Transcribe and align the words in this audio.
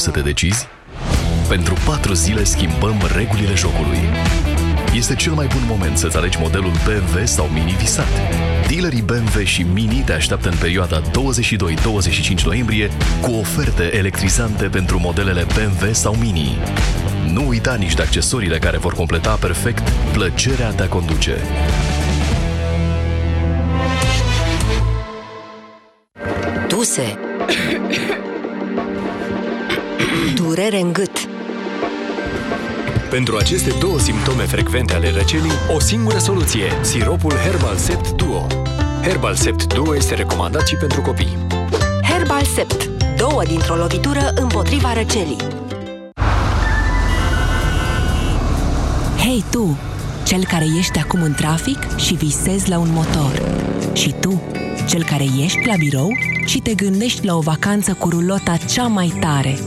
să 0.00 0.10
te 0.10 0.20
decizi? 0.20 0.66
Pentru 1.48 1.74
patru 1.84 2.12
zile 2.12 2.44
schimbăm 2.44 2.96
regulile 3.16 3.54
jocului. 3.54 3.98
Este 4.94 5.14
cel 5.14 5.32
mai 5.32 5.46
bun 5.46 5.62
moment 5.66 5.98
să-ți 5.98 6.16
alegi 6.16 6.38
modelul 6.40 6.72
BMW 6.84 7.24
sau 7.24 7.46
Mini 7.46 7.76
visat. 7.78 8.08
Dealerii 8.68 9.02
BMW 9.02 9.42
și 9.44 9.62
Mini 9.62 10.02
te 10.04 10.12
așteaptă 10.12 10.48
în 10.48 10.56
perioada 10.60 11.00
22-25 11.00 12.42
noiembrie 12.44 12.90
cu 13.20 13.30
oferte 13.30 13.96
electrizante 13.96 14.64
pentru 14.64 14.98
modelele 14.98 15.46
BMW 15.54 15.92
sau 15.92 16.14
Mini. 16.14 16.58
Nu 17.32 17.48
uita 17.48 17.74
nici 17.74 17.94
de 17.94 18.02
accesoriile 18.02 18.58
care 18.58 18.78
vor 18.78 18.94
completa 18.94 19.34
perfect 19.40 19.88
plăcerea 20.12 20.72
de 20.72 20.82
a 20.82 20.88
conduce. 20.88 21.36
Tuse 26.68 27.18
Durere 30.34 30.80
în 30.80 30.92
gât 30.92 31.28
Pentru 33.10 33.36
aceste 33.36 33.74
două 33.80 33.98
simptome 33.98 34.42
frecvente 34.42 34.94
ale 34.94 35.10
răcelii, 35.10 35.50
o 35.74 35.80
singură 35.80 36.18
soluție, 36.18 36.72
siropul 36.80 37.32
Herbal 37.32 37.76
Sept 37.76 38.10
Duo. 38.10 38.46
Herbal 39.02 39.34
Sept 39.34 39.74
Duo 39.74 39.96
este 39.96 40.14
recomandat 40.14 40.66
și 40.66 40.76
pentru 40.76 41.00
copii. 41.00 41.36
Herbal 42.02 42.44
Sept 42.44 42.90
Două 43.16 43.42
dintr-o 43.44 43.74
lovitură 43.74 44.32
împotriva 44.34 44.92
răcelii 44.92 45.36
Hei 49.18 49.44
tu, 49.50 49.78
cel 50.26 50.44
care 50.44 50.64
ești 50.78 50.98
acum 50.98 51.22
în 51.22 51.32
trafic 51.32 51.96
și 51.96 52.14
visezi 52.14 52.68
la 52.68 52.78
un 52.78 52.88
motor. 52.92 53.42
Și 53.92 54.14
tu, 54.20 54.42
cel 54.88 55.04
care 55.04 55.24
ești 55.44 55.66
la 55.66 55.74
birou 55.78 56.08
și 56.44 56.58
te 56.58 56.74
gândești 56.74 57.26
la 57.26 57.36
o 57.36 57.40
vacanță 57.40 57.92
cu 57.92 58.08
rulota 58.08 58.56
cea 58.56 58.86
mai 58.86 59.12
tare. 59.20 59.58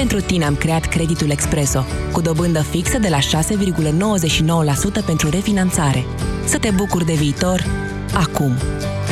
Pentru 0.00 0.20
tine 0.20 0.44
am 0.44 0.56
creat 0.56 0.86
creditul 0.86 1.30
Expreso, 1.30 1.84
cu 2.12 2.20
dobândă 2.20 2.62
fixă 2.62 2.98
de 2.98 3.08
la 3.08 3.18
6,99% 3.18 5.04
pentru 5.06 5.30
refinanțare. 5.30 6.04
Să 6.44 6.58
te 6.58 6.70
bucuri 6.70 7.04
de 7.04 7.12
viitor 7.12 7.64
acum. 8.14 8.52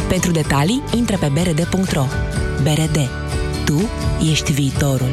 Pentru 0.09 0.31
detalii, 0.31 0.83
intră 0.97 1.17
pe 1.17 1.31
brd.ro. 1.33 2.05
BRD. 2.63 3.09
Tu 3.65 3.89
ești 4.31 4.53
viitorul. 4.53 5.13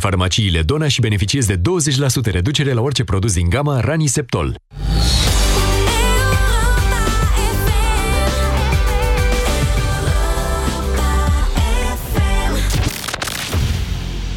farmaciile 0.00 0.62
Dona 0.62 0.88
și 0.88 1.00
beneficiezi 1.00 1.46
de 1.46 1.56
20% 1.56 1.60
reducere 2.30 2.72
la 2.72 2.80
orice 2.80 3.04
produs 3.04 3.32
din 3.32 3.48
gama 3.48 3.80
Raniseptol. 3.80 4.54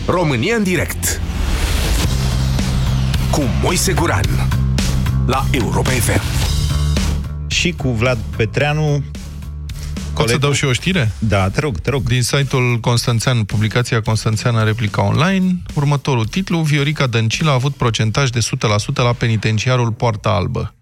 România 0.05 0.55
în 0.55 0.63
direct 0.63 1.21
cu 3.31 3.41
Moise 3.61 3.93
Guran 3.93 4.25
la 5.25 5.45
Europa 5.51 5.89
FM. 5.89 6.21
Și 7.47 7.71
cu 7.71 7.89
Vlad 7.89 8.17
Petreanu 8.35 9.03
Pot 10.13 10.29
să 10.29 10.37
dau 10.37 10.51
și 10.51 10.65
o 10.65 10.73
știre? 10.73 11.11
Da, 11.19 11.49
te 11.49 11.59
rog, 11.59 11.79
te 11.79 11.89
rog. 11.89 12.03
Din 12.07 12.21
site-ul 12.21 12.79
Constanțean, 12.79 13.43
publicația 13.43 14.01
Constanțeană 14.01 14.63
Replica 14.63 15.03
Online, 15.03 15.55
următorul 15.73 16.25
titlu, 16.25 16.59
Viorica 16.59 17.07
Dăncilă 17.07 17.49
a 17.49 17.53
avut 17.53 17.75
procentaj 17.75 18.29
de 18.29 18.39
100% 18.39 18.43
la 18.95 19.13
penitenciarul 19.13 19.91
Poarta 19.91 20.29
Albă. 20.29 20.75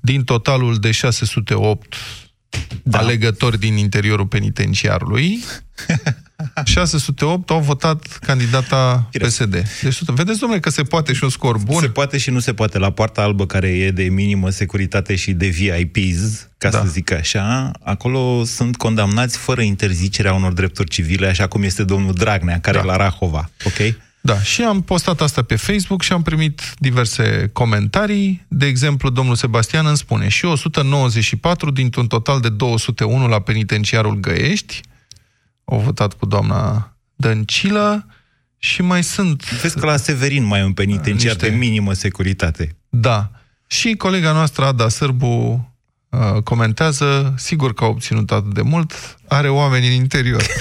Din 0.00 0.24
totalul 0.24 0.76
de 0.76 0.90
608 0.90 1.94
da. 2.82 2.98
alegători 2.98 3.58
din 3.58 3.76
interiorul 3.76 4.26
penitenciarului, 4.26 5.38
608 6.64 7.50
au 7.50 7.60
votat 7.60 8.18
candidata 8.20 9.08
PSD. 9.12 9.62
Deci, 9.82 9.98
vedeți, 10.06 10.38
domnule, 10.38 10.60
că 10.60 10.70
se 10.70 10.82
poate 10.82 11.12
și 11.12 11.24
un 11.24 11.30
scor 11.30 11.58
bun. 11.58 11.80
Se 11.80 11.88
poate 11.88 12.18
și 12.18 12.30
nu 12.30 12.38
se 12.38 12.54
poate. 12.54 12.78
La 12.78 12.90
poarta 12.90 13.22
albă, 13.22 13.46
care 13.46 13.68
e 13.68 13.90
de 13.90 14.02
minimă 14.02 14.50
securitate 14.50 15.14
și 15.14 15.32
de 15.32 15.46
VIPs, 15.46 16.48
ca 16.58 16.70
da. 16.70 16.78
să 16.78 16.86
zic 16.86 17.12
așa, 17.12 17.70
acolo 17.82 18.44
sunt 18.44 18.76
condamnați 18.76 19.38
fără 19.38 19.60
interzicerea 19.60 20.32
unor 20.32 20.52
drepturi 20.52 20.88
civile, 20.88 21.26
așa 21.26 21.46
cum 21.46 21.62
este 21.62 21.84
domnul 21.84 22.12
Dragnea, 22.12 22.60
care 22.60 22.78
da. 22.78 22.84
la 22.84 22.96
Rahova. 22.96 23.50
Ok? 23.64 23.94
Da, 24.26 24.42
și 24.42 24.62
am 24.62 24.82
postat 24.82 25.20
asta 25.20 25.42
pe 25.42 25.56
Facebook 25.56 26.02
și 26.02 26.12
am 26.12 26.22
primit 26.22 26.74
diverse 26.78 27.50
comentarii. 27.52 28.46
De 28.48 28.66
exemplu, 28.66 29.10
domnul 29.10 29.34
Sebastian 29.34 29.86
îmi 29.86 29.96
spune 29.96 30.28
și 30.28 30.44
194 30.44 31.70
dintr-un 31.70 32.06
total 32.06 32.40
de 32.40 32.48
201 32.48 33.28
la 33.28 33.40
penitenciarul 33.40 34.14
Găiești, 34.14 34.80
au 35.64 35.78
votat 35.78 36.12
cu 36.12 36.26
doamna 36.26 36.92
Dăncilă 37.14 38.06
și 38.58 38.82
mai 38.82 39.02
sunt... 39.02 39.50
Vezi 39.60 39.78
că 39.78 39.86
la 39.86 39.96
Severin 39.96 40.44
mai 40.44 40.60
e 40.60 40.64
un 40.64 40.72
penitenciar 40.72 41.32
niște... 41.32 41.48
de 41.48 41.56
minimă 41.56 41.92
securitate. 41.92 42.76
Da. 42.88 43.30
Și 43.66 43.94
colega 43.94 44.32
noastră, 44.32 44.64
Ada 44.64 44.88
Sârbu, 44.88 45.72
uh, 46.08 46.42
comentează, 46.42 47.34
sigur 47.36 47.74
că 47.74 47.84
a 47.84 47.86
obținut 47.86 48.30
atât 48.30 48.54
de 48.54 48.62
mult, 48.62 49.18
are 49.28 49.48
oameni 49.48 49.86
în 49.86 49.92
interior. 49.92 50.46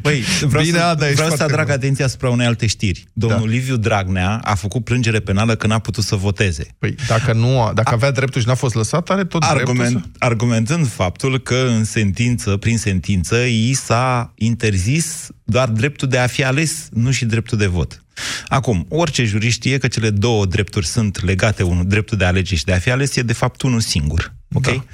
Băi, 0.00 0.24
vreau 0.40 0.64
Bine, 0.64 0.78
să, 0.78 0.84
Ada, 0.84 1.06
vreau 1.14 1.30
să 1.30 1.42
atrag 1.42 1.70
atenția 1.70 2.04
asupra 2.04 2.30
unei 2.30 2.46
alte 2.46 2.66
știri. 2.66 3.04
Domnul 3.12 3.46
da. 3.46 3.52
Liviu 3.52 3.76
Dragnea 3.76 4.40
a 4.44 4.54
făcut 4.54 4.84
plângere 4.84 5.20
penală 5.20 5.54
că 5.54 5.66
n-a 5.66 5.78
putut 5.78 6.04
să 6.04 6.16
voteze. 6.16 6.66
Păi, 6.78 6.94
dacă, 7.08 7.32
nu, 7.32 7.70
dacă 7.74 7.94
avea 7.94 8.10
dreptul 8.10 8.40
și 8.40 8.46
n-a 8.46 8.54
fost 8.54 8.74
lăsat, 8.74 9.10
are 9.10 9.24
tot 9.24 9.42
Argument, 9.42 9.78
dreptul 9.78 10.10
să... 10.12 10.24
Argumentând 10.24 10.88
faptul 10.88 11.38
că 11.38 11.66
în 11.68 11.84
sentință, 11.84 12.56
prin 12.56 12.78
sentință, 12.78 13.36
i 13.36 13.72
s-a 13.72 14.32
interzis 14.34 15.28
doar 15.44 15.68
dreptul 15.68 16.08
de 16.08 16.18
a 16.18 16.26
fi 16.26 16.44
ales, 16.44 16.88
nu 16.90 17.10
și 17.10 17.24
dreptul 17.24 17.58
de 17.58 17.66
vot. 17.66 18.02
Acum, 18.48 18.86
orice 18.88 19.24
jurist 19.24 19.54
știe 19.54 19.78
că 19.78 19.88
cele 19.88 20.10
două 20.10 20.46
drepturi 20.46 20.86
sunt 20.86 21.22
legate, 21.24 21.62
unul, 21.62 21.86
dreptul 21.86 22.18
de 22.18 22.24
a 22.24 22.26
alege 22.26 22.56
și 22.56 22.64
de 22.64 22.72
a 22.72 22.78
fi 22.78 22.90
ales, 22.90 23.16
e 23.16 23.22
de 23.22 23.32
fapt 23.32 23.62
unul 23.62 23.80
singur. 23.80 24.34
Ok? 24.52 24.64
Da. 24.64 24.84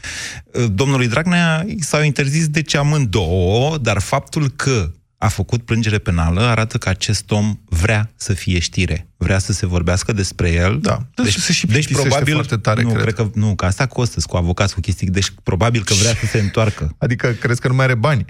Domnului 0.67 1.09
Dragnea 1.09 1.67
s-au 1.81 2.03
interzis 2.03 2.49
de 2.49 2.63
ce 2.63 2.77
amândouă, 2.77 3.79
dar 3.79 4.01
faptul 4.01 4.49
că 4.49 4.91
a 5.19 5.29
făcut 5.29 5.63
plângere 5.63 5.99
penală 5.99 6.41
arată 6.41 6.79
că 6.79 6.89
acest 6.89 7.31
om 7.31 7.59
vrea 7.65 8.13
să 8.17 8.33
fie 8.33 8.59
știre. 8.59 9.09
Vrea 9.17 9.39
să 9.39 9.53
se 9.53 9.67
vorbească 9.67 10.13
despre 10.13 10.51
el. 10.51 10.79
Da. 10.81 11.07
Deci, 11.15 11.47
deci, 11.47 11.57
și 11.57 11.67
deci 11.67 11.93
probabil... 11.93 12.35
Foarte 12.35 12.57
tare, 12.57 12.83
nu, 12.83 12.89
cred. 12.89 13.03
cred 13.03 13.15
că, 13.15 13.31
nu, 13.35 13.55
că 13.55 13.65
asta 13.65 13.87
costă 13.87 14.21
cu 14.27 14.37
avocați, 14.37 14.75
cu 14.75 14.81
chestii. 14.81 15.07
Deci 15.07 15.33
probabil 15.43 15.85
că 15.85 15.95
vrea 15.95 16.15
să 16.15 16.27
se 16.27 16.39
întoarcă. 16.39 16.95
Adică 16.99 17.29
crezi 17.29 17.61
că 17.61 17.69
nu 17.69 17.75
mai 17.75 17.85
are 17.85 17.95
bani? 17.95 18.25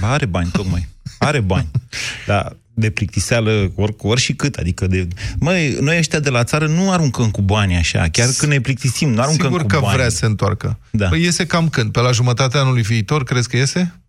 Ba, 0.00 0.12
are 0.12 0.26
bani, 0.26 0.50
tocmai. 0.50 0.88
Are 1.18 1.40
bani. 1.40 1.70
Dar 2.26 2.56
de 2.80 2.90
plictiseală 2.90 3.72
ori, 3.74 3.94
ori 3.98 4.20
și 4.20 4.32
cât, 4.32 4.54
adică 4.54 4.86
de... 4.86 5.08
Măi, 5.38 5.76
noi 5.80 5.98
ăștia 5.98 6.20
de 6.20 6.30
la 6.30 6.44
țară 6.44 6.66
nu 6.66 6.90
aruncăm 6.90 7.30
cu 7.30 7.40
bani 7.40 7.76
așa, 7.76 8.08
chiar 8.12 8.28
când 8.38 8.52
ne 8.52 8.60
plictisim, 8.60 9.08
nu 9.08 9.20
aruncăm 9.20 9.46
Sigur 9.46 9.60
cu 9.60 9.66
că 9.66 9.78
bani. 9.80 9.94
vrea 9.96 10.08
să 10.08 10.16
se 10.16 10.26
întoarcă. 10.26 10.78
Da. 10.90 11.08
Păi 11.08 11.22
iese 11.22 11.46
cam 11.46 11.68
când? 11.68 11.92
Pe 11.92 12.00
la 12.00 12.10
jumătatea 12.12 12.60
anului 12.60 12.82
viitor, 12.82 13.24
crezi 13.24 13.48
că 13.48 13.56
iese? 13.56 14.00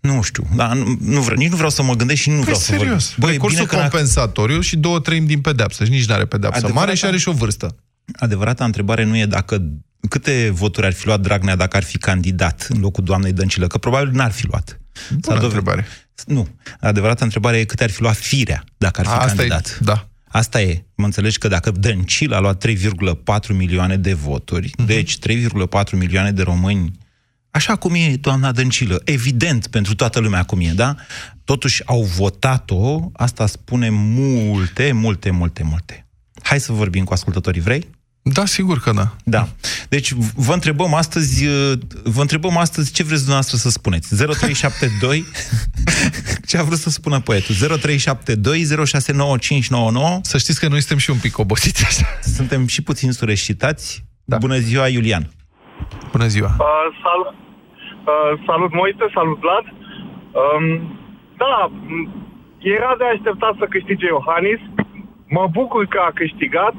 Nu 0.00 0.22
știu, 0.22 0.46
dar 0.56 0.76
nu, 0.76 0.98
nu 1.00 1.20
vreau, 1.20 1.36
nici 1.36 1.50
nu 1.50 1.56
vreau 1.56 1.70
să 1.70 1.82
mă 1.82 1.94
gândesc 1.94 2.20
și 2.20 2.28
nu 2.28 2.34
păi 2.34 2.44
vreau 2.44 2.58
serios. 2.58 2.78
să 2.78 2.84
vorbesc. 2.84 3.18
Băi, 3.18 3.32
Recursul 3.32 3.66
compensatoriu 3.66 4.60
și 4.60 4.76
două 4.76 5.00
treimi 5.00 5.26
din 5.26 5.40
pedeapsă. 5.40 5.84
Și 5.84 5.90
nici 5.90 6.06
nu 6.06 6.14
are 6.14 6.24
pedeapsă 6.24 6.58
Adevărata... 6.58 6.84
mare 6.84 6.96
și 6.96 7.04
are 7.04 7.16
și 7.16 7.28
o 7.28 7.32
vârstă. 7.32 7.76
Adevărata 8.18 8.64
întrebare 8.64 9.04
nu 9.04 9.16
e 9.16 9.26
dacă 9.26 9.62
câte 10.08 10.50
voturi 10.52 10.86
ar 10.86 10.92
fi 10.92 11.06
luat 11.06 11.20
Dragnea 11.20 11.56
dacă 11.56 11.76
ar 11.76 11.82
fi 11.82 11.98
candidat 11.98 12.66
în 12.68 12.80
locul 12.80 13.04
doamnei 13.04 13.32
Dăncilă, 13.32 13.66
că 13.66 13.78
probabil 13.78 14.10
n-ar 14.12 14.30
fi 14.30 14.46
luat. 14.46 14.77
Bună 15.10 15.40
întrebare. 15.40 15.86
Nu. 16.26 16.48
Adevărata 16.80 17.24
întrebare 17.24 17.58
e 17.58 17.64
cât 17.64 17.80
ar 17.80 17.90
fi 17.90 18.00
luat 18.00 18.16
firea 18.16 18.64
dacă 18.76 19.00
ar 19.00 19.06
fi 19.06 19.12
A, 19.12 19.16
asta 19.16 19.34
candidat. 19.34 19.78
E, 19.80 19.84
da. 19.84 20.08
Asta 20.28 20.62
e. 20.62 20.84
Mă 20.94 21.04
înțelegi 21.04 21.38
că 21.38 21.48
dacă 21.48 21.70
Dăncil 21.70 22.32
a 22.32 22.38
luat 22.38 22.66
3,4 22.66 22.74
milioane 23.48 23.96
de 23.96 24.12
voturi, 24.12 24.68
uh-huh. 24.68 24.86
deci 24.86 25.18
3,4 25.18 25.90
milioane 25.92 26.32
de 26.32 26.42
români, 26.42 26.90
așa 27.50 27.76
cum 27.76 27.94
e 27.94 28.16
doamna 28.20 28.52
Dăncilă, 28.52 29.00
evident 29.04 29.66
pentru 29.66 29.94
toată 29.94 30.20
lumea 30.20 30.42
cum 30.42 30.60
e, 30.60 30.72
da? 30.72 30.94
Totuși 31.44 31.82
au 31.86 32.02
votat-o, 32.02 33.10
asta 33.12 33.46
spune 33.46 33.88
multe, 33.90 34.92
multe, 34.92 35.30
multe, 35.30 35.62
multe. 35.62 36.06
Hai 36.42 36.60
să 36.60 36.72
vorbim 36.72 37.04
cu 37.04 37.12
ascultătorii, 37.12 37.60
vrei? 37.60 37.90
Da, 38.22 38.44
sigur 38.44 38.78
că 38.78 38.92
da. 38.92 39.06
Da. 39.24 39.48
Deci 39.88 40.12
vă 40.34 40.52
întrebăm 40.52 40.94
astăzi, 40.94 41.46
vă 42.04 42.20
întrebăm 42.20 42.56
astăzi 42.56 42.92
ce 42.92 43.02
vreți 43.02 43.18
dumneavoastră 43.24 43.56
să 43.56 43.70
spuneți. 43.70 44.14
0372 44.16 45.24
Ce 46.48 46.58
a 46.58 46.62
vrut 46.62 46.78
să 46.78 46.90
spună 46.90 47.20
poetul? 47.20 47.54
0372069599. 47.54 47.60
Să 50.20 50.38
știți 50.38 50.60
că 50.60 50.68
noi 50.68 50.78
suntem 50.80 50.98
și 50.98 51.10
un 51.10 51.18
pic 51.18 51.38
obosiți 51.38 51.84
așa. 51.84 52.06
Suntem 52.36 52.66
și 52.66 52.82
puțin 52.82 53.12
sureșitați. 53.12 54.04
Da. 54.24 54.36
Bună 54.36 54.56
ziua, 54.58 54.88
Iulian. 54.88 55.30
Bună 56.10 56.26
ziua. 56.26 56.50
Uh, 56.58 56.66
salut, 57.04 57.34
uh, 58.12 58.32
salut 58.46 58.72
Moise, 58.80 59.04
salut 59.18 59.38
Vlad. 59.44 59.66
Um, 60.40 60.64
da, 61.42 61.54
m- 61.70 62.08
era 62.76 62.92
de 63.00 63.04
așteptat 63.14 63.52
să 63.60 63.64
câștige 63.74 64.06
Iohannis. 64.14 64.60
Mă 65.36 65.44
bucur 65.58 65.82
că 65.92 65.98
a 66.08 66.10
câștigat. 66.20 66.74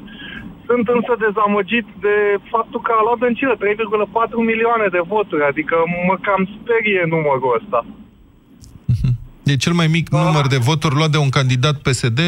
Sunt 0.70 0.88
însă 0.98 1.14
dezamăgit 1.26 1.88
de 2.06 2.16
faptul 2.54 2.80
că 2.86 2.92
a 2.98 3.02
luat 3.06 3.20
Dăncilă 3.24 3.56
3,4 3.56 3.62
milioane 4.52 4.88
de 4.96 5.02
voturi, 5.14 5.44
adică 5.52 5.76
mă 6.08 6.16
cam 6.26 6.42
sperie 6.58 7.02
numărul 7.16 7.52
ăsta. 7.60 7.80
E 9.52 9.56
cel 9.66 9.74
mai 9.82 9.88
mic 9.98 10.06
număr 10.10 10.46
de 10.48 10.58
voturi 10.70 10.96
luat 11.00 11.10
de 11.16 11.18
un 11.26 11.30
candidat 11.40 11.76
PSD 11.86 12.20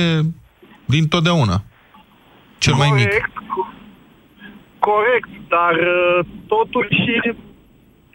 din 0.94 1.04
totdeauna. 1.14 1.58
Cel 2.64 2.74
mai 2.82 2.90
mic. 3.00 3.08
Corect, 3.10 3.36
co- 3.54 3.72
corect, 4.90 5.30
dar 5.56 5.74
uh, 5.96 6.20
totuși, 6.48 7.00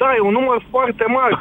da, 0.01 0.09
e 0.17 0.21
un 0.31 0.33
număr 0.41 0.59
foarte 0.71 1.05
mare. 1.19 1.37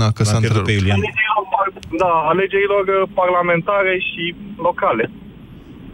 Na, 0.00 0.08
că 0.16 0.22
s-a 0.24 0.32
L-a 0.32 0.38
pierdut 0.38 0.64
pe 0.64 0.72
întrerupt. 0.72 0.80
Iulian. 0.80 0.98
Alegerilor 1.00 1.44
par- 1.54 1.72
Da, 2.02 2.12
alegerilor 2.32 2.84
uh, 2.88 3.08
parlamentare 3.20 3.94
și 4.08 4.24
locale. 4.66 5.04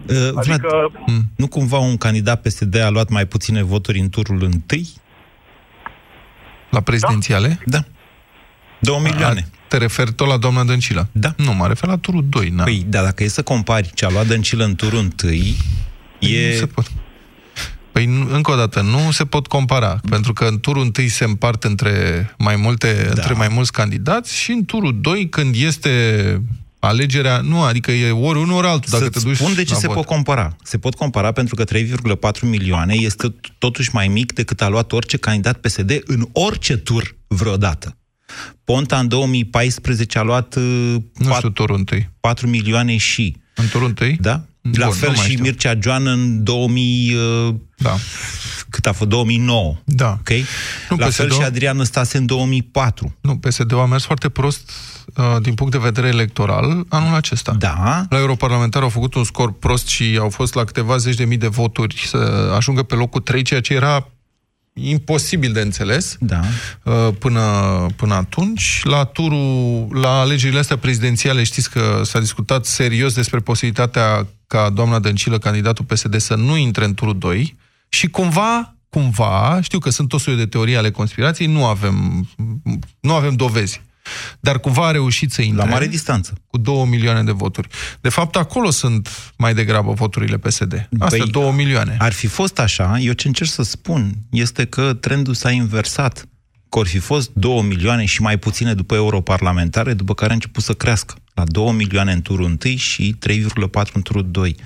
Uh, 0.09 0.31
Vlad, 0.31 0.49
Adică, 0.49 0.93
nu 1.37 1.47
cumva 1.47 1.79
un 1.79 1.97
candidat 1.97 2.41
PSD 2.43 2.77
a 2.81 2.89
luat 2.89 3.09
mai 3.09 3.27
puține 3.27 3.63
voturi 3.63 3.99
în 3.99 4.09
turul 4.09 4.43
întâi? 4.43 4.89
La 6.71 6.81
prezidențiale? 6.81 7.61
Da. 7.67 7.85
Două 8.81 9.01
milioane. 9.01 9.49
A, 9.53 9.57
te 9.69 9.77
referi 9.77 10.13
tot 10.13 10.27
la 10.27 10.37
doamna 10.37 10.65
Dăncilă? 10.65 11.09
Da. 11.13 11.35
Nu, 11.37 11.53
mă 11.55 11.67
refer 11.67 11.89
la 11.89 11.97
turul 11.97 12.25
2. 12.29 12.49
Na. 12.49 12.63
Păi, 12.63 12.85
da, 12.89 13.03
dacă 13.03 13.23
e 13.25 13.29
să 13.29 13.43
compari 13.43 13.91
ce 13.95 14.05
a 14.05 14.11
luat 14.11 14.27
Dăncilă 14.27 14.65
în 14.65 14.75
turul 14.75 14.99
întâi, 14.99 15.57
Nu 16.21 16.29
e... 16.29 16.53
se 16.53 16.67
pot. 16.67 16.91
Păi, 17.93 18.07
nu- 18.07 18.29
încă 18.35 18.51
o 18.51 18.55
dată, 18.57 18.81
nu 18.81 19.11
se 19.11 19.25
pot 19.25 19.47
compara, 19.47 20.01
pentru 20.11 20.33
că 20.33 20.45
în 20.45 20.61
turul 20.61 20.83
întâi 20.83 21.09
se 21.09 21.25
împart 21.25 21.65
între 21.65 21.91
mai, 22.39 22.57
multe, 22.57 23.03
da. 23.03 23.09
între 23.09 23.33
mai 23.33 23.49
mulți 23.49 23.73
candidați 23.73 24.37
și 24.37 24.51
în 24.51 24.65
turul 24.65 25.01
2, 25.01 25.29
când 25.29 25.55
este 25.55 26.43
alegerea, 26.79 27.41
nu, 27.41 27.63
adică 27.63 27.91
e 27.91 28.11
ori 28.11 28.39
unul, 28.39 28.57
ori 28.57 28.67
altul, 28.67 28.91
dacă 28.91 29.05
Să 29.05 29.11
te 29.11 29.19
duci 29.21 29.37
spun 29.37 29.55
de 29.55 29.63
ce 29.65 29.73
la 29.73 29.79
se 29.79 29.87
vot. 29.87 29.97
pot 29.97 30.05
compara. 30.05 30.57
Se 30.63 30.79
pot 30.79 30.95
compara 30.95 31.33
pentru 31.33 31.55
că 31.55 31.65
3,4 31.65 32.41
milioane 32.43 32.95
este 32.95 33.35
totuși 33.59 33.91
mai 33.93 34.09
mic 34.09 34.33
decât 34.33 34.63
a 34.63 34.69
luat 34.69 34.93
orice 34.93 35.17
candidat 35.17 35.57
PSD 35.61 36.01
în 36.05 36.29
orice 36.33 36.77
tur 36.77 37.17
vreodată. 37.27 37.97
Ponta 38.65 38.99
în 38.99 39.09
2014 39.09 40.19
a 40.19 40.23
luat 40.23 40.55
uh, 40.57 40.63
Nu 40.63 41.03
4, 41.29 41.35
știu 41.35 41.49
turul 41.51 41.77
întâi. 41.77 42.11
4 42.21 42.47
milioane 42.49 42.97
și. 42.97 43.37
În 43.55 43.69
turul 43.69 43.87
întâi? 43.87 44.17
Da? 44.21 44.45
La 44.73 44.87
Bun, 44.87 44.95
fel 44.95 45.09
nu 45.09 45.15
mai 45.17 45.25
și 45.25 45.31
știu. 45.31 45.43
Mircea 45.45 45.79
Joan 45.83 46.07
în 46.07 46.45
2000... 46.45 47.15
Uh, 47.15 47.55
Da. 47.77 47.97
cât 48.69 48.87
a 48.87 48.93
fost? 48.93 49.09
2009. 49.09 49.77
Da. 49.85 50.11
Ok? 50.21 50.29
Nu, 50.91 50.97
La 50.97 51.09
fel 51.09 51.27
PSD-ul 51.27 51.41
și 51.41 51.47
Adrian 51.47 51.77
Năstase 51.77 52.17
în 52.19 52.27
2004. 52.27 53.15
Nu, 53.21 53.37
PSD-ul 53.37 53.79
a 53.81 53.87
mers 53.87 54.05
foarte 54.05 54.29
prost 54.29 54.71
uh, 55.17 55.25
din 55.43 55.55
punct 55.55 55.73
de 55.73 55.79
vedere 55.79 56.09
electoral 56.09 56.85
anul 56.89 57.15
acesta. 57.15 57.53
Da. 57.59 58.07
La 58.09 58.19
europarlamentar 58.19 58.83
au 58.83 58.89
făcut 58.89 59.15
un 59.15 59.25
scor 59.25 59.53
prost 59.53 59.87
și 59.87 60.17
au 60.21 60.29
fost 60.29 60.55
la 60.55 60.65
câteva 60.65 60.97
zeci 60.97 61.15
de 61.17 61.25
mii 61.25 61.37
de 61.37 61.47
voturi 61.49 62.03
să 62.07 62.53
ajungă 62.57 62.83
pe 62.83 62.95
locul 62.95 63.21
3, 63.21 63.43
ceea 63.43 63.61
ce 63.61 63.75
era 63.75 64.09
imposibil 64.73 65.53
de 65.53 65.61
înțeles 65.61 66.17
Da. 66.21 66.41
uh, 66.83 67.09
până, 67.19 67.41
până 67.97 68.15
atunci. 68.15 68.81
La 68.85 69.05
turul, 69.05 69.89
la 69.93 70.21
alegerile 70.21 70.59
astea 70.59 70.77
prezidențiale 70.79 71.43
știți 71.43 71.71
că 71.71 72.01
s-a 72.05 72.21
discutat 72.21 72.65
serios 72.65 73.15
despre 73.15 73.39
posibilitatea 73.39 74.27
ca 74.49 74.71
doamna 74.71 74.99
Dăncilă, 74.99 75.39
candidatul 75.39 75.85
PSD, 75.85 76.21
să 76.21 76.35
nu 76.35 76.57
intre 76.57 76.85
în 76.85 76.95
turul 76.95 77.19
2 77.19 77.57
și 77.89 78.07
cumva, 78.09 78.75
cumva, 78.89 79.59
știu 79.63 79.79
că 79.79 79.91
sunt 79.91 80.09
tot 80.09 80.21
soiul 80.21 80.41
de 80.41 80.47
teorii 80.47 80.77
ale 80.77 80.91
conspirației, 80.91 81.49
nu 81.49 81.67
avem, 81.67 82.29
nu 83.01 83.15
avem 83.15 83.35
dovezi. 83.35 83.83
Dar 84.41 84.59
cumva 84.59 84.87
a 84.87 84.91
reușit 84.91 85.33
să 85.33 85.43
intre 85.43 85.65
La 85.65 85.71
mare 85.71 85.87
distanță. 85.87 86.33
cu 86.47 86.59
2 86.59 86.85
milioane 86.85 87.23
de 87.23 87.31
voturi. 87.31 87.69
De 88.01 88.09
fapt, 88.09 88.37
acolo 88.37 88.71
sunt 88.71 89.33
mai 89.37 89.55
degrabă 89.55 89.93
voturile 89.93 90.39
PSD. 90.39 90.89
Astea, 90.99 91.19
Păi, 91.19 91.31
2 91.31 91.51
milioane. 91.51 91.97
Ar 91.99 92.13
fi 92.13 92.27
fost 92.27 92.59
așa, 92.59 92.99
eu 92.99 93.13
ce 93.13 93.27
încerc 93.27 93.51
să 93.51 93.63
spun 93.63 94.13
este 94.31 94.65
că 94.65 94.95
trendul 94.95 95.35
s-a 95.35 95.51
inversat. 95.51 96.25
Că 96.69 96.79
ar 96.79 96.87
fi 96.87 96.99
fost 96.99 97.31
2 97.33 97.63
milioane 97.63 98.05
și 98.05 98.23
mai 98.23 98.37
puține 98.39 98.75
după 98.75 98.95
europarlamentare, 98.95 99.95
după 99.95 100.15
care 100.15 100.31
a 100.31 100.35
început 100.35 100.63
să 100.63 100.73
crească. 100.73 101.15
La 101.39 101.45
2 101.47 101.73
milioane 101.73 102.13
în 102.13 102.23
turul 102.23 102.45
1 102.65 102.77
și 102.77 103.17
3,4 103.29 103.93
în 103.93 104.03
turul 104.03 104.27
2. 104.31 104.57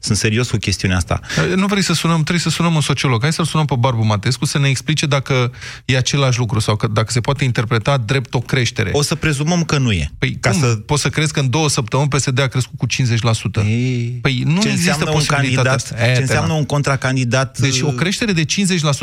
Sunt 0.00 0.16
serios 0.18 0.50
cu 0.50 0.56
chestiunea 0.56 0.96
asta. 0.96 1.20
Nu 1.56 1.66
vrei 1.66 1.82
să 1.82 1.92
sunăm, 1.92 2.16
trebuie 2.16 2.38
să 2.40 2.48
sunăm 2.50 2.74
un 2.74 2.80
sociolog. 2.80 3.22
Hai 3.22 3.32
să-l 3.32 3.44
sunăm 3.44 3.66
pe 3.66 3.74
Barbu 3.78 4.04
Matescu 4.04 4.44
să 4.44 4.58
ne 4.58 4.68
explice 4.68 5.06
dacă 5.06 5.52
e 5.84 5.96
același 5.96 6.38
lucru 6.38 6.58
sau 6.58 6.76
că, 6.76 6.86
dacă 6.86 7.12
se 7.12 7.20
poate 7.20 7.44
interpreta 7.44 7.96
drept 7.96 8.34
o 8.34 8.40
creștere. 8.40 8.90
O 8.92 9.02
să 9.02 9.14
prezumăm 9.14 9.62
că 9.64 9.78
nu 9.78 9.92
e. 9.92 10.10
Păi 10.18 10.36
Ca 10.40 10.50
cum? 10.50 10.60
să... 10.60 10.66
Poți 10.66 11.02
să 11.02 11.08
crezi 11.08 11.32
că 11.32 11.40
în 11.40 11.50
două 11.50 11.68
săptămâni 11.68 12.08
PSD 12.08 12.40
a 12.40 12.46
crescut 12.46 12.78
cu 12.78 12.86
50%? 13.62 13.66
Ei, 13.66 14.18
Păi 14.22 14.42
nu 14.46 14.60
ce 14.60 14.68
există 14.68 14.90
înseamnă 14.90 15.04
un 15.10 15.12
posibilitatea 15.12 15.70
candidat, 15.70 15.74
asta. 15.74 16.04
E, 16.04 16.08
ce 16.08 16.14
te 16.14 16.20
înseamnă 16.20 16.48
na. 16.52 16.54
un 16.58 16.64
contracandidat... 16.64 17.58
Deci 17.58 17.80
o 17.80 17.90
creștere 17.90 18.32
de 18.32 18.44
50% 18.44 18.46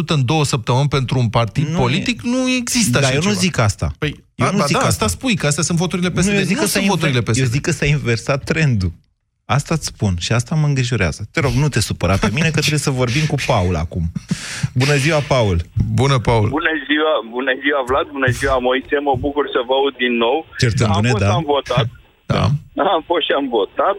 în 0.07 0.25
două 0.25 0.45
săptămâni 0.45 0.87
pentru 0.87 1.19
un 1.19 1.27
partid 1.29 1.67
Nu 1.67 1.77
politic 1.77 2.21
nu 2.21 2.49
există 2.49 2.99
Da, 2.99 3.05
așa 3.05 3.13
eu 3.13 3.21
nu 3.21 3.27
ceva. 3.27 3.39
zic 3.39 3.57
asta. 3.57 3.93
Păi, 3.97 4.23
eu 4.41 4.47
a, 4.47 4.51
nu 4.51 4.57
ba 4.57 4.65
zic 4.65 4.77
da, 4.77 4.85
asta. 4.85 5.05
asta 5.05 5.07
spui, 5.17 5.35
că 5.35 5.47
astea 5.47 5.63
sunt 5.63 5.77
voturile 5.77 6.09
PSD. 6.11 6.31
Nu, 6.31 6.37
eu 6.37 6.49
zic, 6.51 6.55
nu 6.55 6.61
că 6.61 6.67
sunt 6.67 6.83
s-a 6.83 6.89
voturile 6.89 7.17
inver... 7.17 7.33
PSD. 7.33 7.43
eu 7.43 7.49
zic 7.55 7.61
că 7.61 7.71
s-a 7.71 7.85
inversat 7.85 8.43
trendul. 8.43 8.91
Asta 9.45 9.73
îți 9.73 9.85
spun 9.85 10.13
și 10.19 10.31
asta 10.31 10.55
mă 10.55 10.67
îngrijorează. 10.67 11.21
Te 11.31 11.39
rog, 11.39 11.51
nu 11.51 11.69
te 11.69 11.79
supăra 11.79 12.15
pe 12.17 12.29
mine 12.33 12.49
că 12.55 12.59
trebuie 12.65 12.87
să 12.87 12.89
vorbim 12.89 13.25
cu 13.25 13.35
Paul 13.45 13.75
acum. 13.75 14.03
Bună 14.73 14.95
ziua, 14.95 15.19
Paul! 15.19 15.57
Bună, 15.93 16.17
Paul! 16.19 16.47
Bună 16.59 16.73
ziua, 16.87 17.13
bună 17.35 17.51
ziua 17.63 17.81
Vlad, 17.87 18.07
bună 18.17 18.29
ziua 18.31 18.57
Moise, 18.57 18.97
mă 19.07 19.15
bucur 19.19 19.45
să 19.55 19.59
vă 19.67 19.73
aud 19.73 19.95
din 20.03 20.13
nou. 20.25 20.45
Certându-ne, 20.57 21.09
am 21.09 21.13
fost, 21.13 21.23
da. 21.23 21.33
am 21.33 21.43
votat. 21.55 21.87
Da. 22.25 22.43
Am 22.95 23.03
fost 23.05 23.23
și 23.25 23.31
am 23.39 23.47
votat. 23.49 23.95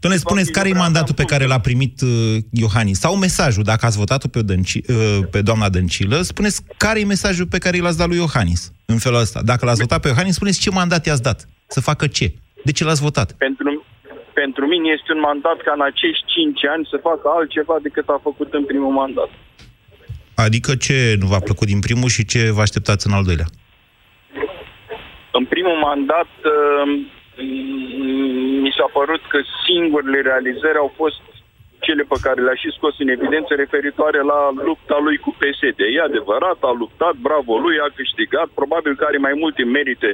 Doamne, 0.00 0.18
spuneți, 0.18 0.50
care 0.50 0.68
e 0.68 0.70
vreau 0.70 0.84
mandatul 0.84 1.14
să 1.16 1.20
pe 1.22 1.28
care 1.32 1.44
spun- 1.44 1.54
l-a 1.54 1.60
primit 1.68 2.00
uh, 2.00 2.36
Iohannis? 2.62 2.98
Sau 2.98 3.16
mesajul, 3.16 3.62
dacă 3.62 3.86
ați 3.86 3.98
votat-o 3.98 4.28
pe, 4.28 4.38
o 4.38 4.42
Dănci, 4.42 4.74
uh, 4.74 5.18
pe 5.30 5.42
doamna 5.42 5.68
Dăncilă, 5.68 6.22
spuneți 6.22 6.62
care 6.76 7.00
e 7.00 7.04
mesajul 7.04 7.46
pe 7.46 7.58
care 7.58 7.78
l-ați 7.78 7.98
dat 7.98 8.08
lui 8.08 8.16
Iohannis 8.16 8.72
în 8.90 8.98
felul 8.98 9.24
ăsta. 9.26 9.40
Dacă 9.50 9.64
l-ați 9.64 9.80
votat 9.84 10.00
pe 10.00 10.08
Iohannis, 10.08 10.34
spuneți 10.34 10.60
ce 10.60 10.70
mandat 10.70 11.06
i-ați 11.06 11.26
dat. 11.28 11.38
Să 11.66 11.80
facă 11.80 12.06
ce? 12.06 12.26
De 12.64 12.72
ce 12.72 12.84
l-ați 12.84 13.02
votat? 13.08 13.28
Pentru, 13.32 13.84
pentru 14.32 14.66
mine 14.66 14.88
este 14.98 15.12
un 15.12 15.20
mandat 15.20 15.58
ca 15.66 15.72
în 15.78 15.84
acești 15.90 16.24
5 16.26 16.64
ani 16.74 16.88
să 16.90 16.96
facă 17.08 17.26
altceva 17.38 17.76
decât 17.82 18.08
a 18.08 18.18
făcut 18.22 18.52
în 18.52 18.64
primul 18.64 18.92
mandat. 18.92 19.30
Adică 20.34 20.70
ce 20.86 21.16
nu 21.20 21.26
v-a 21.26 21.42
plăcut 21.48 21.66
din 21.66 21.80
primul 21.80 22.08
și 22.16 22.24
ce 22.32 22.50
vă 22.56 22.60
așteptați 22.60 23.06
în 23.06 23.12
al 23.18 23.24
doilea? 23.24 23.48
În 25.32 25.44
primul 25.54 25.78
mandat 25.88 26.30
uh, 26.54 26.84
mi 28.64 28.74
s-a 28.78 28.88
părut 28.98 29.22
că 29.32 29.38
singurele 29.66 30.20
realizări 30.30 30.78
au 30.84 30.92
fost 30.96 31.20
cele 31.90 32.04
pe 32.12 32.18
care 32.26 32.40
le-a 32.42 32.58
și 32.62 32.76
scos 32.76 32.94
în 33.04 33.10
evidență 33.16 33.52
referitoare 33.54 34.20
la 34.32 34.40
lupta 34.68 34.96
lui 35.06 35.16
cu 35.24 35.30
PSD. 35.40 35.80
E 35.96 36.08
adevărat, 36.10 36.58
a 36.70 36.72
luptat, 36.82 37.14
bravo 37.28 37.52
lui, 37.64 37.76
a 37.86 37.88
câștigat, 37.98 38.48
probabil 38.60 38.92
că 38.98 39.04
are 39.06 39.18
mai 39.26 39.34
multe 39.42 39.62
merite 39.78 40.10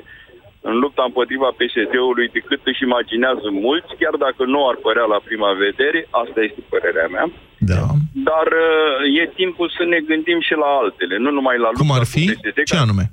în 0.69 0.75
lupta 0.85 1.03
împotriva 1.07 1.49
PSD-ului 1.59 2.29
decât 2.39 2.61
își 2.71 2.83
imaginează 2.89 3.49
mulți, 3.67 3.91
chiar 4.01 4.15
dacă 4.27 4.43
nu 4.53 4.61
ar 4.71 4.77
părea 4.87 5.07
la 5.15 5.21
prima 5.29 5.51
vedere, 5.67 6.01
asta 6.23 6.41
este 6.49 6.61
părerea 6.73 7.09
mea. 7.15 7.27
Da. 7.73 7.83
Dar 8.31 8.47
uh, 8.67 9.19
e 9.21 9.25
timpul 9.41 9.69
să 9.77 9.83
ne 9.93 9.99
gândim 10.11 10.41
și 10.49 10.55
la 10.63 10.69
altele, 10.81 11.15
nu 11.25 11.31
numai 11.39 11.59
la 11.65 11.71
lupta 11.71 11.83
Cum 11.83 11.93
ar 11.99 12.05
cu 12.07 12.13
fi? 12.15 12.25
PSD. 12.31 12.59
Ce 12.71 12.77
anume? 12.85 13.05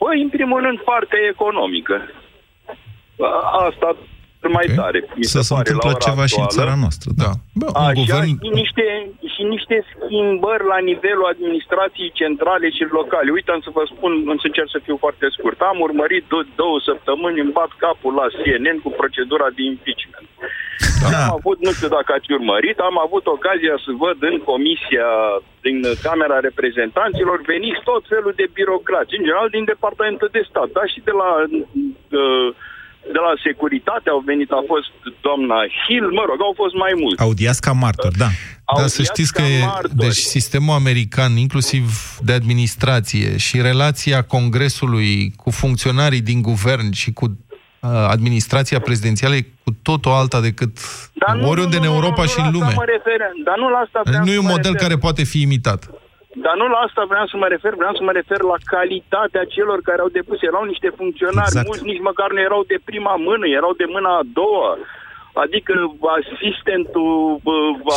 Păi, 0.00 0.16
în 0.26 0.30
primul 0.36 0.60
rând, 0.66 0.78
partea 0.92 1.22
economică. 1.34 1.96
A- 3.20 3.50
Asta 4.48 4.58
mai 4.58 4.66
Ok. 4.70 4.78
tare. 4.82 4.98
mi 5.20 5.24
Să 5.36 5.40
se 5.48 5.52
pare, 5.54 5.60
întâmplă 5.62 5.88
la 5.90 5.96
ora 5.96 6.06
ceva 6.08 6.24
și 6.32 6.36
în 6.38 6.44
actuală. 6.46 6.58
țara 6.58 6.74
noastră. 6.84 7.08
Da. 7.22 7.24
Da. 7.28 7.32
Bă, 7.60 7.66
un 7.68 7.76
Așa, 7.88 7.98
guvern... 8.00 8.30
și, 8.44 8.50
niște, 8.62 8.86
și 9.34 9.42
niște 9.54 9.76
schimbări 9.92 10.64
la 10.72 10.78
nivelul 10.90 11.26
administrației 11.34 12.10
centrale 12.20 12.66
și 12.76 12.82
locale. 12.98 13.28
Uite, 13.36 13.50
am 13.54 13.62
să 13.66 13.70
vă 13.78 13.84
spun, 13.92 14.10
am 14.32 14.38
să 14.42 14.46
încerc 14.50 14.68
să 14.74 14.80
fiu 14.86 14.96
foarte 15.04 15.26
scurt. 15.36 15.58
Am 15.70 15.78
urmărit 15.88 16.24
do- 16.32 16.48
două 16.62 16.76
săptămâni, 16.90 17.40
îmi 17.44 17.56
bat 17.60 17.70
capul 17.84 18.12
la 18.20 18.26
CNN 18.40 18.76
cu 18.84 18.90
procedura 19.00 19.48
de 19.56 19.62
impeachment. 19.72 20.28
Da. 21.02 21.18
Am 21.24 21.32
avut, 21.38 21.56
nu 21.66 21.72
știu 21.76 21.90
dacă 21.96 22.10
ați 22.12 22.32
urmărit, 22.38 22.78
am 22.90 22.96
avut 23.06 23.24
ocazia 23.36 23.74
să 23.84 23.90
văd 24.04 24.18
în 24.30 24.36
comisia 24.50 25.08
din 25.66 25.76
Camera 26.06 26.38
Reprezentanților 26.48 27.38
veniți 27.52 27.80
tot 27.90 28.02
felul 28.12 28.32
de 28.40 28.46
birocrați, 28.58 29.14
în 29.18 29.22
general 29.26 29.48
din 29.56 29.64
Departamentul 29.72 30.28
de 30.36 30.42
Stat, 30.50 30.68
dar 30.76 30.86
și 30.92 31.00
de 31.08 31.14
la 31.22 31.28
uh, 32.22 32.48
de 33.14 33.20
la 33.26 33.32
securitate 33.46 34.08
au 34.10 34.22
venit, 34.30 34.50
a 34.50 34.62
fost 34.66 34.90
doamna 35.20 35.58
Hill, 35.82 36.06
mă 36.18 36.24
rog, 36.28 36.38
au 36.48 36.54
fost 36.56 36.74
mai 36.74 36.92
mulți. 37.02 37.22
Audiați 37.22 37.60
ca 37.60 37.72
martor, 37.72 38.12
da. 38.16 38.28
Dar 38.76 38.86
să 38.86 39.02
știți 39.02 39.32
că 39.32 39.42
e, 39.42 39.60
deci 39.94 40.20
sistemul 40.36 40.74
american, 40.74 41.32
inclusiv 41.36 41.84
de 42.28 42.32
administrație 42.32 43.36
și 43.36 43.60
relația 43.60 44.22
Congresului 44.22 45.32
cu 45.36 45.50
funcționarii 45.50 46.20
din 46.20 46.42
guvern 46.42 46.92
și 46.92 47.12
cu 47.12 47.24
uh, 47.24 47.90
administrația 47.90 48.80
prezidențială 48.80 49.34
e 49.34 49.46
cu 49.64 49.70
totul 49.82 50.12
alta 50.12 50.40
decât 50.40 50.78
Dar 51.12 51.36
nu, 51.36 51.48
oriunde 51.48 51.76
nu, 51.76 51.82
în 51.82 51.88
nu, 51.88 51.94
Europa 51.94 52.22
nu, 52.22 52.28
și 52.28 52.40
nu, 52.40 52.46
în 52.46 52.52
la 52.52 52.58
asta 52.58 52.64
lume. 52.64 52.74
Mă 52.76 52.84
refer, 52.96 53.20
dar 53.44 53.56
nu 53.58 53.68
la 53.68 53.78
asta 53.78 54.00
vreau 54.04 54.24
Nu 54.24 54.30
e 54.30 54.34
să 54.34 54.38
un 54.38 54.44
mă 54.44 54.50
model 54.50 54.72
refer. 54.72 54.86
care 54.88 54.98
poate 55.00 55.24
fi 55.24 55.40
imitat. 55.40 55.90
Dar 56.44 56.54
nu 56.60 56.66
la 56.74 56.78
asta 56.86 57.02
vreau 57.12 57.26
să 57.32 57.36
mă 57.36 57.48
refer, 57.54 57.72
vreau 57.74 57.94
să 57.98 58.02
mă 58.02 58.12
refer 58.20 58.40
la 58.52 58.58
calitatea 58.74 59.44
celor 59.54 59.78
care 59.88 60.00
au 60.00 60.14
depus. 60.18 60.38
Erau 60.42 60.64
niște 60.64 60.90
funcționari, 61.00 61.52
Exact. 61.52 61.66
mulți 61.66 61.88
nici 61.90 62.06
măcar 62.08 62.28
nu 62.32 62.40
erau 62.48 62.62
de 62.72 62.78
prima 62.84 63.14
mână, 63.28 63.46
erau 63.46 63.72
de 63.80 63.86
mâna 63.94 64.12
a 64.16 64.28
doua. 64.38 64.70
Adică 65.44 65.72
asistentul... 66.18 67.40
bă, 67.42 67.52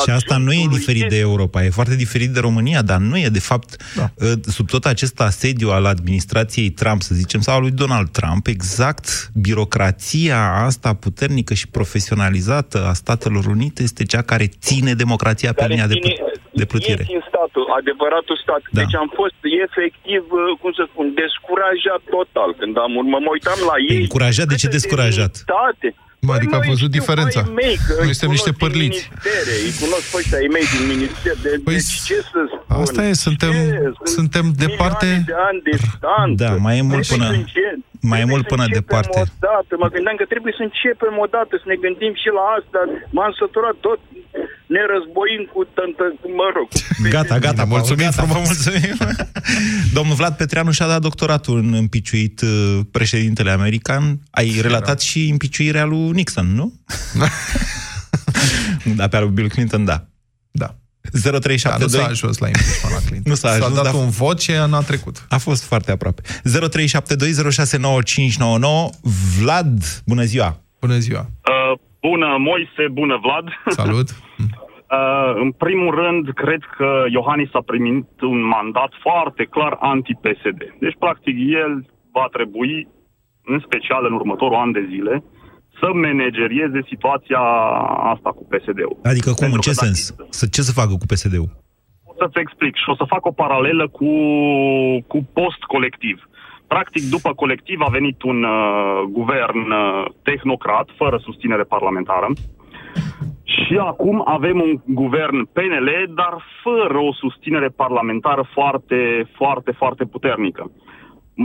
Și 0.05 0.09
asta 0.09 0.37
nu 0.37 0.51
e 0.51 0.55
adjunctului 0.55 0.77
diferit 0.79 0.99
de 1.01 1.15
este- 1.15 1.27
Europa, 1.29 1.63
e 1.63 1.69
foarte 1.69 1.95
diferit 1.95 2.29
de 2.29 2.39
România, 2.39 2.81
dar 2.81 2.97
nu 2.97 3.17
e, 3.17 3.27
de 3.27 3.39
fapt, 3.39 3.69
Da. 3.95 4.05
sub 4.41 4.67
tot 4.69 4.85
acest 4.85 5.19
asediu 5.21 5.69
al 5.69 5.85
administrației 5.85 6.69
Trump, 6.69 7.01
să 7.01 7.15
zicem, 7.15 7.41
sau 7.41 7.55
al 7.55 7.61
lui 7.61 7.71
Donald 7.71 8.09
Trump, 8.09 8.47
exact 8.47 9.07
birocrația 9.33 10.39
asta 10.69 10.93
puternică 10.93 11.53
și 11.53 11.67
profesionalizată 11.67 12.77
a 12.89 12.93
Statelor 12.93 13.45
Unite 13.45 13.83
este 13.83 14.03
cea 14.03 14.21
care 14.21 14.45
ține 14.67 14.93
democrația 14.93 15.49
pe 15.53 15.55
care 15.61 15.69
linia 15.73 15.87
de, 15.87 15.93
ține- 15.93 16.13
pl- 16.13 16.57
de 16.61 16.65
plutire. 16.65 17.01
E 17.01 17.11
țin 17.13 17.23
statul, 17.33 17.65
adevăratul 17.79 18.37
stat. 18.43 18.61
Da. 18.71 18.79
Deci 18.81 18.95
am 19.03 19.09
fost 19.21 19.39
efectiv, 19.65 20.21
uh, 20.39 20.41
cum 20.61 20.71
să 20.79 20.83
spun, 20.91 21.05
descurajat 21.23 22.01
total. 22.17 22.49
Când 22.59 22.73
am 22.85 22.91
urmă, 23.01 23.17
mă 23.25 23.31
uitam 23.37 23.59
la 23.71 23.75
ei. 23.91 24.01
încurajat? 24.07 24.47
De 24.53 24.55
ce 24.61 24.67
câtă 24.67 24.75
descurajat? 24.77 25.33
demnitate. 25.37 25.87
Mă, 26.27 26.33
adică 26.33 26.49
Păi 26.55 26.59
a 26.59 26.65
noi 26.65 26.69
văzut 26.73 26.89
știu 26.89 26.99
diferența. 26.99 27.39
ai 27.45 27.51
Mei, 27.61 27.75
că 27.87 27.93
Noi 27.97 28.07
îi 28.07 28.13
suntem 28.19 28.29
niște 28.37 28.51
cunosc 28.51 28.59
din 28.59 28.67
părliți. 28.67 29.01
Ministere, 29.09 29.53
îi 29.65 29.73
cunosc 29.81 30.05
pe 30.11 30.15
ăștia 30.21 30.37
ai 30.43 30.49
mei 30.55 30.65
din 30.75 30.83
minister. 30.93 31.33
De, 31.45 31.51
Păi 31.67 31.73
deci 31.77 31.93
ce 32.09 32.15
să 32.31 32.39
spun? 32.51 32.81
asta 32.83 33.01
e, 33.09 33.13
suntem- 33.27 33.51
Ce? 33.51 33.91
suntem 34.17 34.45
Sunt 34.49 34.57
departe- 34.65 35.05
milioane 35.05 35.25
de 35.31 35.37
ani 35.49 35.59
de 35.67 35.73
stand. 35.95 36.31
Da, 36.43 36.51
mai 36.65 36.77
e 36.77 36.81
mult 36.91 37.05
până- 37.13 37.31
mai 38.01 38.21
e 38.21 38.31
mult 38.33 38.45
până 38.53 38.65
departe. 38.79 39.19
Odată. 39.19 39.73
Mă 39.83 39.89
gândeam 39.95 40.15
că 40.21 40.25
trebuie 40.33 40.53
să 40.59 40.63
începem 40.67 41.15
odată, 41.25 41.53
să 41.61 41.67
ne 41.71 41.77
gândim 41.85 42.13
și 42.21 42.29
la 42.37 42.45
asta. 42.57 42.79
M-am 43.15 43.31
săturat 43.39 43.75
tot 43.87 43.99
ne 44.75 44.81
războim 44.93 45.43
cu 45.53 45.61
tântă, 45.77 46.03
cu, 46.21 46.27
mă 46.39 46.47
rog. 46.55 46.67
cu 46.67 47.09
Gata, 47.15 47.37
gata, 47.39 47.63
Bine, 47.63 47.75
mulțumim 47.75 48.09
gata, 48.09 48.23
vă 48.23 48.33
frumos. 48.33 48.47
mulțumim. 48.49 48.97
Domnul 49.97 50.15
Vlad 50.15 50.35
Petreanu 50.37 50.71
și-a 50.71 50.87
dat 50.87 51.01
doctoratul 51.01 51.57
în 51.57 51.73
împiciuit 51.73 52.41
uh, 52.41 52.79
președintele 52.91 53.51
american. 53.51 54.03
Ai 54.31 54.59
relatat 54.61 54.99
și 55.01 55.29
împiciuirea 55.29 55.85
lui 55.85 56.11
Nixon, 56.11 56.47
nu? 56.55 56.73
da, 58.97 59.07
pe 59.07 59.15
al 59.15 59.23
lui 59.23 59.31
Bill 59.33 59.49
Clinton, 59.49 59.85
da. 59.85 60.05
Da. 60.51 60.75
0372... 61.01 61.69
Dar 61.69 61.79
nu 61.79 61.87
s-a 61.87 62.05
ajuns 62.09 62.37
la 62.37 62.47
impeachment 62.47 62.93
la 62.97 63.01
Clinton. 63.07 63.31
Nu 63.31 63.35
s-a 63.41 63.49
ajuns, 63.49 63.73
dat 63.75 63.83
dar- 63.83 63.93
un 63.93 64.09
vot 64.09 64.37
ce 64.39 64.53
n-a 64.69 64.81
trecut. 64.81 65.15
A 65.29 65.37
fost 65.37 65.63
foarte 65.71 65.91
aproape. 65.91 66.21
0372069599. 66.21 66.27
Vlad, 69.39 69.77
bună 70.05 70.23
ziua! 70.23 70.49
Bună 70.79 70.97
ziua! 70.97 71.19
Uh, 71.21 71.73
bună, 72.01 72.29
Moise, 72.49 72.83
bună, 72.91 73.15
Vlad. 73.25 73.45
Salut! 73.81 74.09
Uh, 74.99 75.31
în 75.43 75.51
primul 75.51 75.91
rând, 76.01 76.23
cred 76.43 76.61
că 76.77 76.89
Iohannis 77.17 77.49
a 77.53 77.63
primit 77.71 78.07
un 78.21 78.39
mandat 78.55 78.91
foarte 79.05 79.43
clar 79.55 79.73
anti-PSD. 79.79 80.59
Deci, 80.83 80.97
practic, 81.05 81.35
el 81.63 81.73
va 82.17 82.27
trebui, 82.37 82.87
în 83.51 83.59
special 83.67 84.03
în 84.09 84.13
următorul 84.19 84.61
an 84.65 84.71
de 84.71 84.83
zile, 84.91 85.23
să 85.79 85.87
managerieze 85.93 86.79
situația 86.91 87.41
asta 88.13 88.29
cu 88.37 88.43
PSD-ul. 88.51 88.97
Adică 89.11 89.29
cum, 89.31 89.43
Pentru 89.45 89.59
în 89.59 89.65
ce 89.67 89.71
că 89.71 89.75
dacă- 89.79 89.85
sens? 89.85 90.15
Să, 90.39 90.45
ce 90.55 90.61
să 90.61 90.71
facă 90.81 90.93
cu 91.01 91.05
PSD-ul? 91.11 91.49
O 92.11 92.13
să-ți 92.19 92.39
explic 92.45 92.75
și 92.75 92.89
o 92.93 92.95
să 92.95 93.11
fac 93.13 93.25
o 93.25 93.31
paralelă 93.31 93.85
cu, 93.97 94.11
cu 95.11 95.17
post-colectiv. 95.33 96.17
Practic, 96.67 97.03
după 97.15 97.33
colectiv 97.33 97.79
a 97.81 97.89
venit 97.97 98.21
un 98.23 98.43
uh, 98.43 99.01
guvern 99.19 99.71
uh, 99.71 100.05
tehnocrat, 100.23 100.87
fără 100.97 101.17
susținere 101.27 101.63
parlamentară, 101.63 102.27
și 103.43 103.77
acum 103.77 104.23
avem 104.25 104.61
un 104.61 104.73
guvern 104.85 105.37
PNL, 105.55 105.89
dar 106.15 106.33
fără 106.63 106.97
o 106.97 107.13
susținere 107.13 107.67
parlamentară 107.67 108.49
foarte, 108.53 109.29
foarte, 109.37 109.71
foarte 109.71 110.05
puternică. 110.05 110.71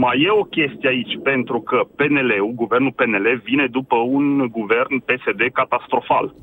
Mai 0.03 0.21
e 0.21 0.29
o 0.29 0.43
chestie 0.43 0.89
aici, 0.89 1.19
pentru 1.23 1.59
că 1.61 1.87
PNL-ul, 1.95 2.51
guvernul 2.55 2.91
PNL, 2.91 3.41
vine 3.43 3.67
după 3.67 3.95
un 3.95 4.47
guvern 4.47 4.95
PSD 4.99 5.41
catastrofal. 5.53 6.35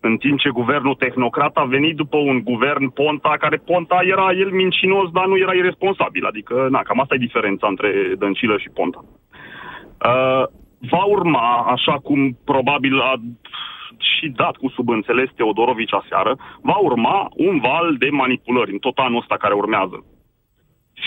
În 0.00 0.16
timp 0.16 0.38
ce 0.38 0.48
guvernul 0.48 0.94
tehnocrat 0.94 1.56
a 1.56 1.64
venit 1.64 1.96
după 1.96 2.16
un 2.16 2.40
guvern 2.44 2.88
Ponta, 2.88 3.36
care 3.38 3.56
Ponta 3.56 3.98
era 4.02 4.32
el 4.32 4.50
mincinos, 4.50 5.10
dar 5.10 5.26
nu 5.26 5.36
era 5.38 5.52
irresponsabil. 5.52 6.24
Adică, 6.24 6.66
na, 6.70 6.82
cam 6.82 7.00
asta 7.00 7.14
e 7.14 7.26
diferența 7.28 7.66
între 7.66 8.14
Dăncilă 8.18 8.58
și 8.58 8.70
Ponta. 8.74 9.04
Uh, 9.04 10.44
va 10.90 11.04
urma, 11.04 11.66
așa 11.74 11.98
cum 12.02 12.38
probabil 12.44 13.00
a 13.00 13.14
și 13.98 14.28
dat 14.28 14.56
cu 14.56 14.68
subînțeles 14.68 15.30
Teodorovici 15.36 15.92
aseară, 15.92 16.36
va 16.62 16.76
urma 16.76 17.28
un 17.36 17.58
val 17.58 17.96
de 17.98 18.08
manipulări 18.10 18.72
în 18.72 18.78
tot 18.78 18.98
anul 18.98 19.18
ăsta 19.20 19.36
care 19.36 19.54
urmează. 19.54 20.04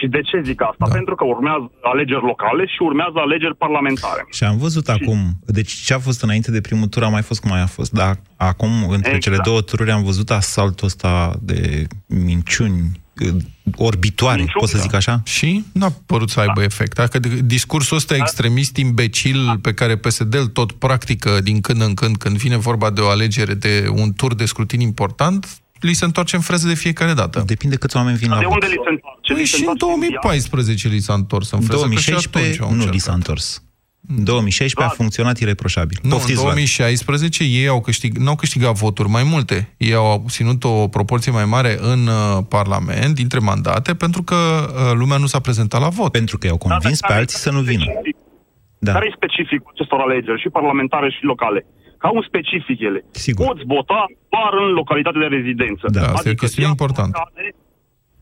Și 0.01 0.07
de 0.07 0.21
ce 0.21 0.41
zic 0.45 0.61
asta? 0.61 0.85
Da. 0.87 0.93
Pentru 0.97 1.15
că 1.15 1.23
urmează 1.25 1.71
alegeri 1.81 2.25
locale 2.31 2.65
și 2.65 2.81
urmează 2.89 3.17
alegeri 3.25 3.55
parlamentare. 3.55 4.21
Și 4.31 4.43
am 4.43 4.57
văzut 4.57 4.87
acum, 4.89 5.19
deci 5.45 5.71
ce 5.71 5.93
a 5.93 5.99
fost 5.99 6.21
înainte 6.21 6.51
de 6.51 6.61
primul 6.61 6.87
tur 6.87 7.03
a 7.03 7.07
mai 7.07 7.21
fost 7.21 7.39
cum 7.41 7.49
mai 7.49 7.61
a 7.61 7.65
fost, 7.77 7.91
dar 7.91 8.13
acum, 8.35 8.71
între 8.81 8.97
Exact. 9.15 9.21
cele 9.21 9.37
două 9.43 9.61
tururi, 9.61 9.91
am 9.91 10.03
văzut 10.03 10.31
asaltul 10.31 10.87
ăsta 10.87 11.33
de 11.41 11.87
minciuni 12.05 13.01
uh, 13.21 13.27
orbitoare, 13.75 14.37
Minciuni, 14.37 14.59
pot 14.59 14.69
să 14.69 14.75
da. 14.77 14.81
zic 14.81 14.93
așa? 14.93 15.21
Și 15.25 15.63
n-a 15.73 15.91
părut 16.05 16.29
să 16.29 16.39
aibă 16.39 16.61
efect. 16.63 16.95
Dacă 16.95 17.19
de- 17.19 17.41
discursul 17.45 17.97
ăsta 17.97 18.15
extremist, 18.15 18.77
imbecil, 18.77 19.59
pe 19.61 19.73
care 19.73 19.95
PSD-l 19.97 20.45
tot 20.53 20.71
practică 20.71 21.39
din 21.43 21.61
când 21.61 21.81
în 21.81 21.93
când, 21.93 22.17
când 22.17 22.37
vine 22.37 22.57
vorba 22.57 22.89
de 22.89 23.01
o 23.01 23.07
alegere, 23.07 23.53
de 23.53 23.87
un 23.95 24.13
tur 24.13 24.35
de 24.35 24.45
scrutin 24.45 24.79
important, 24.79 25.61
li 25.81 25.93
se 25.93 26.05
întoarce 26.05 26.35
în 26.35 26.41
freză 26.41 26.67
de 26.67 26.73
fiecare 26.73 27.13
dată. 27.13 27.43
Depinde 27.45 27.75
câți 27.75 27.95
oameni 27.97 28.17
vin 28.17 28.29
la 28.29 28.37
De 28.37 28.43
vot. 28.45 28.53
unde 28.53 28.65
li 28.65 28.79
se 28.83 28.89
întoarce? 28.89 29.33
Păi 29.33 29.41
Li 29.41 29.47
se 29.47 29.55
și 29.57 29.63
în 29.63 29.69
întoarce 29.69 29.95
2014 29.95 30.87
li 30.87 30.99
s-a 30.99 31.13
întors 31.13 31.51
în 31.51 31.57
În 31.61 31.65
freză, 31.65 31.83
că 31.87 31.89
și 31.89 32.09
2016 32.09 32.51
atunci 32.53 32.61
au 32.69 32.69
nu 32.69 32.75
li 32.75 32.85
încercat. 32.85 33.07
s-a 33.07 33.13
întors. 33.13 33.63
În 34.17 34.23
2016 34.23 34.81
a 34.83 34.95
Da. 34.95 35.01
funcționat 35.01 35.37
ireproșabil. 35.39 35.97
Nu, 36.01 36.09
în 36.09 36.15
Poftiți, 36.15 36.33
Vlad. 36.39 36.45
2016 36.45 37.43
ei 37.43 37.67
au 37.67 37.81
câștig, 37.81 38.17
n-au 38.17 38.35
câștigat 38.35 38.73
voturi 38.75 39.09
mai 39.09 39.23
multe. 39.23 39.73
Ei 39.77 39.93
au 39.93 40.11
obținut 40.13 40.63
o 40.63 40.87
proporție 40.87 41.31
mai 41.31 41.45
mare 41.45 41.77
în 41.81 42.07
uh, 42.07 42.37
Parlament, 42.49 43.15
dintre 43.15 43.39
mandate, 43.39 43.93
pentru 43.95 44.21
că 44.23 44.35
uh, 44.35 44.91
lumea 45.01 45.17
nu 45.17 45.25
s-a 45.25 45.39
prezentat 45.39 45.81
la 45.81 45.89
vot. 45.89 46.11
Pentru 46.11 46.37
că 46.37 46.47
i-au 46.47 46.57
Da, 46.61 46.67
dar 46.67 46.77
convins 46.77 46.99
pe 46.99 47.07
care- 47.07 47.19
alții 47.19 47.37
să 47.37 47.51
nu 47.51 47.59
vină. 47.61 47.83
specific- 47.83 48.19
Da. 48.79 48.91
Care 48.91 49.05
e 49.09 49.13
specificul 49.15 49.71
acestor 49.75 49.99
alegeri, 49.99 50.41
și 50.41 50.49
parlamentare 50.49 51.09
și 51.09 51.23
locale? 51.23 51.65
Ca 52.01 52.09
un 52.17 52.23
specific 52.29 52.79
ele. 52.89 52.99
Sigur. 53.25 53.45
Poți 53.45 53.63
vota 53.75 54.01
doar 54.33 54.51
în 54.63 54.69
localitate 54.81 55.19
de 55.23 55.29
rezidență. 55.37 55.85
Da, 55.87 56.01
asta 56.01 56.11
e 56.11 56.15
o 56.15 56.17
adică 56.19 56.43
chestiune 56.43 56.67
diaspora 56.67 56.89
importantă. 56.89 57.13
Cade, 57.17 57.47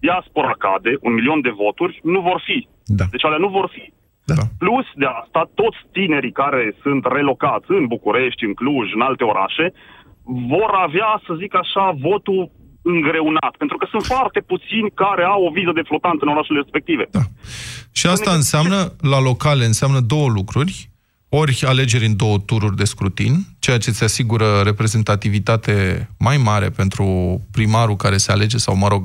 diaspora 0.06 0.56
cade, 0.66 0.92
un 1.08 1.14
milion 1.20 1.40
de 1.48 1.54
voturi, 1.64 1.94
nu 2.14 2.20
vor 2.30 2.40
fi. 2.48 2.58
Da. 3.00 3.06
Deci 3.14 3.26
alea 3.26 3.42
nu 3.46 3.52
vor 3.58 3.68
fi. 3.76 3.86
Da. 4.32 4.44
Plus 4.64 4.88
de 5.02 5.08
asta, 5.22 5.42
toți 5.60 5.80
tinerii 5.98 6.38
care 6.42 6.64
sunt 6.84 7.04
relocați 7.16 7.70
în 7.80 7.86
București, 7.96 8.46
în 8.50 8.54
Cluj, 8.60 8.88
în 8.98 9.04
alte 9.10 9.24
orașe, 9.32 9.66
vor 10.54 10.72
avea, 10.86 11.12
să 11.26 11.32
zic 11.42 11.54
așa, 11.64 11.86
votul 12.08 12.42
îngreunat. 12.82 13.54
Pentru 13.62 13.78
că 13.78 13.86
sunt 13.90 14.06
foarte 14.14 14.40
puțini 14.52 14.90
care 15.04 15.24
au 15.24 15.42
o 15.48 15.52
viză 15.58 15.72
de 15.80 15.88
flotant 15.90 16.22
în 16.22 16.28
orașele 16.34 16.60
respective. 16.64 17.06
Da. 17.12 17.26
Și 18.00 18.06
asta 18.08 18.32
înseamnă, 18.32 18.80
la 19.14 19.20
locale, 19.30 19.64
înseamnă 19.66 20.00
două 20.00 20.28
lucruri. 20.40 20.74
Ori 21.32 21.64
alegeri 21.66 22.06
în 22.06 22.16
două 22.16 22.38
tururi 22.46 22.76
de 22.76 22.84
scrutin, 22.84 23.34
ceea 23.60 23.78
ce 23.78 23.90
îți 23.90 24.04
asigură 24.04 24.62
reprezentativitate 24.64 26.08
mai 26.20 26.38
mare 26.38 26.70
pentru 26.70 27.06
primarul 27.52 27.96
care 27.96 28.18
se 28.18 28.32
alege, 28.32 28.58
sau, 28.58 28.76
mă 28.76 28.88
rog, 28.88 29.04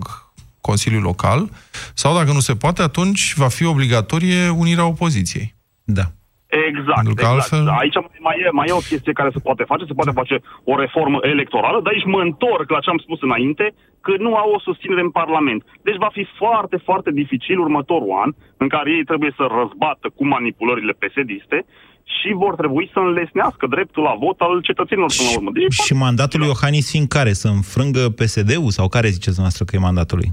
Consiliul 0.61 1.03
Local, 1.03 1.49
sau, 1.95 2.15
dacă 2.15 2.33
nu 2.33 2.41
se 2.41 2.55
poate, 2.55 2.83
atunci 2.83 3.35
va 3.37 3.49
fi 3.49 3.65
obligatorie 3.65 4.49
unirea 4.49 4.87
opoziției. 4.87 5.55
Da. 5.85 6.03
Exact, 6.69 6.99
Pentru 7.01 7.15
că 7.15 7.25
exact. 7.25 7.39
altfel- 7.41 7.69
Aici 7.83 7.97
mai 8.27 8.37
e, 8.47 8.49
mai 8.59 8.67
e 8.69 8.73
o 8.83 8.89
chestie 8.91 9.13
care 9.21 9.31
se 9.33 9.45
poate 9.47 9.63
face, 9.71 9.85
se 9.91 9.99
poate 9.99 10.19
face 10.21 10.37
o 10.65 10.75
reformă 10.85 11.19
electorală, 11.35 11.79
dar 11.83 11.93
aici 11.93 12.13
mă 12.15 12.21
întorc 12.29 12.67
la 12.71 12.81
ce 12.85 12.91
am 12.91 13.01
spus 13.07 13.21
înainte, 13.29 13.67
că 14.05 14.13
nu 14.25 14.33
au 14.43 14.51
o 14.57 14.61
susținere 14.67 15.01
în 15.09 15.11
Parlament. 15.21 15.61
Deci 15.87 16.03
va 16.05 16.11
fi 16.17 16.25
foarte, 16.41 16.77
foarte 16.89 17.11
dificil 17.21 17.59
următorul 17.67 18.13
an, 18.25 18.31
în 18.63 18.69
care 18.75 18.89
ei 18.97 19.05
trebuie 19.11 19.33
să 19.39 19.45
răzbată 19.59 20.07
cu 20.17 20.23
manipulările 20.35 20.93
pesediste 21.03 21.59
și 22.05 22.33
vor 22.33 22.55
trebui 22.55 22.91
să 22.93 22.99
înlesnească 22.99 23.67
dreptul 23.67 24.03
la 24.03 24.15
vot 24.19 24.41
al 24.41 24.61
cetățenilor 24.63 25.11
până 25.17 25.29
la 25.29 25.37
urmă. 25.37 25.51
Deci, 25.53 25.73
Și 25.73 25.95
mandatul 25.95 26.39
lui 26.41 26.49
Iohannis 26.49 26.91
fiind 26.91 27.09
care? 27.09 27.33
Să 27.33 27.49
înfrângă 27.49 28.03
PSD-ul? 28.19 28.71
Sau 28.71 28.89
care 28.89 29.09
ziceți 29.09 29.41
noastră 29.41 29.65
că 29.65 29.77
e 29.77 29.79
mandatul 29.79 30.19
lui? 30.23 30.31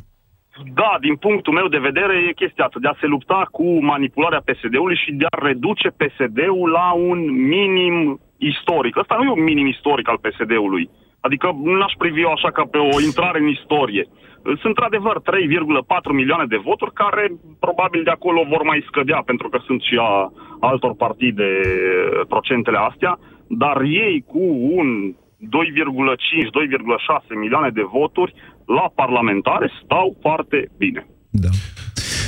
da, 0.73 0.97
din 0.99 1.15
punctul 1.15 1.53
meu 1.53 1.67
de 1.67 1.77
vedere 1.77 2.13
e 2.17 2.41
chestia 2.41 2.65
asta, 2.65 2.79
de 2.81 2.87
a 2.87 2.99
se 2.99 3.05
lupta 3.05 3.47
cu 3.51 3.83
manipularea 3.83 4.45
PSD-ului 4.45 4.97
și 5.03 5.11
de 5.11 5.25
a 5.29 5.45
reduce 5.45 5.89
PSD-ul 5.89 6.69
la 6.69 6.91
un 6.91 7.19
minim 7.55 8.19
istoric. 8.37 8.95
Ăsta 8.95 9.15
nu 9.15 9.23
e 9.23 9.37
un 9.39 9.43
minim 9.43 9.67
istoric 9.67 10.07
al 10.09 10.19
PSD-ului. 10.25 10.89
Adică 11.19 11.47
nu 11.63 11.73
l-aș 11.73 11.93
privi 11.97 12.21
eu 12.21 12.31
așa 12.31 12.51
ca 12.51 12.63
pe 12.71 12.77
o 12.77 13.01
intrare 13.01 13.39
în 13.39 13.47
istorie. 13.47 14.07
Sunt 14.43 14.73
într-adevăr 14.73 15.15
3,4 15.21 16.11
milioane 16.19 16.45
de 16.53 16.59
voturi 16.69 16.93
care 17.03 17.23
probabil 17.65 18.01
de 18.03 18.13
acolo 18.17 18.41
vor 18.53 18.63
mai 18.71 18.79
scădea 18.89 19.21
pentru 19.31 19.47
că 19.49 19.57
sunt 19.67 19.81
și 19.81 19.95
a 20.09 20.11
altor 20.69 20.93
partide 21.05 21.49
procentele 22.33 22.77
astea, 22.89 23.13
dar 23.63 23.77
ei 24.05 24.15
cu 24.33 24.43
un 24.79 24.87
2,5-2,6 25.41 27.35
milioane 27.43 27.69
de 27.69 27.81
voturi 27.97 28.33
la 28.65 28.85
parlamentare 28.95 29.71
stau 29.83 30.17
foarte 30.21 30.57
bine. 30.77 31.07
Da. 31.29 31.49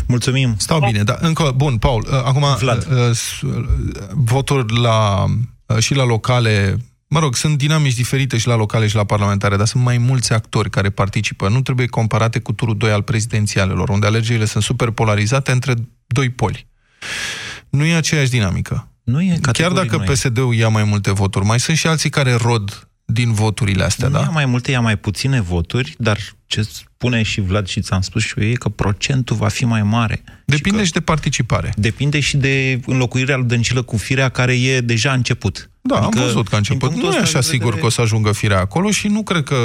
Mulțumim. 0.07 0.49
Stau 0.57 0.79
bine, 0.79 1.03
dar 1.03 1.17
încă, 1.21 1.43
bun, 1.55 1.77
Paul, 1.77 2.03
uh, 2.07 2.13
acum 2.25 2.43
Vlad. 2.59 2.77
uh, 2.77 3.09
s- 3.11 3.41
uh, 3.41 3.51
voturi 4.33 4.65
la, 4.81 5.23
uh, 5.23 5.77
și 5.77 5.95
la 5.95 6.05
locale, 6.05 6.75
mă 7.13 7.19
rog, 7.19 7.35
sunt 7.35 7.57
dinamici 7.57 7.93
diferite 7.93 8.37
și 8.37 8.47
la 8.47 8.55
locale 8.55 8.87
și 8.87 8.95
la 8.95 9.03
parlamentare, 9.03 9.55
dar 9.57 9.65
sunt 9.65 9.83
mai 9.83 9.97
mulți 9.97 10.33
actori 10.33 10.69
care 10.69 10.89
participă. 10.89 11.49
Nu 11.49 11.61
trebuie 11.61 11.87
comparate 11.87 12.39
cu 12.39 12.53
turul 12.53 12.77
2 12.77 12.91
al 12.91 13.01
prezidențialelor, 13.01 13.89
unde 13.89 14.05
alegerile 14.05 14.45
sunt 14.45 14.63
super 14.63 14.89
polarizate 14.89 15.51
între 15.51 15.73
doi 16.07 16.29
poli. 16.29 16.67
Nu 17.69 17.85
e 17.85 17.95
aceeași 17.95 18.29
dinamică. 18.29 18.87
Nu 19.03 19.21
e 19.21 19.27
Chiar 19.27 19.39
categoric 19.39 19.77
dacă 19.77 19.95
nu 19.95 20.03
e. 20.03 20.13
PSD-ul 20.13 20.53
ia 20.53 20.67
mai 20.67 20.83
multe 20.83 21.11
voturi, 21.11 21.45
mai 21.45 21.59
sunt 21.59 21.77
și 21.77 21.87
alții 21.87 22.09
care 22.09 22.33
rod 22.33 22.87
din 23.13 23.33
voturile 23.33 23.83
astea, 23.83 24.07
Nu 24.07 24.13
da? 24.13 24.19
ia 24.19 24.29
mai 24.29 24.45
multe, 24.45 24.71
ia 24.71 24.81
mai 24.81 24.97
puține 24.97 25.41
voturi, 25.41 25.95
dar 25.97 26.17
ce 26.45 26.61
spune 26.61 27.21
și 27.23 27.41
Vlad 27.41 27.67
și 27.67 27.81
ți-am 27.81 28.01
spus 28.01 28.23
și 28.23 28.33
eu 28.37 28.47
e 28.47 28.53
că 28.53 28.69
procentul 28.69 29.35
va 29.35 29.47
fi 29.47 29.65
mai 29.65 29.83
mare. 29.83 30.23
Depinde 30.45 30.79
și, 30.79 30.85
și 30.85 30.91
de 30.91 30.99
participare. 31.01 31.73
Depinde 31.77 32.19
și 32.19 32.37
de 32.37 32.79
înlocuirea 32.85 33.35
lui 33.35 33.45
Dăncilă 33.47 33.81
cu 33.81 33.97
firea 33.97 34.29
care 34.29 34.53
e 34.61 34.81
deja 34.81 35.11
început. 35.11 35.69
Da, 35.81 35.95
adică, 35.95 36.19
am 36.19 36.25
văzut 36.25 36.47
că 36.47 36.55
a 36.55 36.57
din 36.59 36.67
început. 36.69 36.79
punctul 36.89 37.09
Nu 37.09 37.15
e 37.15 37.19
ăsta 37.19 37.29
așa 37.37 37.39
de 37.39 37.45
sigur 37.45 37.63
vedere- 37.63 37.79
că 37.81 37.85
o 37.85 37.89
să 37.89 38.01
ajungă 38.01 38.31
firea 38.31 38.59
acolo 38.59 38.91
și 38.91 39.07
nu 39.07 39.23
cred 39.23 39.43
că... 39.43 39.55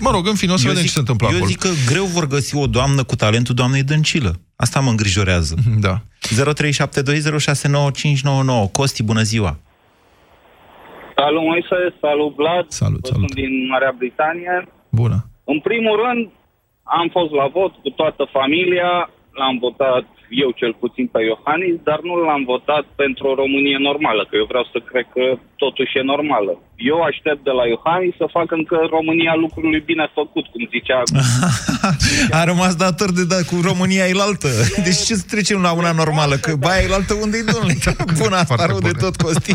Mă 0.00 0.10
rog, 0.10 0.26
în 0.26 0.34
fine, 0.34 0.52
o 0.52 0.56
să 0.56 0.62
Eu 0.66 0.68
vedem 0.68 0.82
zic- 0.84 0.88
ce 0.88 0.92
se 0.92 0.98
întâmplă 0.98 1.26
Eu 1.30 1.34
acolo. 1.34 1.50
zic 1.50 1.58
că 1.58 1.68
greu 1.86 2.04
vor 2.04 2.26
găsi 2.26 2.56
o 2.56 2.66
doamnă 2.66 3.02
cu 3.04 3.16
talentul 3.16 3.54
doamnei 3.54 3.82
Dăncilă. 3.82 4.40
Asta 4.56 4.80
mă 4.80 4.90
îngrijorează. 4.90 5.54
Da. 5.78 6.02
0372069599. 6.28 8.70
Costi, 8.72 9.02
bună 9.02 9.22
ziua! 9.22 9.58
Salut 11.16 11.42
Moise, 11.42 11.78
salut 12.00 12.34
Vlad, 12.34 12.66
Salut, 12.68 13.00
Vă 13.00 13.06
salut. 13.12 13.28
sunt 13.30 13.34
din 13.34 13.66
Marea 13.72 13.94
Britanie. 14.00 14.68
Bună. 14.90 15.18
În 15.44 15.58
primul 15.60 15.96
rând, 16.04 16.30
am 16.82 17.08
fost 17.16 17.32
la 17.32 17.46
vot 17.46 17.72
cu 17.82 17.90
toată 17.90 18.22
familia, 18.32 19.10
l-am 19.38 19.56
votat 19.58 20.04
eu 20.28 20.50
cel 20.50 20.72
puțin 20.82 21.06
pe 21.06 21.20
Iohannis, 21.22 21.76
dar 21.88 22.00
nu 22.08 22.14
l-am 22.26 22.44
votat 22.44 22.84
pentru 23.02 23.26
o 23.28 23.34
Românie 23.34 23.78
normală, 23.88 24.22
că 24.28 24.34
eu 24.36 24.46
vreau 24.52 24.66
să 24.72 24.78
cred 24.90 25.06
că 25.14 25.24
totuși 25.56 25.98
e 25.98 26.02
normală. 26.14 26.52
Eu 26.76 26.98
aștept 27.02 27.44
de 27.44 27.50
la 27.58 27.64
Iohannis 27.66 28.14
să 28.16 28.34
facă 28.38 28.54
încă 28.54 28.76
România 28.96 29.34
lucrului 29.34 29.80
bine 29.80 30.06
făcut, 30.14 30.46
cum 30.46 30.68
zicea. 30.74 31.02
A 32.40 32.44
rămas 32.44 32.74
dator 32.76 33.10
de 33.12 33.24
da, 33.24 33.40
cu 33.50 33.56
România 33.70 34.06
ilaltă. 34.14 34.48
Deci 34.86 35.00
ce 35.08 35.14
să 35.20 35.26
trecem 35.30 35.60
la 35.66 35.72
una 35.80 35.92
normală? 35.92 36.34
Că 36.36 36.50
baia 36.64 36.86
ilaltă 36.86 37.14
unde-i, 37.24 37.48
domnule? 37.52 37.74
Bun, 38.20 38.32
asta 38.32 38.66
rău 38.66 38.80
de 38.88 38.94
tot, 39.02 39.14
Costi. 39.16 39.54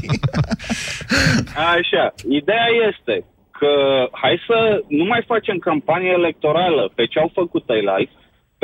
Așa, 1.76 2.06
ideea 2.40 2.68
este 2.90 3.16
că 3.60 3.74
hai 4.12 4.36
să 4.48 4.84
nu 4.88 5.06
mai 5.12 5.24
facem 5.28 5.58
campanie 5.58 6.12
electorală 6.22 6.92
pe 6.96 7.06
ce 7.06 7.20
au 7.20 7.32
făcut 7.34 7.64
ei 7.70 7.84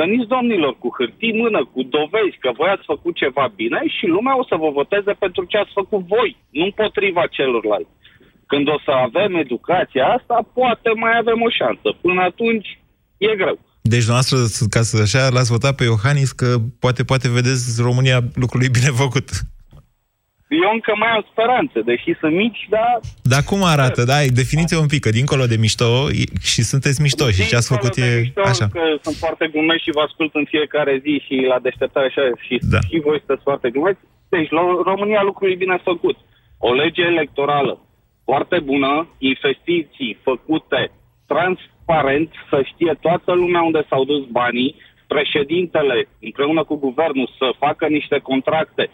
Veniți 0.00 0.32
domnilor 0.34 0.74
cu 0.82 0.88
hârtii 0.96 1.32
în 1.32 1.38
mână, 1.42 1.60
cu 1.72 1.80
dovezi 1.96 2.36
că 2.44 2.50
voi 2.58 2.70
ați 2.72 2.90
făcut 2.92 3.14
ceva 3.22 3.46
bine 3.60 3.80
și 3.96 4.04
lumea 4.14 4.34
o 4.40 4.44
să 4.50 4.56
vă 4.62 4.68
voteze 4.80 5.12
pentru 5.24 5.42
ce 5.50 5.56
ați 5.58 5.76
făcut 5.80 6.02
voi, 6.14 6.30
nu 6.56 6.64
împotriva 6.70 7.22
celorlalți. 7.36 7.94
Când 8.50 8.66
o 8.74 8.78
să 8.86 8.92
avem 9.06 9.30
educația 9.44 10.04
asta, 10.16 10.36
poate 10.58 10.90
mai 11.02 11.14
avem 11.22 11.40
o 11.48 11.50
șansă. 11.58 11.88
Până 12.04 12.20
atunci, 12.30 12.68
e 13.28 13.40
greu. 13.42 13.58
Deci, 13.92 14.10
noastră, 14.12 14.36
ca 14.74 14.82
să 14.88 14.94
așa, 15.06 15.22
l-ați 15.34 15.54
votat 15.56 15.74
pe 15.76 15.84
Iohannis 15.84 16.30
că 16.40 16.48
poate, 16.82 17.00
poate 17.10 17.36
vedeți 17.38 17.82
România 17.88 18.18
lucrului 18.42 18.74
bine 18.76 18.90
făcut. 19.04 19.28
Eu 20.48 20.70
încă 20.72 20.92
mai 20.96 21.08
am 21.08 21.26
speranțe, 21.30 21.80
deși 21.80 22.10
sunt 22.20 22.34
mici, 22.34 22.66
dar 22.70 23.00
Dar 23.22 23.42
cum 23.50 23.60
arată? 23.74 24.04
Da, 24.04 24.18
definiți 24.40 24.74
un 24.74 24.86
pic, 24.86 25.00
că 25.04 25.10
dincolo 25.10 25.44
de 25.46 25.56
mișto, 25.56 25.90
e- 26.22 26.38
și 26.52 26.62
sunteți 26.62 27.02
mișto 27.02 27.30
și 27.30 27.48
ce 27.48 27.56
ați 27.56 27.72
făcut 27.74 27.92
Dincolo 27.94 28.12
de 28.12 28.18
e 28.18 28.24
mișto, 28.26 28.40
așa. 28.52 28.66
Că 28.78 28.84
sunt 29.02 29.16
foarte 29.24 29.46
glumești 29.52 29.82
și 29.86 29.94
vă 29.96 30.00
ascult 30.00 30.34
în 30.34 30.44
fiecare 30.54 30.94
zi 31.04 31.14
și 31.26 31.34
la 31.52 31.58
deșteptare 31.66 32.06
așa 32.06 32.22
și, 32.46 32.54
Da. 32.74 32.80
și 32.88 32.96
voi 33.06 33.18
sunteți 33.18 33.42
foarte 33.48 33.70
glumești. 33.70 34.00
Deci, 34.28 34.50
la 34.50 34.62
România 34.90 35.22
lucrul 35.22 35.50
e 35.50 35.64
bine 35.64 35.78
făcut. 35.90 36.16
O 36.58 36.72
lege 36.72 37.02
electorală 37.02 37.74
foarte 38.24 38.58
bună, 38.70 38.92
investiții 39.18 40.18
făcute 40.28 40.80
transparent, 41.32 42.30
să 42.50 42.58
știe 42.72 42.92
toată 43.00 43.32
lumea 43.32 43.62
unde 43.62 43.82
s-au 43.88 44.04
dus 44.04 44.24
banii, 44.40 44.74
președintele 45.06 46.08
împreună 46.20 46.64
cu 46.64 46.76
guvernul 46.76 47.28
să 47.38 47.46
facă 47.58 47.86
niște 47.86 48.18
contracte 48.30 48.90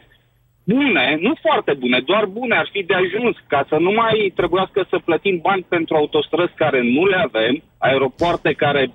bune, 0.65 1.19
nu 1.21 1.33
foarte 1.41 1.73
bune, 1.73 2.01
doar 2.01 2.25
bune, 2.27 2.57
ar 2.57 2.69
fi 2.73 2.83
de 2.83 2.95
ajuns 2.95 3.37
ca 3.47 3.67
să 3.69 3.77
nu 3.77 3.93
mai 3.93 4.33
trebuiască 4.35 4.87
să 4.91 4.99
plătim 5.05 5.39
bani 5.43 5.67
pentru 5.69 5.97
autostrăzi 5.97 6.53
care 6.55 6.81
nu 6.83 7.07
le 7.07 7.17
avem, 7.17 7.63
aeropoarte 7.79 8.53
care 8.53 8.93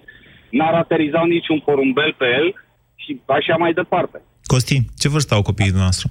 n-ar 0.49 0.73
aterizau 0.73 1.25
niciun 1.25 1.60
porumbel 1.60 2.15
pe 2.17 2.25
el 2.25 2.53
și 2.95 3.21
așa 3.25 3.55
mai 3.55 3.73
departe. 3.73 4.21
Costi, 4.43 4.79
ce 4.97 5.10
vârstă 5.10 5.34
au 5.34 5.41
copiii 5.41 5.71
noastre? 5.84 6.10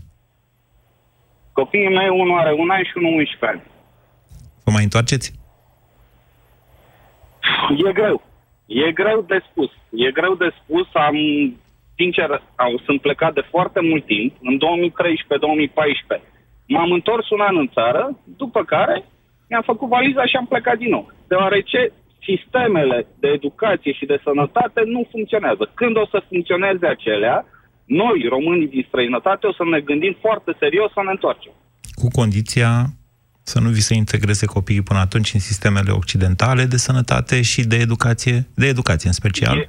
Copiii 1.53 1.89
mei, 1.89 2.09
unul 2.09 2.39
are 2.39 2.53
un 2.53 2.71
an 2.71 2.83
și 2.83 2.93
unul 2.95 3.13
11 3.13 3.47
ani. 3.47 3.63
Vă 4.65 4.71
mai 4.71 4.83
întoarceți? 4.83 5.33
E 7.89 7.93
greu. 7.93 8.23
E 8.67 8.93
greu 8.93 9.25
de 9.29 9.39
spus. 9.51 9.71
E 9.91 10.11
greu 10.11 10.35
de 10.35 10.49
spus. 10.63 10.87
Am, 10.93 11.17
sincer, 11.99 12.29
am, 12.65 12.81
sunt 12.85 13.01
plecat 13.01 13.33
de 13.35 13.45
foarte 13.51 13.81
mult 13.91 14.05
timp, 14.07 14.31
în 14.49 14.55
2013-2014. 14.59 16.21
M-am 16.75 16.91
întors 16.93 17.31
un 17.31 17.41
an 17.41 17.57
în 17.57 17.69
țară, 17.77 18.19
după 18.43 18.65
care 18.65 19.05
mi-am 19.49 19.63
făcut 19.71 19.89
valiza 19.89 20.27
și 20.27 20.37
am 20.37 20.47
plecat 20.47 20.77
din 20.79 20.91
nou. 20.97 21.13
Deoarece 21.29 21.93
sistemele 22.29 23.07
de 23.23 23.29
educație 23.29 23.93
și 23.93 24.07
de 24.07 24.21
sănătate 24.25 24.81
nu 24.95 25.09
funcționează. 25.11 25.71
Când 25.75 25.97
o 25.97 26.07
să 26.13 26.23
funcționeze 26.29 26.87
acelea, 26.87 27.37
noi, 27.85 28.27
românii 28.29 28.69
din 28.69 28.85
străinătate, 28.89 29.47
o 29.47 29.53
să 29.53 29.65
ne 29.71 29.81
gândim 29.81 30.17
foarte 30.21 30.57
serios 30.59 30.93
să 30.93 31.01
ne 31.05 31.11
întoarcem. 31.11 31.53
Cu 32.01 32.09
condiția 32.09 32.73
să 33.43 33.61
nu 33.61 33.69
vi 33.69 33.81
se 33.81 33.95
integreze 33.95 34.47
copiii 34.47 34.83
până 34.83 34.99
atunci 34.99 35.35
în 35.35 35.41
sistemele 35.41 35.91
occidentale 35.91 36.65
de 36.65 36.77
sănătate 36.77 37.43
și 37.43 37.67
de 37.67 37.77
educație, 37.77 38.47
de 38.55 38.67
educație 38.67 39.09
în 39.09 39.15
special, 39.15 39.59
E- 39.59 39.69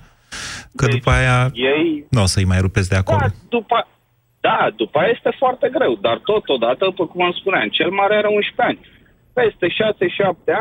că 0.76 0.86
după 0.88 1.10
aia 1.10 1.50
Ei 1.54 2.06
nu 2.10 2.22
o 2.22 2.26
să-i 2.26 2.52
mai 2.52 2.60
rupeți 2.60 2.90
de 2.90 2.96
acolo. 2.96 3.20
Da, 3.20 3.28
după, 3.50 3.88
da, 4.40 4.70
după 4.76 5.00
aia 5.00 5.12
este 5.16 5.32
foarte 5.38 5.70
greu, 5.72 5.94
dar 6.02 6.18
totodată, 6.32 6.86
după 6.86 7.06
cum 7.08 7.22
am 7.24 7.32
spuneam, 7.32 7.68
cel 7.68 7.90
mare 7.90 8.16
are 8.16 8.28
11 8.28 8.62
ani. 8.68 8.80
Peste 9.34 9.68
6-7 9.68 9.74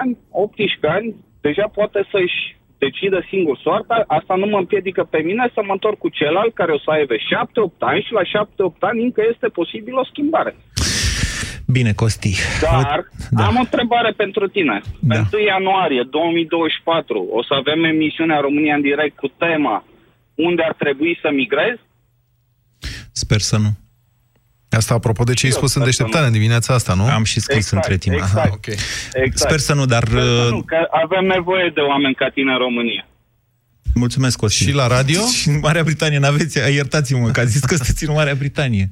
ani, 0.01 0.19
18 0.31 0.87
ani, 0.87 1.15
deja 1.41 1.67
poate 1.79 2.01
să-și 2.11 2.57
decidă 2.79 3.21
singur 3.29 3.57
soarta, 3.63 4.05
asta 4.07 4.35
nu 4.35 4.47
mă 4.47 4.59
împiedică 4.59 5.03
pe 5.05 5.19
mine 5.19 5.51
să 5.55 5.61
mă 5.65 5.73
întorc 5.73 5.99
cu 5.99 6.09
celălalt 6.09 6.55
care 6.55 6.73
o 6.73 6.79
să 6.79 6.91
aibă 6.91 7.15
7-8 7.15 7.19
ani 7.79 8.03
și 8.07 8.13
la 8.13 8.23
7-8 8.23 8.79
ani 8.81 9.03
încă 9.03 9.23
este 9.33 9.49
posibil 9.49 9.95
o 9.95 10.05
schimbare. 10.05 10.57
Bine, 11.71 11.93
Costi. 11.93 12.35
Dar 12.61 13.09
Da. 13.31 13.47
am 13.47 13.57
o 13.57 13.59
întrebare 13.59 14.11
pentru 14.17 14.49
tine. 14.49 14.81
Da. 15.01 15.15
Pe 15.15 15.37
1 15.37 15.43
ianuarie 15.45 16.03
2024 16.11 17.27
o 17.31 17.43
să 17.43 17.55
avem 17.55 17.85
emisiunea 17.85 18.41
România 18.41 18.75
în 18.75 18.81
direct 18.81 19.17
cu 19.17 19.29
tema 19.29 19.85
unde 20.35 20.63
ar 20.63 20.75
trebui 20.79 21.19
să 21.23 21.29
migrez? 21.35 21.77
Sper 23.13 23.41
să 23.41 23.57
nu. 23.57 23.71
Asta 24.71 24.95
apropo 24.95 25.25
de 25.25 25.35
ce 25.35 25.47
ai 25.47 25.53
Eu 25.53 25.59
spus 25.59 25.75
în 25.75 25.81
sper 25.81 25.93
să 25.93 25.99
deșteptare, 26.03 26.27
în 26.27 26.33
dimineața 26.39 26.75
asta, 26.75 26.95
nu? 26.95 27.05
Am 27.07 27.25
și 27.25 27.41
scris 27.41 27.57
Exact, 27.57 27.75
între 27.85 27.97
timp. 27.97 28.15
exact. 28.15 28.37
Aha, 28.47 28.49
ok. 28.53 28.67
Exact. 28.67 29.39
Sper 29.39 29.59
să 29.59 29.75
nu, 29.75 29.85
dar 29.87 30.05
Sper 30.07 30.21
să 30.21 30.43
uh, 30.45 30.51
nu, 30.51 30.63
că 30.63 30.77
avem 30.91 31.25
nevoie 31.25 31.71
de 31.75 31.81
oameni 31.81 32.15
ca 32.15 32.29
tine 32.29 32.53
în 32.53 32.59
România. 32.59 33.07
mulțumesc, 33.95 34.39
Costi. 34.39 34.65
Și 34.65 34.73
la 34.73 34.87
radio? 34.87 35.21
Și 35.39 35.49
în 35.49 35.59
Marea 35.59 35.83
Britanie 35.83 36.19
n-aveți, 36.19 36.59
iertați-mă 36.75 37.29
că 37.31 37.41
ați 37.41 37.51
zis 37.51 37.61
că 37.61 37.75
sunteți 37.75 38.05
în 38.09 38.15
Marea 38.15 38.35
Britanie. 38.35 38.91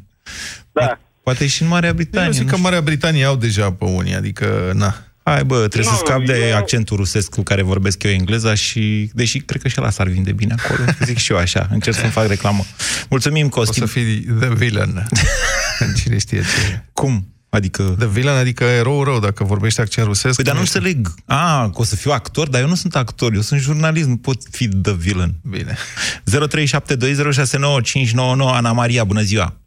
Da. 0.73 0.99
Poate 1.27 1.47
și 1.47 1.63
în 1.63 1.69
Marea 1.69 1.89
Eu 1.89 1.95
Britanie. 1.95 2.31
zic 2.31 2.41
nu 2.43 2.47
că 2.47 2.53
știu. 2.55 2.63
Marea 2.65 2.81
Britanie 2.81 3.25
au 3.25 3.37
deja 3.37 3.73
pe 3.73 3.85
unii, 3.85 4.15
adică, 4.15 4.73
na. 4.75 4.95
Hai 5.23 5.45
bă, 5.45 5.57
trebuie 5.57 5.83
să 5.85 5.91
Nu, 5.91 5.97
scap 6.07 6.25
de 6.25 6.47
eu- 6.49 6.57
accentul 6.57 6.97
rusesc 6.97 7.31
cu 7.31 7.43
care 7.43 7.63
vorbesc 7.63 8.03
eu 8.03 8.11
engleza 8.11 8.55
și, 8.55 9.11
deși 9.15 9.39
cred 9.39 9.63
că 9.63 9.69
și 9.69 9.75
ăla 9.81 9.91
s-ar 9.91 10.09
vinde 10.09 10.33
bine 10.33 10.55
acolo, 10.65 10.79
zic 11.05 11.17
și 11.19 11.33
eu 11.33 11.39
așa, 11.39 11.69
încerc 11.71 11.97
să-mi 11.97 12.11
fac 12.11 12.27
reclamă. 12.27 12.65
Mulțumim, 13.11 13.47
O 13.47 13.49
Costi. 13.49 13.79
să 13.79 13.87
fii 13.87 14.21
the 14.41 14.55
villain. 14.55 15.07
Cine 16.03 16.19
știe 16.19 16.41
ce. 16.41 16.83
Cum? 16.93 17.29
Adică... 17.49 17.95
The 17.99 18.07
villain, 18.09 18.39
adică 18.39 18.65
erou 18.65 19.05
rău, 19.05 19.21
dacă 19.21 19.45
vorbești 19.45 19.81
accent 19.81 20.07
rusesc. 20.07 20.35
Păi, 20.35 20.45
dar 20.45 20.55
nu 20.55 20.61
înțeleg. 20.61 21.15
A, 21.25 21.63
că 21.71 21.81
o 21.81 21.85
să 21.85 21.97
fiu 21.97 22.11
actor, 22.11 22.49
dar 22.49 22.61
eu 22.61 22.69
nu 22.69 22.75
sunt 22.75 22.97
actor, 22.97 23.35
eu 23.35 23.41
sunt 23.41 23.61
jurnalist, 23.61 24.07
nu 24.09 24.17
pot 24.17 24.43
fi 24.51 24.69
the 24.69 24.93
villain. 24.95 25.35
Bine. 25.43 25.77
0372069599 26.31 28.17
Ana 28.53 28.73
Maria, 28.73 29.05
bună 29.05 29.21
ziua! 29.23 29.61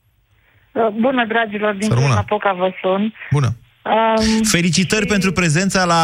Uh, 0.79 0.93
Bună, 0.99 1.25
dragilor, 1.25 1.73
din 1.73 1.87
Să 1.87 1.93
rămână. 1.93 2.13
Cluj-Napoca 2.13 2.53
vă 2.53 2.71
sun. 2.81 3.13
Bună! 3.31 3.47
Um, 3.83 4.43
Felicitări 4.43 5.05
pentru 5.05 5.31
prezența 5.31 5.85
la 5.85 6.03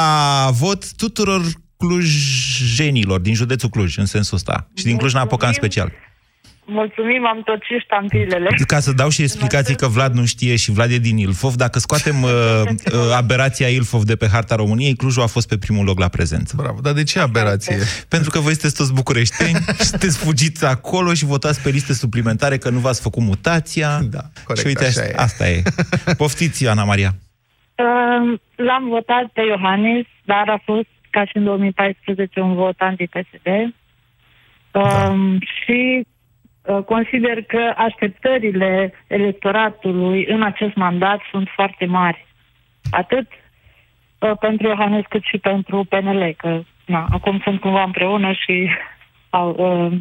vot 0.51 0.93
tuturor 0.93 1.41
clujenilor 1.77 3.19
din 3.19 3.33
județul 3.33 3.69
Cluj, 3.69 3.97
în 3.97 4.05
sensul 4.05 4.35
ăsta. 4.37 4.67
Și 4.75 4.83
din 4.83 4.97
Cluj-Napoca 4.97 5.47
în 5.47 5.53
special. 5.53 5.91
Mulțumim, 6.65 7.25
am 7.25 7.41
tot 7.41 7.61
și 7.61 7.79
ștampilele. 7.83 8.49
Ca 8.67 8.79
să 8.79 8.93
dau 8.93 9.09
și 9.09 9.21
explicații 9.21 9.75
că 9.75 9.87
Vlad 9.87 10.13
nu 10.13 10.25
știe 10.25 10.55
și 10.55 10.71
Vlad 10.71 10.91
e 10.91 10.97
din 10.97 11.17
Ilfov, 11.17 11.53
dacă 11.55 11.79
scoatem 11.79 12.23
uh, 12.23 12.31
uh, 12.31 13.15
aberația 13.15 13.67
Ilfov 13.67 14.03
de 14.03 14.15
pe 14.15 14.27
harta 14.31 14.55
României, 14.55 14.95
Clujul 14.95 15.23
a 15.23 15.27
fost 15.27 15.47
pe 15.47 15.57
primul 15.57 15.85
loc 15.85 15.99
la 15.99 16.07
prezență. 16.07 16.53
Bravo, 16.57 16.79
dar 16.81 16.93
de 16.93 17.03
ce 17.03 17.19
aberație? 17.19 17.77
Pentru 18.15 18.29
că 18.29 18.39
voi 18.39 18.51
sunteți 18.51 18.75
toți 18.75 18.93
bucureșteni 18.93 19.57
și 19.77 19.85
sunteți 19.91 20.17
fugiți 20.17 20.65
acolo 20.65 21.13
și 21.13 21.25
votați 21.25 21.61
pe 21.63 21.69
liste 21.69 21.93
suplimentare 21.93 22.57
că 22.57 22.69
nu 22.69 22.79
v-ați 22.79 23.01
făcut 23.01 23.23
mutația. 23.23 23.99
Da, 24.11 24.21
corect, 24.43 24.59
și 24.59 24.67
uite, 24.67 24.85
așa 24.85 25.01
așa 25.01 25.09
e. 25.09 25.13
asta 25.15 25.49
e. 25.49 25.61
Poftiți, 26.17 26.67
Ana 26.67 26.83
Maria. 26.83 27.11
Um, 27.75 28.41
L-am 28.55 28.87
votat 28.87 29.25
pe 29.33 29.41
Iohannis, 29.41 30.05
dar 30.25 30.49
a 30.49 30.61
fost, 30.65 30.87
ca 31.09 31.25
și 31.25 31.37
în 31.37 31.43
2014, 31.43 32.39
un 32.39 32.53
vot 32.53 32.75
anti-PSD. 32.77 33.47
Um, 34.71 35.39
Și 35.39 35.79
uh, 35.99 36.14
consider 36.85 37.43
că 37.43 37.73
așteptările 37.77 38.93
electoratului 39.07 40.25
în 40.25 40.43
acest 40.43 40.75
mandat 40.75 41.19
sunt 41.31 41.47
foarte 41.55 41.85
mari. 41.85 42.25
Atât 42.91 43.27
uh, 44.19 44.31
pentru 44.39 44.67
Iohannis 44.67 45.05
cât 45.09 45.23
și 45.23 45.37
pentru 45.37 45.83
PNL, 45.89 46.33
că 46.37 46.61
na, 46.85 47.07
acum 47.11 47.39
sunt 47.43 47.59
cumva 47.59 47.83
împreună 47.83 48.31
și 48.31 48.69
au, 49.29 49.49
uh, 49.57 49.91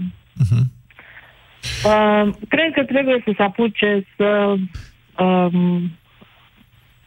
uh, 1.84 2.34
cred 2.48 2.72
că 2.72 2.84
trebuie 2.84 3.22
să 3.24 3.32
se 3.36 3.42
apuce 3.42 4.06
să 4.16 4.54
um, 5.24 5.90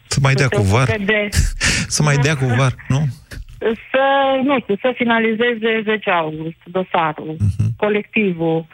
Să 0.08 0.20
mai 0.22 0.34
dea 0.34 0.48
să 0.50 0.56
cu 0.58 0.62
se 0.64 0.72
var. 0.76 0.88
ocupe 0.90 1.04
De, 1.04 1.28
Să 1.96 2.04
mai 2.04 2.16
dea 2.16 2.36
cu 2.36 2.46
var, 2.46 2.74
nu? 2.88 3.00
să, 3.92 4.04
nu 4.44 4.60
știu, 4.60 4.76
să 4.82 4.94
finalizeze 4.96 5.82
10 5.84 6.10
august 6.10 6.58
dosarul, 6.66 7.36
Mhm. 7.40 7.76
colectivul, 7.78 8.66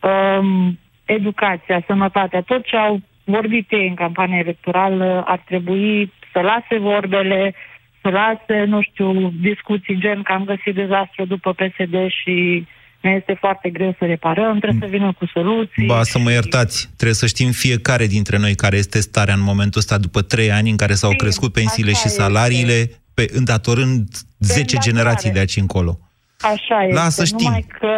um, 0.00 0.78
educația, 1.04 1.84
sănătatea, 1.86 2.40
tot 2.40 2.64
ce 2.64 2.76
au 2.76 3.00
vorbit 3.24 3.70
ei 3.70 3.88
în 3.88 3.94
campania 3.94 4.38
electorală 4.38 5.22
ar 5.26 5.42
trebui 5.46 6.12
să 6.32 6.40
lase 6.40 6.78
vorbele, 6.78 7.54
să 8.02 8.08
lase, 8.08 8.64
nu 8.64 8.82
știu, 8.82 9.30
discuții 9.40 9.98
gen 9.98 10.22
că 10.22 10.32
am 10.32 10.44
găsit 10.44 10.74
dezastru 10.74 11.24
după 11.24 11.52
PSD 11.52 11.94
și 12.08 12.66
ne 13.00 13.10
este 13.10 13.36
foarte 13.38 13.70
greu 13.70 13.94
să 13.98 14.04
reparăm, 14.04 14.58
trebuie 14.58 14.88
să 14.88 14.96
vină 14.96 15.12
cu 15.12 15.26
soluții. 15.26 15.86
Ba, 15.86 16.02
să 16.02 16.18
mă 16.18 16.30
iertați, 16.30 16.86
trebuie 16.96 17.14
să 17.14 17.26
știm 17.26 17.50
fiecare 17.50 18.06
dintre 18.06 18.38
noi 18.38 18.54
care 18.54 18.76
este 18.76 19.00
starea 19.00 19.34
în 19.34 19.42
momentul 19.42 19.80
ăsta 19.80 19.98
după 19.98 20.22
trei 20.22 20.50
ani 20.52 20.70
în 20.70 20.76
care 20.76 20.94
s-au 20.94 21.10
Sim, 21.10 21.18
crescut 21.18 21.52
pensiile 21.52 21.90
așa 21.90 22.00
și 22.00 22.08
salariile, 22.08 22.90
pe, 23.14 23.26
îndatorând 23.32 24.08
10 24.38 24.60
îndatorare. 24.60 24.90
generații 24.90 25.30
de 25.30 25.38
aici 25.38 25.56
încolo. 25.56 25.98
Așa 26.40 26.82
este, 26.82 26.94
Lasă 26.94 27.24
știm. 27.24 27.38
numai 27.42 27.66
că 27.78 27.94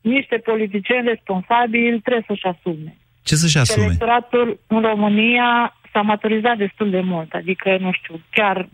niște 0.00 0.36
politicieni 0.36 1.08
responsabili 1.08 2.00
trebuie 2.00 2.24
să-și 2.26 2.46
asume. 2.46 2.96
Ce 3.22 3.34
să-și 3.36 3.52
Și 3.52 3.58
asume? 3.58 3.84
electoratul 3.84 4.60
în 4.66 4.80
România 4.80 5.76
s-a 5.92 6.00
maturizat 6.00 6.56
destul 6.56 6.90
de 6.90 7.00
mult, 7.00 7.32
adică, 7.32 7.76
nu 7.80 7.92
știu, 7.92 8.20
chiar 8.30 8.68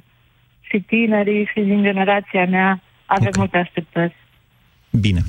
și 0.60 0.80
tinerii 0.80 1.44
și 1.52 1.60
din 1.60 1.82
generația 1.82 2.44
mea 2.46 2.82
avem 3.06 3.26
okay. 3.26 3.38
multe 3.38 3.56
așteptări. 3.56 4.16
Bine. 4.90 5.20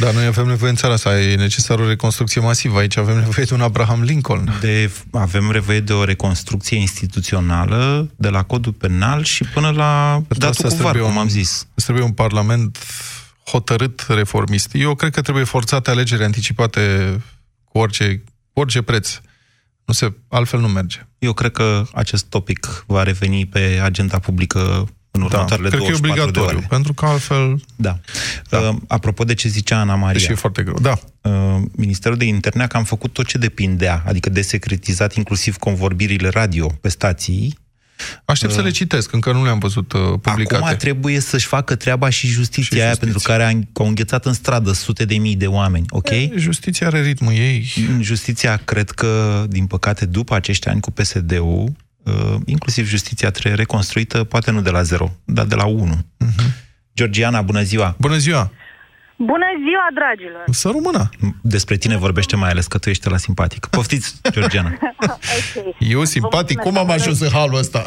Da, 0.00 0.10
noi 0.10 0.24
avem 0.24 0.46
nevoie 0.46 0.70
în 0.70 0.76
țara 0.76 0.92
asta, 0.92 1.20
e 1.20 1.34
necesară 1.36 1.82
o 1.82 1.88
reconstrucție 1.88 2.40
masivă. 2.40 2.78
Aici 2.78 2.96
avem 2.96 3.14
nevoie 3.14 3.46
de 3.48 3.54
un 3.54 3.60
Abraham 3.60 4.02
Lincoln. 4.02 4.48
De, 4.60 4.90
avem 5.12 5.44
nevoie 5.44 5.80
de 5.80 5.92
o 5.92 6.04
reconstrucție 6.04 6.76
instituțională 6.78 8.10
de 8.16 8.28
la 8.28 8.42
codul 8.42 8.72
penal 8.72 9.24
și 9.24 9.44
până 9.54 9.70
la 9.70 10.22
datul 10.28 10.48
asta 10.48 10.68
cu 10.68 10.74
var, 10.74 10.90
trebuie 10.90 11.02
cum 11.02 11.16
un- 11.16 11.22
am 11.22 11.28
zis. 11.28 11.68
Îți 11.74 11.84
trebuie 11.84 12.04
un 12.04 12.12
parlament 12.12 12.78
hotărât 13.46 14.04
reformist. 14.08 14.70
Eu 14.72 14.94
cred 14.94 15.12
că 15.12 15.20
trebuie 15.20 15.44
forțate 15.44 15.90
alegeri 15.90 16.24
anticipate 16.24 17.16
cu 17.64 17.78
orice, 17.78 18.22
cu 18.52 18.60
orice 18.60 18.82
preț. 18.82 19.20
Nu 19.84 19.94
se, 19.94 20.12
altfel 20.28 20.60
nu 20.60 20.68
merge. 20.68 21.06
Eu 21.18 21.32
cred 21.32 21.52
că 21.52 21.84
acest 21.92 22.24
topic 22.24 22.84
va 22.86 23.02
reveni 23.02 23.46
pe 23.46 23.80
agenda 23.82 24.18
publică 24.18 24.88
în 25.10 25.22
următoarele 25.22 25.68
cred 25.68 25.80
că 25.80 25.86
e 25.86 25.90
24 25.90 26.00
de 26.00 26.08
obligatoriu, 26.08 26.58
ore. 26.58 26.66
pentru 26.68 26.92
că 26.92 27.06
altfel... 27.06 27.62
Da. 27.76 27.98
da. 28.48 28.58
Uh, 28.58 28.76
apropo 28.88 29.24
de 29.24 29.34
ce 29.34 29.48
zicea 29.48 29.80
Ana 29.80 29.94
Maria. 29.94 30.12
Deși 30.12 30.30
e 30.30 30.34
foarte 30.34 30.62
greu, 30.62 30.78
da. 30.80 30.98
Uh, 31.20 31.62
Ministerul 31.76 32.16
de 32.16 32.24
Interne 32.24 32.62
a 32.62 32.66
cam 32.66 32.84
făcut 32.84 33.12
tot 33.12 33.26
ce 33.26 33.38
depindea, 33.38 34.02
adică 34.06 34.30
desecretizat 34.30 35.14
inclusiv 35.14 35.56
convorbirile 35.56 36.28
radio 36.28 36.66
pe 36.80 36.88
stații. 36.88 37.58
Aștept 38.24 38.52
să 38.52 38.60
le 38.60 38.70
citesc, 38.70 39.12
încă 39.12 39.32
nu 39.32 39.44
le-am 39.44 39.58
văzut 39.58 39.92
uh, 39.92 40.00
publicate. 40.20 40.64
Acum 40.64 40.76
trebuie 40.76 41.20
să-și 41.20 41.46
facă 41.46 41.74
treaba 41.74 42.08
și 42.08 42.26
justiția, 42.26 42.76
și 42.76 42.82
aia 42.82 42.94
pentru 43.00 43.18
care 43.18 43.44
a, 43.44 43.50
au 43.72 43.86
înghețat 43.86 44.26
în 44.26 44.32
stradă 44.32 44.72
sute 44.72 45.04
de 45.04 45.14
mii 45.14 45.36
de 45.36 45.46
oameni, 45.46 45.84
ok? 45.88 46.08
Justiția 46.36 46.86
are 46.86 47.02
ritmul 47.02 47.32
ei. 47.32 47.72
Justiția, 48.00 48.56
cred 48.56 48.90
că, 48.90 49.44
din 49.48 49.66
păcate, 49.66 50.06
după 50.06 50.34
acești 50.34 50.68
ani 50.68 50.80
cu 50.80 50.90
PSD-ul, 50.90 51.72
uh, 52.02 52.34
inclusiv 52.44 52.88
justiția 52.88 53.30
trebuie 53.30 53.54
reconstruită, 53.54 54.24
poate 54.24 54.50
nu 54.50 54.62
de 54.62 54.70
la 54.70 54.82
zero, 54.82 55.16
dar 55.24 55.44
de 55.44 55.54
la 55.54 55.64
unu. 55.64 56.06
Georgiana, 56.94 57.42
bună 57.42 57.62
ziua! 57.62 57.96
Bună 57.98 58.16
ziua! 58.16 58.52
Bună 59.30 59.46
ziua, 59.66 59.86
dragilor! 59.98 60.44
Să 60.50 60.68
rămână! 60.76 61.02
Despre 61.42 61.76
tine 61.76 61.96
vorbește 61.96 62.36
mai 62.36 62.50
ales 62.50 62.66
că 62.66 62.78
tu 62.78 62.88
ești 62.88 63.08
la 63.08 63.16
simpatic. 63.16 63.66
Poftiți, 63.66 64.20
Georgiana! 64.30 64.70
ok. 65.38 65.74
Eu 65.78 66.04
simpatic? 66.04 66.58
Cum 66.58 66.78
am 66.78 66.90
ajuns 66.90 67.20
în 67.20 67.28
halul 67.32 67.58
ăsta? 67.58 67.82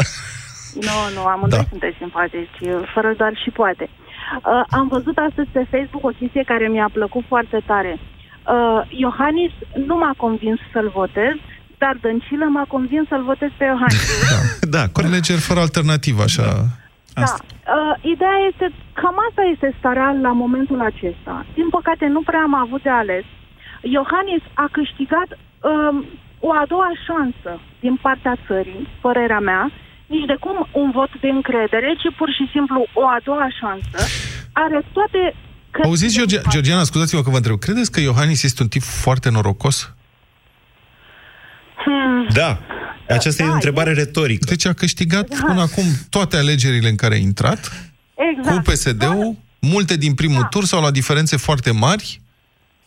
Nu, 0.88 0.98
nu, 1.16 1.22
amândoi 1.26 1.60
Da. 1.60 1.66
sunteți 1.70 1.98
simpatici, 1.98 2.58
fără 2.94 3.14
doar 3.18 3.34
și 3.44 3.50
poate. 3.50 3.90
Uh, 3.90 4.64
am 4.70 4.88
văzut 4.88 5.18
astăzi 5.28 5.50
pe 5.56 5.68
Facebook 5.74 6.04
o 6.06 6.18
chestie 6.20 6.44
care 6.52 6.68
mi-a 6.68 6.90
plăcut 6.94 7.24
foarte 7.28 7.60
tare. 7.66 7.94
Uh, 8.00 8.82
Iohannis 9.04 9.52
nu 9.88 9.96
m-a 9.96 10.14
convins 10.18 10.60
să-l 10.74 10.90
votez, 11.02 11.36
dar 11.78 11.98
Dăncilă 12.02 12.46
m-a 12.56 12.66
convins 12.68 13.08
să-l 13.08 13.24
votez 13.24 13.50
pe 13.58 13.64
Iohannis. 13.64 14.04
da, 14.76 14.84
corect. 14.96 15.12
Alegeri 15.12 15.40
fără 15.50 15.60
alternativă, 15.60 16.22
așa. 16.24 16.44
Da. 16.44 16.64
Uh, 17.22 18.12
ideea 18.14 18.38
este, 18.50 18.66
cam 19.02 19.18
asta 19.28 19.44
este 19.54 19.76
starea 19.80 20.10
la 20.22 20.32
momentul 20.32 20.80
acesta. 20.82 21.46
Din 21.54 21.70
păcate, 21.70 22.06
nu 22.16 22.22
prea 22.22 22.42
am 22.42 22.56
avut 22.56 22.82
de 22.82 22.90
ales. 22.90 23.26
Iohannis 23.82 24.44
a 24.54 24.68
câștigat 24.72 25.30
um, 25.38 26.06
o 26.40 26.50
a 26.62 26.64
doua 26.68 26.92
șansă 27.06 27.52
din 27.80 27.96
partea 28.06 28.36
țării, 28.48 28.88
părerea 29.02 29.40
mea, 29.40 29.72
nici 30.08 30.26
de 30.26 30.38
cum 30.40 30.68
un 30.72 30.92
vot 30.92 31.12
de 31.22 31.30
încredere, 31.38 31.90
ci 32.02 32.16
pur 32.18 32.30
și 32.38 32.50
simplu 32.52 32.86
o 32.94 33.08
a 33.08 33.20
doua 33.24 33.48
șansă. 33.60 33.98
Are 34.54 34.84
toate... 34.94 35.36
Auziți, 35.84 36.16
Georgia, 36.16 36.42
Georgiana, 36.50 36.84
scuzați-mă 36.84 37.22
că 37.22 37.30
vă 37.30 37.36
întreb. 37.36 37.60
Credeți 37.60 37.92
că 37.92 38.00
Iohannis 38.00 38.44
este 38.44 38.62
un 38.62 38.68
tip 38.68 38.82
foarte 38.82 39.30
norocos? 39.30 39.94
Hmm. 41.86 42.28
Da. 42.34 42.60
Aceasta 43.10 43.44
e 43.44 43.48
o 43.48 43.54
întrebare 43.54 43.94
retorică. 43.94 44.46
Deci 44.50 44.66
a 44.66 44.74
câștigat 44.74 45.28
până 45.28 45.62
acum 45.62 45.84
toate 46.10 46.38
alegerile 46.38 46.90
în 46.90 46.96
care 46.96 47.14
a 47.14 47.18
intrat, 47.18 47.72
Exact. 48.16 48.56
cu 48.56 48.72
PSD-ul, 48.72 49.36
multe 49.60 49.96
din 49.98 50.14
primul 50.14 50.44
tur 50.50 50.64
sau 50.66 50.82
la 50.82 50.92
diferențe 50.92 51.38
foarte 51.38 51.72
mari. 51.72 52.22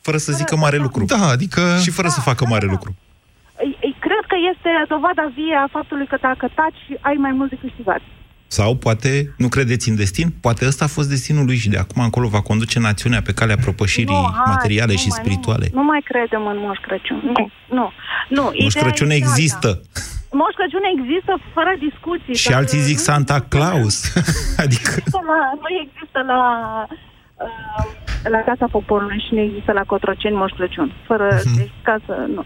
Fără 0.01 0.17
să 0.17 0.33
zică 0.33 0.57
mare 0.57 0.77
lucru. 0.77 1.05
Da, 1.05 1.27
adică... 1.29 1.79
Și 1.83 1.91
fără 1.91 2.09
să 2.09 2.21
facă 2.21 2.45
mare 2.49 2.67
lucru. 2.67 2.97
Îi- 3.65 3.79
îi 3.87 3.97
Cred 4.07 4.25
că 4.33 4.37
este 4.53 4.71
dovada 4.89 5.25
vie 5.35 5.57
a 5.65 5.69
faptului 5.77 6.07
că 6.07 6.17
dacă 6.21 6.51
taci, 6.55 6.83
ai 7.01 7.15
mai 7.25 7.33
mult 7.39 7.51
de 7.51 7.59
câștigat. 7.65 8.01
Sau 8.51 8.77
poate 8.77 9.35
nu 9.37 9.49
credeți 9.49 9.89
în 9.89 9.97
destin? 9.97 10.29
Poate 10.41 10.67
ăsta 10.67 10.85
a 10.85 10.89
fost 10.89 11.09
destinul 11.09 11.45
lui 11.45 11.57
și 11.57 11.69
de 11.69 11.79
acum 11.79 12.03
încolo 12.03 12.29
va 12.29 12.41
conduce 12.41 12.79
națiunea 12.79 13.23
pe 13.23 13.33
calea 13.33 13.57
propășirii 13.57 14.15
Nu, 14.15 14.31
hai, 14.35 14.43
materiale 14.55 14.93
nu 14.93 14.99
și 14.99 15.09
mai- 15.09 15.19
spirituale. 15.21 15.67
Nu, 15.73 15.79
nu 15.81 15.85
mai 15.85 16.01
credem 16.05 16.47
în 16.47 16.59
Moș 16.59 16.79
Crăciun. 16.87 17.21
Nu, 17.37 17.51
nu. 17.77 17.87
nu. 18.29 18.43
Moș 18.43 18.55
Ideea 18.55 18.85
Crăciun 18.85 19.11
este 19.11 19.25
există. 19.25 19.67
alta. 19.67 19.81
Moș 20.41 20.53
Crăciun 20.59 20.85
există 20.95 21.33
fără 21.55 21.73
discuții. 21.89 22.35
Și 22.35 22.49
dar 22.49 22.59
alții 22.59 22.79
zic 22.89 22.97
nu 22.97 23.03
Santa 23.09 23.39
Claus. 23.41 23.97
adică... 24.65 24.91
există 24.91 25.21
la, 25.31 25.39
nu 25.63 25.69
există 25.85 26.19
la, 26.33 26.41
uh, 27.45 28.08
la 28.37 28.41
Casa 28.51 28.67
Poporului 28.77 29.25
și 29.27 29.35
nu 29.35 29.41
există 29.41 29.73
la 29.73 29.85
Cotroceni 29.93 30.37
Moș 30.37 30.53
Crăciun. 30.59 30.89
Fără, 31.09 31.29
Mhm. 31.45 31.57
deci, 31.57 31.73
ca 31.83 31.97
să, 32.07 32.15
nu. 32.35 32.43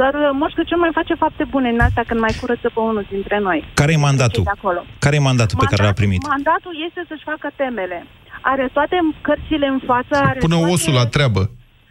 Dar 0.00 0.12
uh, 0.14 0.28
Moș 0.40 0.52
Crăciun 0.52 0.78
mai 0.78 0.90
face 1.00 1.14
fapte 1.14 1.44
bune 1.54 1.68
în 1.68 1.80
astea 1.80 2.04
când 2.08 2.20
mai 2.20 2.34
curăță 2.40 2.68
pe 2.74 2.80
unul 2.80 3.06
dintre 3.10 3.38
noi. 3.38 3.58
Care 3.74 3.92
e 3.92 3.96
mandatul? 4.08 4.42
Cei 4.42 4.50
de 4.52 4.58
acolo. 4.60 4.80
Care 5.04 5.16
e 5.16 5.28
mandatul 5.30 5.58
pe 5.58 5.66
care 5.70 5.82
l-a 5.82 5.92
primit? 6.02 6.22
Mandatul 6.36 6.74
este 6.88 7.00
să-și 7.08 7.28
facă 7.32 7.46
temele. 7.56 7.98
Are 8.40 8.68
toate 8.72 8.96
cărțile 9.20 9.66
în 9.66 9.80
față, 9.90 10.14
are 10.28 10.38
Pune 10.38 10.56
toate... 10.56 10.72
osul 10.72 10.94
la 11.00 11.06
treabă. 11.06 11.42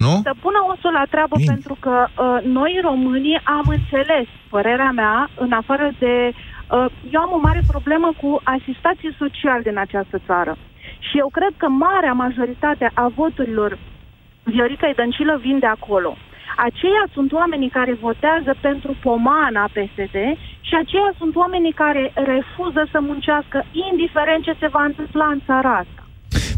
Nu? 0.06 0.14
să 0.30 0.34
pună 0.46 0.60
osul 0.74 0.92
la 1.00 1.06
treabă 1.14 1.36
Bine. 1.38 1.52
pentru 1.52 1.78
că 1.80 1.96
uh, 2.08 2.38
noi 2.60 2.72
românii 2.90 3.40
am 3.44 3.66
înțeles, 3.78 4.28
părerea 4.50 4.92
mea, 5.02 5.30
în 5.46 5.52
afară 5.52 5.88
de... 6.00 6.14
Uh, 6.34 6.86
eu 7.14 7.22
am 7.22 7.32
o 7.38 7.40
mare 7.48 7.62
problemă 7.74 8.10
cu 8.22 8.30
asistații 8.44 9.16
sociali 9.22 9.64
din 9.64 9.78
această 9.86 10.18
țară. 10.26 10.58
Și 11.10 11.18
eu 11.18 11.30
cred 11.32 11.54
că 11.58 11.68
marea 11.68 12.14
majoritate 12.14 12.92
a 12.94 13.08
voturilor 13.08 13.78
Viorica 14.44 14.92
Dăncilă 14.96 15.38
vin 15.38 15.60
de 15.60 15.66
acolo. 15.66 16.16
Aceia 16.58 17.06
sunt 17.14 17.32
oamenii 17.32 17.70
care 17.70 17.94
votează 17.94 18.56
pentru 18.62 18.96
pomana 19.02 19.64
PSD 19.64 20.18
și 20.62 20.76
aceia 20.76 21.12
sunt 21.18 21.36
oamenii 21.36 21.72
care 21.72 22.12
refuză 22.14 22.88
să 22.92 23.00
muncească, 23.00 23.66
indiferent 23.92 24.44
ce 24.44 24.56
se 24.60 24.68
va 24.68 24.84
întâmpla 24.84 25.26
în 25.26 25.40
țara 25.46 25.78
asta. 25.78 26.05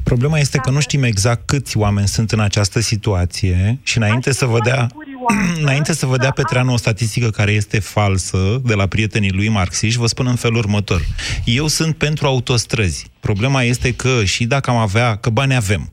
Problema 0.07 0.39
este 0.39 0.57
că 0.57 0.69
nu 0.69 0.79
știm 0.79 1.03
exact 1.03 1.45
câți 1.45 1.77
oameni 1.77 2.07
sunt 2.07 2.31
în 2.31 2.39
această 2.39 2.79
situație 2.79 3.79
și 3.83 3.97
înainte 3.97 4.31
să 4.31 4.45
vă 4.45 4.59
dea, 4.63 4.87
înainte 5.63 5.93
să 5.93 6.05
vă 6.05 6.17
dea 6.17 6.31
Petreanu 6.31 6.73
o 6.73 6.77
statistică 6.77 7.29
care 7.29 7.51
este 7.51 7.79
falsă 7.79 8.61
de 8.63 8.73
la 8.73 8.87
prietenii 8.87 9.31
lui 9.31 9.49
marxiști, 9.49 9.99
vă 9.99 10.07
spun 10.07 10.27
în 10.27 10.35
felul 10.35 10.57
următor. 10.57 11.01
Eu 11.45 11.67
sunt 11.67 11.95
pentru 11.95 12.27
autostrăzi. 12.27 13.11
Problema 13.19 13.63
este 13.63 13.93
că 13.93 14.23
și 14.23 14.45
dacă 14.45 14.69
am 14.69 14.75
avea, 14.75 15.15
că 15.15 15.29
bani 15.29 15.55
avem, 15.55 15.91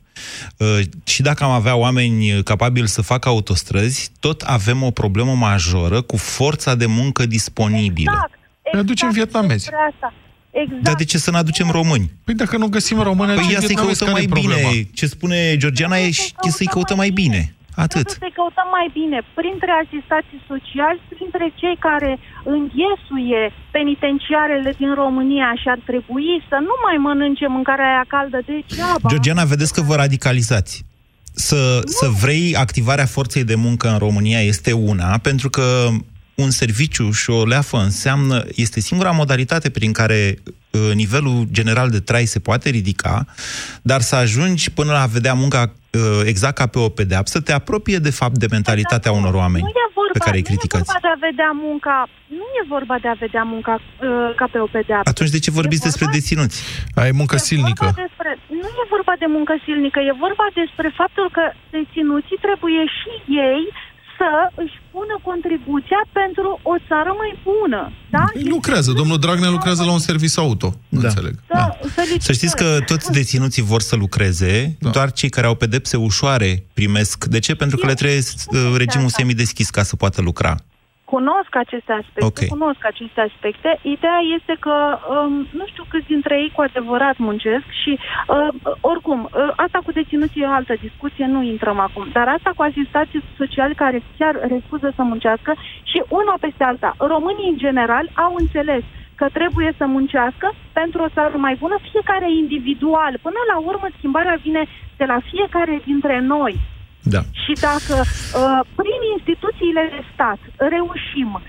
Uh, 0.57 0.79
și 1.03 1.21
dacă 1.21 1.43
am 1.43 1.51
avea 1.51 1.75
oameni 1.75 2.43
capabili 2.43 2.87
să 2.87 3.01
facă 3.01 3.29
autostrăzi, 3.29 4.11
tot 4.19 4.41
avem 4.41 4.83
o 4.83 4.91
problemă 4.91 5.33
majoră 5.33 6.01
cu 6.01 6.17
forța 6.17 6.75
de 6.75 6.85
muncă 6.85 7.25
disponibilă. 7.25 8.11
Exact. 8.11 8.33
Ne 8.73 8.79
aducem 8.79 9.09
vietnamezi. 9.11 9.53
despre 9.53 9.75
asta. 9.93 10.13
Exact. 10.63 10.83
Dar 10.87 10.95
de 10.95 11.03
ce 11.11 11.17
să 11.17 11.31
ne 11.31 11.37
aducem 11.37 11.69
români? 11.79 12.11
Păi 12.23 12.33
dacă 12.33 12.57
nu 12.57 12.67
găsim 12.67 12.99
români, 13.09 13.29
Păi 13.33 13.37
aducem 13.37 13.51
ia 13.53 13.59
să-i 13.59 13.67
vietnamezi, 13.67 13.99
căutăm 13.99 14.15
mai 14.17 14.25
care 14.25 14.39
e 14.39 14.41
bine. 14.41 14.53
problema? 14.61 14.87
Ce 14.99 15.05
spune 15.15 15.37
Georgiana 15.61 15.97
e 15.97 16.11
și- 16.11 16.33
e 16.47 16.49
să-i 16.49 16.65
căutăm 16.75 16.97
mai 17.03 17.09
bine. 17.21 17.41
Atât. 17.85 18.05
Trebuie 18.07 18.23
să-i 18.29 18.39
căutăm 18.41 18.67
mai 18.77 18.87
bine, 18.99 19.17
printre 19.39 19.71
asistații 19.83 20.41
sociali, 20.51 20.99
printre 21.13 21.45
cei 21.61 21.77
care 21.87 22.11
înghesuie 22.55 23.41
penitenciarele 23.77 24.71
din 24.81 24.91
România 25.03 25.49
și 25.61 25.67
ar 25.75 25.79
trebui 25.89 26.31
să 26.49 26.57
nu 26.69 26.75
mai 26.85 26.97
mănânce 27.07 27.45
mâncarea 27.57 27.87
aia 27.91 28.05
caldă 28.15 28.39
degeaba. 28.49 29.07
Georgiana, 29.11 29.43
vedeți 29.53 29.73
că 29.75 29.81
vă 29.89 29.95
radicalizați. 30.03 30.73
Să, 31.47 31.59
să 31.99 32.07
vrei 32.23 32.55
activarea 32.65 33.05
forței 33.15 33.43
de 33.43 33.55
muncă 33.55 33.85
în 33.93 33.97
România 33.97 34.41
este 34.41 34.71
una, 34.91 35.17
pentru 35.29 35.49
că 35.49 35.65
un 36.35 36.49
serviciu 36.51 37.11
și 37.11 37.29
o 37.29 37.45
leafă 37.45 37.77
înseamnă, 37.77 38.43
este 38.55 38.79
singura 38.79 39.11
modalitate 39.11 39.69
prin 39.69 39.91
care 39.91 40.37
uh, 40.71 40.91
nivelul 40.93 41.47
general 41.51 41.89
de 41.89 41.99
trai 41.99 42.25
se 42.25 42.39
poate 42.39 42.69
ridica, 42.69 43.25
dar 43.81 44.01
să 44.01 44.15
ajungi 44.15 44.71
până 44.71 44.91
la 44.91 45.01
a 45.01 45.05
vedea 45.05 45.33
munca 45.33 45.61
uh, 45.91 46.01
exact 46.25 46.55
ca 46.57 46.65
pe 46.67 46.79
o 46.79 46.89
pedeapsă, 46.89 47.41
te 47.41 47.53
apropie 47.53 47.97
de 47.97 48.09
fapt 48.09 48.37
de 48.37 48.47
mentalitatea 48.49 49.11
unor 49.11 49.33
oameni 49.33 49.63
Nu 49.63 49.69
e 49.69 49.91
vorba, 49.99 50.11
pe 50.17 50.19
care 50.25 50.35
îi 50.37 50.41
nu 50.41 50.47
e 50.47 50.51
criticați. 50.51 50.83
vorba 50.91 50.99
de 51.07 51.11
a 51.15 51.27
vedea 51.29 51.51
munca, 51.67 51.95
nu 52.39 52.45
e 52.59 52.63
vorba 52.75 52.95
de 53.03 53.07
a 53.13 53.15
vedea 53.25 53.43
munca 53.53 53.73
uh, 53.81 54.35
ca 54.39 54.45
pe 54.53 54.59
o 54.65 54.67
pedeapsă. 54.75 55.09
Atunci 55.13 55.33
de 55.35 55.39
ce 55.45 55.51
vorbiți 55.59 55.83
E 55.85 55.87
despre 55.89 56.05
vorba- 56.07 56.17
deținuți? 56.19 56.57
Ai 57.03 57.11
muncă 57.21 57.35
E 57.37 57.45
silnică. 57.49 57.83
vorba 57.89 58.01
despre, 58.07 58.31
nu 58.61 58.67
e 58.81 58.85
vorba 58.95 59.13
de 59.23 59.27
muncă 59.37 59.53
silnică, 59.65 59.99
e 60.09 60.13
vorba 60.25 60.45
despre 60.61 60.87
faptul 61.01 61.27
că 61.37 61.43
deținuții 61.75 62.39
trebuie 62.47 62.83
și 62.99 63.11
ei 63.49 63.61
să 64.17 64.29
își 64.63 64.77
pună 64.91 65.15
contribuția 65.29 66.01
pentru 66.21 66.59
o 66.71 66.75
țară 66.87 67.11
mai 67.21 67.31
bună. 67.49 67.81
Da? 68.15 68.23
Ei 68.35 68.47
lucrează. 68.55 68.91
Domnul 68.91 69.17
Dragnea 69.17 69.49
lucrează 69.49 69.83
la 69.83 69.91
un 69.91 69.99
serviciu 69.99 70.39
auto. 70.41 70.69
Da. 70.89 71.07
Înțeleg. 71.07 71.35
Da, 71.47 71.77
felicitări. 71.79 72.23
Să 72.23 72.31
știți 72.31 72.55
că 72.55 72.67
toți 72.85 73.11
deținuții 73.11 73.63
vor 73.63 73.81
să 73.81 73.95
lucreze, 73.95 74.77
da. 74.79 74.89
doar 74.89 75.11
cei 75.11 75.29
care 75.29 75.47
au 75.47 75.55
pedepse 75.55 75.97
ușoare 75.97 76.65
primesc. 76.73 77.25
De 77.25 77.39
ce? 77.39 77.55
Pentru 77.55 77.77
că 77.77 77.85
le 77.85 77.93
trebuie 77.93 78.19
uh, 78.19 78.73
regimul 78.77 79.09
semideschis 79.09 79.69
ca 79.69 79.83
să 79.83 79.95
poată 79.95 80.21
lucra. 80.21 80.55
Cunosc 81.05 81.55
aceste 81.55 81.91
aspecte, 81.91 82.45
Ok. 82.45 82.49
cunosc 82.55 82.85
aceste 82.85 83.21
aspecte. 83.21 83.79
Ideea 83.81 84.19
este 84.37 84.55
că 84.59 84.75
um, 84.97 85.47
nu 85.59 85.65
știu 85.65 85.83
câți 85.89 86.07
dintre 86.07 86.35
ei 86.35 86.51
cu 86.55 86.61
adevărat 86.61 87.17
muncesc 87.17 87.67
și 87.81 87.99
uh, 87.99 88.47
oricum, 88.81 89.19
uh, 89.23 89.51
asta 89.55 89.79
cu 89.85 89.91
deținuții 89.91 90.41
e 90.41 90.45
o 90.45 90.59
altă 90.59 90.73
discuție, 90.81 91.25
nu 91.25 91.41
intrăm 91.43 91.79
acum, 91.79 92.05
dar 92.13 92.27
asta 92.27 92.51
cu 92.55 92.61
asistații 92.61 93.23
sociali 93.37 93.75
care 93.75 94.03
chiar 94.17 94.33
refuză 94.47 94.91
să 94.95 95.01
muncească 95.03 95.51
și 95.83 96.03
una 96.09 96.35
peste 96.39 96.63
alta. 96.63 96.95
Românii 96.97 97.49
în 97.49 97.57
general 97.57 98.09
au 98.13 98.35
înțeles 98.37 98.83
că 99.15 99.25
trebuie 99.33 99.73
să 99.77 99.85
muncească 99.85 100.53
pentru 100.73 101.01
o 101.01 101.09
țară 101.13 101.37
mai 101.37 101.55
bună, 101.59 101.75
fiecare 101.91 102.31
individual. 102.31 103.13
Până 103.21 103.39
la 103.51 103.57
urmă, 103.57 103.87
schimbarea 103.97 104.37
vine 104.41 104.65
de 104.97 105.05
la 105.05 105.19
fiecare 105.31 105.81
dintre 105.85 106.19
noi. 106.19 106.55
Da. 107.13 107.21
Și 107.43 107.53
dacă 107.67 107.95
uh, 108.01 108.59
prin 108.79 109.01
instituțiile 109.15 109.83
de 109.95 110.01
stat 110.13 110.39
reușim 110.75 111.41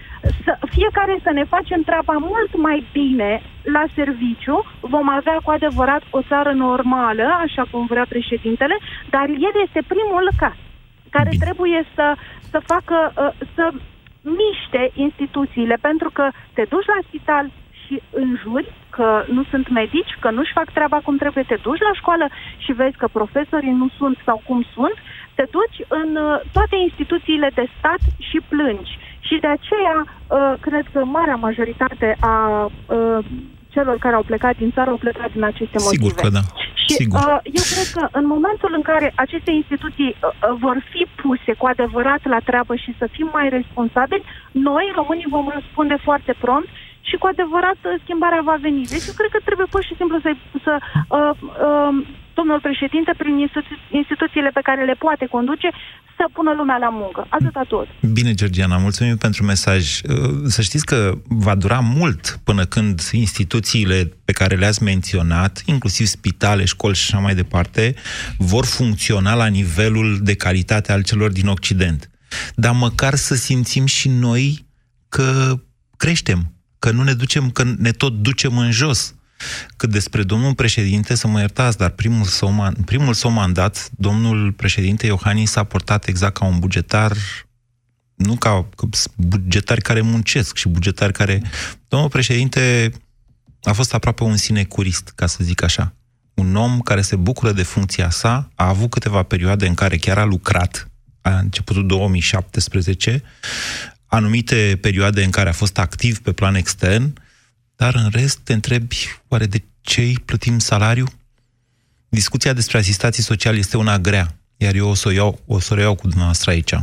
să 0.45 0.59
fiecare 0.71 1.19
să 1.23 1.31
ne 1.33 1.45
facem 1.45 1.81
treaba 1.83 2.17
mult 2.31 2.57
mai 2.57 2.87
bine 2.93 3.43
la 3.63 3.85
serviciu, 3.95 4.65
vom 4.81 5.09
avea 5.09 5.39
cu 5.45 5.51
adevărat 5.51 6.03
o 6.11 6.23
țară 6.23 6.53
normală, 6.53 7.27
așa 7.47 7.65
cum 7.71 7.87
vrea 7.87 8.07
președintele, 8.09 8.77
dar 9.11 9.27
el 9.29 9.55
este 9.65 9.81
primul 9.87 10.29
caz 10.39 10.57
care 11.11 11.31
Bine. 11.31 11.45
trebuie 11.45 11.87
să, 11.95 12.15
să 12.51 12.59
facă, 12.73 13.13
uh, 13.17 13.47
să 13.55 13.65
miște 14.23 14.91
instituțiile, 14.95 15.77
pentru 15.81 16.11
că 16.11 16.29
te 16.53 16.65
duci 16.69 16.91
la 16.95 17.01
spital 17.07 17.51
și 17.87 18.03
înjuri 18.11 18.73
că 18.91 19.25
nu 19.29 19.45
sunt 19.51 19.69
medici, 19.69 20.17
că 20.21 20.31
nu-și 20.31 20.53
fac 20.53 20.69
treaba 20.73 20.99
cum 21.05 21.17
trebuie, 21.17 21.45
te 21.49 21.59
duci 21.63 21.87
la 21.89 21.93
școală 22.01 22.27
și 22.57 22.73
vezi 22.73 22.97
că 22.97 23.09
profesorii 23.13 23.81
nu 23.83 23.89
sunt 23.99 24.17
sau 24.25 24.43
cum 24.47 24.67
sunt, 24.75 24.97
te 25.37 25.45
duci 25.57 25.79
în 26.01 26.09
uh, 26.17 26.41
toate 26.57 26.77
instituțiile 26.87 27.49
de 27.55 27.65
stat 27.79 28.03
și 28.29 28.39
plângi. 28.49 28.93
Și 29.27 29.35
de 29.45 29.51
aceea, 29.57 29.99
uh, 30.07 30.55
cred 30.61 30.87
că 30.93 31.01
marea 31.05 31.35
majoritate 31.47 32.17
a 32.21 32.37
uh, 32.65 33.25
celor 33.77 33.97
care 34.05 34.15
au 34.15 34.25
plecat 34.31 34.55
din 34.63 34.71
țară 34.77 34.91
au 34.91 35.05
plecat 35.07 35.31
din 35.37 35.45
aceste 35.53 35.79
motive. 35.85 35.97
Sigur 35.97 36.13
că 36.23 36.29
da. 36.39 36.45
Și 36.83 36.95
Sigur. 37.01 37.19
uh, 37.19 37.39
eu 37.59 37.65
cred 37.75 37.89
că 37.97 38.03
în 38.21 38.27
momentul 38.35 38.71
în 38.79 38.85
care 38.91 39.07
aceste 39.25 39.51
instituții 39.61 40.11
uh, 40.15 40.23
uh, 40.25 40.57
vor 40.65 40.77
fi 40.93 41.03
puse 41.23 41.53
cu 41.61 41.67
adevărat 41.67 42.23
la 42.35 42.41
treabă 42.49 42.75
și 42.85 42.91
să 43.01 43.07
fim 43.17 43.29
mai 43.33 43.47
responsabili, 43.59 44.25
noi, 44.69 44.85
românii, 44.99 45.35
vom 45.37 45.47
răspunde 45.59 45.97
foarte 46.07 46.33
prompt 46.45 46.69
și 47.09 47.17
cu 47.21 47.27
adevărat 47.27 47.79
uh, 47.85 47.95
schimbarea 48.03 48.43
va 48.51 48.57
veni. 48.67 48.83
Deci 48.93 49.07
eu 49.11 49.17
cred 49.21 49.31
că 49.35 49.41
trebuie 49.49 49.69
pur 49.75 49.83
și 49.89 49.99
simplu 50.01 50.17
să, 50.25 50.31
să 50.67 50.73
uh, 51.19 51.33
uh, 51.69 51.95
domnul 52.39 52.61
președinte, 52.67 53.13
prin 53.23 53.35
institu- 53.47 53.83
instituțiile 54.01 54.51
pe 54.59 54.67
care 54.69 54.85
le 54.85 54.97
poate 55.05 55.27
conduce, 55.37 55.69
să 56.17 56.25
pună 56.33 56.53
lumea 56.57 56.77
la 56.77 56.89
muncă. 56.89 57.27
Atâta 57.29 57.63
tot. 57.69 57.87
Bine, 58.13 58.33
Georgiana, 58.35 58.77
mulțumim 58.77 59.17
pentru 59.17 59.45
mesaj. 59.45 60.01
Uh, 60.01 60.15
Să 60.47 60.63
știți 60.63 60.87
că 60.87 60.99
va 61.29 61.55
dura 61.55 61.81
mult 61.81 62.41
până 62.45 62.65
când 62.65 63.01
instituțiile 63.13 63.99
pe 64.25 64.33
care 64.33 64.57
le-ați 64.57 64.83
menționat, 64.83 65.63
inclusiv 65.67 66.07
spitale, 66.07 66.65
școli 66.65 66.95
și 66.97 67.09
așa 67.09 67.23
mai 67.23 67.35
departe, 67.35 67.95
vor 68.39 68.65
funcționa 68.65 69.35
la 69.35 69.47
nivelul 69.47 70.19
de 70.23 70.35
calitate 70.35 70.93
al 70.93 71.03
celor 71.03 71.31
din 71.33 71.47
Occident. 71.47 72.11
Dar 72.55 72.75
măcar 72.75 73.15
să 73.15 73.35
simțim 73.35 73.87
și 73.87 74.09
noi 74.09 74.67
că 75.09 75.55
creștem, 75.97 76.53
că 76.79 76.91
nu 76.91 77.03
ne 77.03 77.13
ducem, 77.13 77.51
că 77.51 77.65
ne 77.79 77.91
tot 77.91 78.13
ducem 78.13 78.59
în 78.59 78.71
jos. 78.71 79.15
Cât 79.77 79.91
despre 79.91 80.23
domnul 80.23 80.55
președinte, 80.55 81.15
să 81.15 81.29
mă 81.29 81.39
iertați, 81.39 81.79
dar 81.79 81.91
primul 81.91 82.25
său, 82.25 82.53
man- 82.53 82.85
primul 82.85 83.15
său 83.15 83.31
mandat, 83.31 83.89
domnul 83.97 84.53
președinte 84.53 85.07
Iohannis 85.07 85.51
s-a 85.51 85.65
portat 85.65 86.07
exact 86.07 86.37
ca 86.37 86.45
un 86.45 86.59
bugetar 86.59 87.17
nu 88.17 88.37
ca 88.37 88.69
ca 88.77 88.89
bugetari 89.17 89.81
care 89.81 90.01
muncesc 90.01 90.57
și 90.57 90.69
bugetari 90.69 91.13
care... 91.13 91.43
Domnul 91.89 92.09
președinte 92.09 92.93
a 93.63 93.73
fost 93.73 93.95
aproape 93.95 94.23
un 94.23 94.37
sinecurist, 94.37 95.13
ca 95.15 95.27
să 95.27 95.39
zic 95.41 95.63
așa. 95.63 95.95
Un 96.35 96.57
om 96.57 96.81
care 96.81 97.01
se 97.01 97.17
bucură 97.17 97.53
de 97.53 97.63
funcția 97.63 98.11
sa, 98.11 98.51
a 98.55 98.69
avut 98.69 98.91
câteva 98.91 99.23
perioade 99.23 99.67
în 99.67 99.75
care 99.75 99.97
chiar 99.97 100.19
a 100.19 100.25
lucrat, 100.25 100.89
a 101.21 101.39
începutul 101.39 101.87
2017, 101.87 103.23
anumite 104.07 104.79
perioade 104.81 105.25
în 105.25 105.31
care 105.31 105.49
a 105.49 105.53
fost 105.53 105.79
activ 105.79 106.19
pe 106.19 106.33
plan 106.33 106.55
extern, 106.55 107.13
dar 107.77 107.95
în 107.95 108.09
rest 108.13 108.39
te 108.39 108.53
întrebi, 108.53 108.97
oare 109.29 109.47
de 109.47 109.63
ce 109.81 110.01
îi 110.01 110.19
plătim 110.25 110.59
salariu? 110.59 111.07
Discuția 112.09 112.53
despre 112.53 112.79
asistații 112.79 113.23
sociali 113.23 113.59
este 113.59 113.77
una 113.77 113.99
grea, 113.99 114.27
iar 114.57 114.75
eu 114.75 114.89
o 114.89 114.95
să 114.95 115.09
o 115.09 115.11
iau, 115.11 115.41
o 115.47 115.59
să 115.59 115.75
o 115.75 115.79
iau 115.79 115.95
cu 115.95 116.07
dumneavoastră 116.07 116.51
aici. 116.51 116.75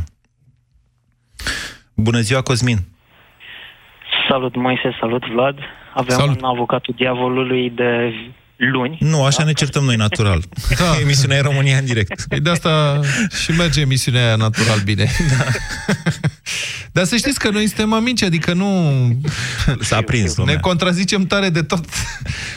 Bună 1.94 2.20
ziua, 2.20 2.42
Cosmin! 2.42 2.80
Salut, 4.30 4.56
Moise, 4.56 4.98
salut, 5.00 5.24
Vlad. 5.28 5.58
Aveam 5.94 6.20
Salut. 6.20 6.42
un 6.42 6.48
avocatul 6.48 6.94
diavolului 6.98 7.70
de 7.70 8.14
luni. 8.56 8.98
Nu, 9.00 9.24
așa 9.24 9.44
ne 9.44 9.54
certăm 9.54 9.84
noi 9.84 9.96
natural. 9.96 10.42
Da. 10.80 11.00
Emisiunea 11.04 11.38
e 11.38 11.42
România 11.42 11.78
în 11.78 11.86
direct. 11.86 12.26
Păi 12.28 12.40
de 12.40 12.50
asta 12.50 13.00
și 13.44 13.52
merge 13.52 13.82
emisiunea 13.82 14.26
aia 14.26 14.36
natural 14.36 14.80
bine. 14.80 15.08
Da. 15.38 15.44
Dar 16.94 17.04
să 17.04 17.16
știți 17.16 17.40
că 17.40 17.50
noi 17.50 17.68
suntem 17.68 17.94
amici, 17.94 18.24
adică 18.24 18.54
nu... 18.54 18.68
S-a 19.80 20.02
prins 20.02 20.38
Ne 20.38 20.44
lumea. 20.44 20.60
contrazicem 20.60 21.24
tare 21.26 21.50
de 21.50 21.62
tot. 21.62 21.86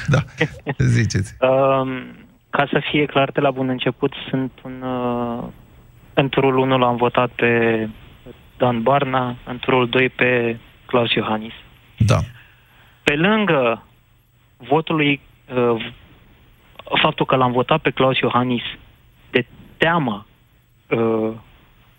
Da, 0.08 0.18
ziceți. 0.78 1.36
Um, 1.40 1.88
ca 2.50 2.66
să 2.72 2.82
fie 2.90 3.06
clar 3.06 3.30
de 3.30 3.40
la 3.40 3.50
bun 3.50 3.68
început, 3.68 4.12
sunt 4.28 4.52
un 4.62 4.82
uh, 4.82 5.44
În 6.14 6.28
turul 6.28 6.56
1 6.58 6.78
l-am 6.78 6.96
votat 6.96 7.30
pe 7.30 7.88
Dan 8.56 8.82
Barna, 8.82 9.36
în 9.46 9.58
turul 9.58 9.88
2 9.88 10.08
pe 10.08 10.58
Claus 10.86 11.12
Iohannis. 11.12 11.52
Da. 11.98 12.18
Pe 13.02 13.14
lângă 13.14 13.86
votul 14.56 14.96
lui, 14.96 15.20
uh, 15.54 15.92
faptul 17.02 17.26
că 17.26 17.36
l-am 17.36 17.52
votat 17.52 17.80
pe 17.80 17.90
Claus 17.90 18.18
Iohannis 18.18 18.62
de 19.30 19.46
teamă 19.76 20.26
uh, 20.88 21.30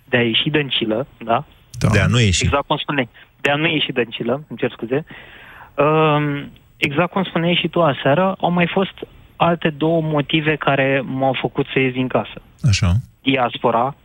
de 0.10 0.18
a 0.18 0.22
ieși 0.22 0.50
dăncilă, 0.50 1.08
da? 1.18 1.46
Da. 1.80 1.88
De 1.92 2.00
a 2.00 2.06
nu 2.08 2.20
ieși. 2.20 2.44
Exact 2.44 2.68
cum 2.68 2.78
spune, 2.78 3.10
de 3.42 3.50
a 3.50 3.56
nu 3.56 3.68
ieși 3.68 3.92
dăncilă, 3.92 4.44
îmi 4.48 4.60
cer 4.60 4.72
scuze. 4.72 5.06
Uh, 5.76 6.44
exact 6.78 7.12
cum 7.12 7.24
spuneai 7.24 7.58
și 7.62 7.68
tu 7.68 7.82
aseară, 7.82 8.36
au 8.40 8.52
mai 8.52 8.70
fost 8.74 8.94
alte 9.36 9.70
două 9.70 10.02
motive 10.02 10.56
care 10.56 11.02
m-au 11.06 11.38
făcut 11.42 11.66
să 11.74 11.80
ies 11.80 11.94
din 11.94 12.08
casă. 12.08 12.42
Așa. 12.68 12.92
Diaspora, 13.22 13.96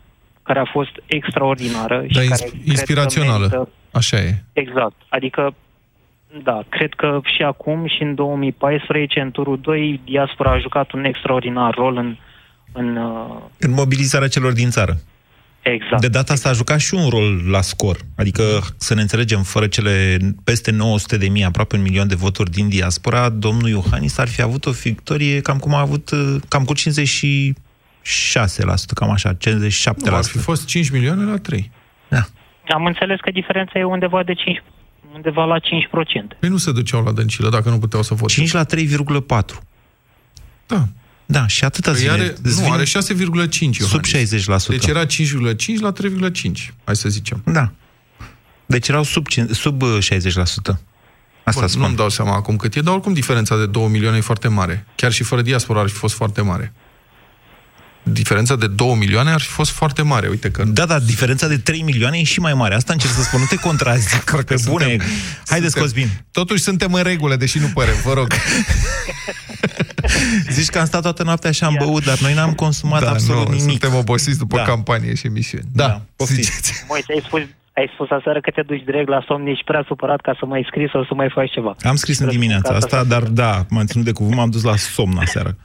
care 0.43 0.59
a 0.59 0.65
fost 0.73 0.91
extraordinară. 1.07 1.97
Dar 2.13 2.23
și 2.23 2.29
ins- 2.29 2.29
care 2.39 2.51
cred 2.51 2.63
că 2.65 2.71
inspirațională. 2.71 3.39
merită- 3.51 3.69
Așa 3.93 4.17
e. 4.17 4.43
Exact. 4.53 4.95
Adică, 5.09 5.55
da, 6.43 6.63
cred 6.69 6.93
că 6.95 7.21
și 7.37 7.43
acum, 7.43 7.87
și 7.87 8.03
în 8.03 8.15
2014, 8.15 9.21
în 9.21 9.31
turul 9.31 9.59
2, 9.61 10.01
diaspora 10.05 10.51
a 10.51 10.59
jucat 10.59 10.93
un 10.93 11.05
extraordinar 11.05 11.75
rol 11.75 11.97
în... 11.97 12.17
în 12.73 12.97
uh, 12.97 13.37
În 13.59 13.73
mobilizarea 13.73 14.29
celor 14.29 14.53
din 14.53 14.71
țară. 14.71 14.93
Exact. 15.63 16.01
De 16.01 16.09
data 16.09 16.33
asta 16.33 16.49
a 16.49 16.53
jucat 16.53 16.81
și 16.81 16.95
un 16.95 17.09
rol 17.09 17.51
la 17.51 17.61
scor. 17.61 17.97
Adică, 18.17 18.43
să 18.77 18.95
ne 18.95 19.01
înțelegem, 19.01 19.43
fără 19.43 19.67
cele 19.67 20.19
peste 20.45 20.71
900 20.71 21.17
de 21.17 21.29
mii, 21.29 21.45
aproape 21.45 21.77
un 21.77 21.83
milion 21.83 22.09
de 22.09 22.15
voturi 22.15 22.51
din 22.51 22.69
diaspora, 22.69 23.29
domnul 23.29 23.69
Iohannis 23.69 24.19
ar 24.19 24.29
fi 24.29 24.43
avut 24.43 24.67
o 24.67 24.71
victorie 24.71 25.41
cam 25.41 25.59
cum 25.59 25.75
a 25.75 25.81
avut, 25.81 26.11
uh, 26.11 26.37
cam 26.49 26.65
cu 26.65 26.75
56%, 26.75 28.95
cam 28.95 29.11
așa, 29.11 29.35
57%. 29.35 30.11
Nu, 30.11 30.17
ar 30.17 30.25
fi 30.25 30.39
fost 30.39 30.67
5 30.67 30.91
milioane 30.91 31.25
la 31.25 31.37
3. 31.37 31.71
Am 32.69 32.85
înțeles 32.85 33.21
că 33.21 33.31
diferența 33.31 33.79
e 33.79 33.85
undeva 33.85 34.23
de 34.23 34.35
5, 34.35 34.63
undeva 35.15 35.45
la 35.45 35.59
5%. 35.59 35.61
Păi 36.39 36.49
nu 36.49 36.57
se 36.57 36.73
duceau 36.73 37.03
la 37.03 37.13
dăncilă 37.13 37.49
dacă 37.49 37.69
nu 37.69 37.79
puteau 37.79 38.03
să 38.03 38.15
voteze. 38.15 38.41
5 38.41 38.53
la 38.53 38.65
3,4. 38.65 39.63
Da. 40.67 40.85
Da, 41.27 41.47
și 41.47 41.65
atâta 41.65 41.91
Păi 41.91 42.01
zile. 42.01 42.11
are, 42.13 42.35
Îți 42.43 42.59
nu, 42.59 42.63
vine 42.65 42.75
are 42.75 42.85
6,5 42.85 42.91
Sub 43.81 44.05
60%. 44.05 44.67
Deci 44.69 44.87
era 44.87 45.07
5,5 45.07 45.81
la 45.81 45.93
3,5, 45.93 46.73
hai 46.85 46.97
să 46.97 47.09
zicem. 47.09 47.43
Da. 47.45 47.73
Deci 48.67 48.89
erau 48.89 49.03
sub, 49.03 49.27
cin- 49.29 49.51
sub 49.51 49.83
uh, 49.83 49.99
60%. 50.13 50.17
Asta 51.45 51.61
Bun, 51.61 51.69
spun. 51.69 51.83
nu-mi 51.83 51.97
dau 51.97 52.09
seama 52.09 52.35
acum 52.35 52.57
cât 52.57 52.75
e, 52.75 52.81
dar 52.81 52.95
oricum 52.95 53.13
diferența 53.13 53.57
de 53.57 53.67
2 53.67 53.87
milioane 53.89 54.17
e 54.17 54.21
foarte 54.21 54.49
mare. 54.49 54.87
Chiar 54.95 55.13
și 55.13 55.23
fără 55.23 55.43
diaspora 55.43 55.81
ar 55.81 55.89
fi 55.89 55.95
fost 55.95 56.15
foarte 56.15 56.41
mare. 56.41 56.73
Diferența 58.05 58.57
de 58.57 58.67
2 58.67 58.95
milioane 58.99 59.31
ar 59.31 59.41
fi 59.41 59.49
fost 59.49 59.71
foarte 59.71 60.03
mare. 60.03 60.29
Uite 60.29 60.51
că... 60.51 60.65
Da, 60.67 60.87
da, 60.87 60.99
diferența 60.99 61.47
de 61.49 61.59
3 61.59 61.83
milioane 61.83 62.19
e 62.19 62.23
și 62.23 62.41
mai 62.41 62.55
mare. 62.55 62.75
Asta 62.75 62.93
încerc 62.93 63.13
să 63.13 63.23
spun, 63.23 63.41
nu 63.41 63.47
te 63.47 63.57
contrazic. 63.57 64.31
Pe 64.47 64.55
bune. 64.65 64.85
suntem- 64.89 65.07
Haideți, 65.47 65.73
suntem- 65.73 65.83
Cosmin. 65.83 66.09
Totuși 66.31 66.63
suntem 66.63 66.93
în 66.93 67.03
regulă, 67.03 67.37
deși 67.37 67.59
nu 67.59 67.67
părem, 67.67 67.95
vă 68.05 68.13
rog. 68.13 68.27
Zici 70.57 70.69
că 70.69 70.79
am 70.79 70.85
stat 70.85 71.03
toată 71.03 71.23
noaptea 71.23 71.51
și 71.51 71.65
am 71.65 71.77
băut, 71.79 72.05
dar 72.05 72.19
noi 72.21 72.35
n-am 72.35 72.53
consumat 72.53 73.03
da, 73.03 73.11
absolut 73.11 73.45
nu, 73.45 73.55
nimic. 73.55 73.71
suntem 73.71 73.95
obosiți 73.95 74.39
după 74.39 74.57
Da. 74.57 74.63
campanie 74.63 75.15
și 75.15 75.27
emisiuni. 75.27 75.65
Da, 75.73 75.87
da 76.17 76.25
ziceți. 76.25 76.85
Măi, 76.89 77.03
ai 77.09 77.23
spus, 77.25 77.41
ai 77.73 77.91
spus 77.95 78.11
aseară 78.11 78.41
că 78.41 78.51
te 78.51 78.63
duci 78.63 78.85
direct 78.85 79.09
la 79.09 79.25
somn, 79.27 79.47
ești 79.47 79.65
prea 79.65 79.85
supărat 79.87 80.21
ca 80.21 80.37
să 80.39 80.47
mai 80.47 80.65
scrii 80.67 80.91
sau 80.91 81.05
să 81.05 81.15
mai 81.15 81.31
faci 81.31 81.51
ceva. 81.51 81.77
Am 81.83 81.97
scris 81.97 82.19
în 82.19 82.29
dimineața 82.29 82.75
asta, 82.75 83.05
dar 83.05 83.23
da, 83.23 83.65
m-am 83.69 83.85
ținut 83.85 84.05
de 84.05 84.13
cuvânt, 84.13 84.37
m-am 84.37 84.51
dus 84.51 84.63
la 84.63 84.77
somn 84.77 85.19
aseară. 85.19 85.57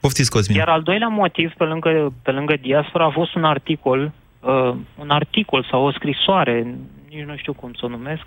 Poftiți, 0.00 0.30
Cosmin. 0.30 0.56
Iar 0.56 0.68
al 0.68 0.82
doilea 0.82 1.08
motiv, 1.08 1.52
pe 1.52 1.64
lângă, 1.64 2.12
pe 2.22 2.30
lângă 2.30 2.56
diaspora, 2.60 3.04
a 3.04 3.10
fost 3.10 3.34
un 3.34 3.44
articol, 3.44 4.12
uh, 4.40 4.74
un 4.98 5.10
articol 5.10 5.66
sau 5.70 5.84
o 5.84 5.92
scrisoare, 5.92 6.76
nici 7.08 7.24
nu 7.24 7.36
știu 7.36 7.52
cum 7.52 7.72
să 7.72 7.84
o 7.84 7.88
numesc, 7.88 8.24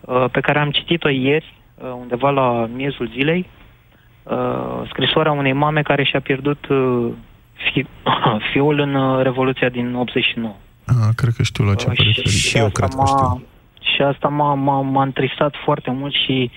uh, 0.00 0.24
pe 0.32 0.40
care 0.40 0.58
am 0.58 0.70
citit-o 0.70 1.08
ieri, 1.08 1.54
uh, 1.74 1.90
undeva 2.00 2.30
la 2.30 2.66
miezul 2.74 3.10
zilei, 3.14 3.48
uh, 4.30 4.88
scrisoarea 4.88 5.32
unei 5.32 5.52
mame 5.52 5.82
care 5.82 6.04
și-a 6.04 6.20
pierdut 6.20 6.66
uh, 6.68 7.12
fi, 7.72 7.86
fiul 8.52 8.78
în 8.78 8.94
uh, 8.94 9.22
Revoluția 9.22 9.68
din 9.68 9.94
89. 9.94 10.54
Ah, 10.86 10.94
cred 11.16 11.32
că 11.36 11.42
știu 11.42 11.64
la 11.64 11.74
ce 11.74 11.86
vă 11.86 11.92
referiți. 11.96 12.36
Și 12.48 12.56
eu 12.56 12.64
asta 12.66 12.80
cred 12.80 12.90
că 12.94 12.96
m-a- 13.00 13.06
știu. 13.06 13.46
Și 13.94 14.02
asta 14.02 14.28
m-a, 14.28 14.54
m-a, 14.54 14.80
m-a 14.80 15.02
întristat 15.02 15.54
foarte 15.64 15.90
mult 15.90 16.14
și 16.14 16.50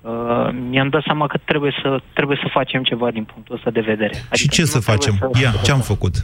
uh, 0.00 0.48
mi-am 0.68 0.88
dat 0.88 1.02
seama 1.02 1.26
că 1.26 1.38
trebuie 1.44 1.74
să, 1.82 2.00
trebuie 2.12 2.38
să 2.42 2.48
facem 2.52 2.82
ceva 2.82 3.10
din 3.10 3.24
punctul 3.24 3.54
ăsta 3.54 3.70
de 3.70 3.80
vedere. 3.80 4.14
Și 4.14 4.22
Adică 4.30 4.54
ce 4.54 4.60
nu 4.60 4.66
să 4.66 4.78
trebuie 4.78 4.96
facem? 4.96 5.14
să- 5.32 5.42
Ia, 5.42 5.50
ce 5.64 5.72
am 5.72 5.80
făcut? 5.80 6.14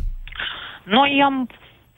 Noi 0.85 1.21
am 1.25 1.49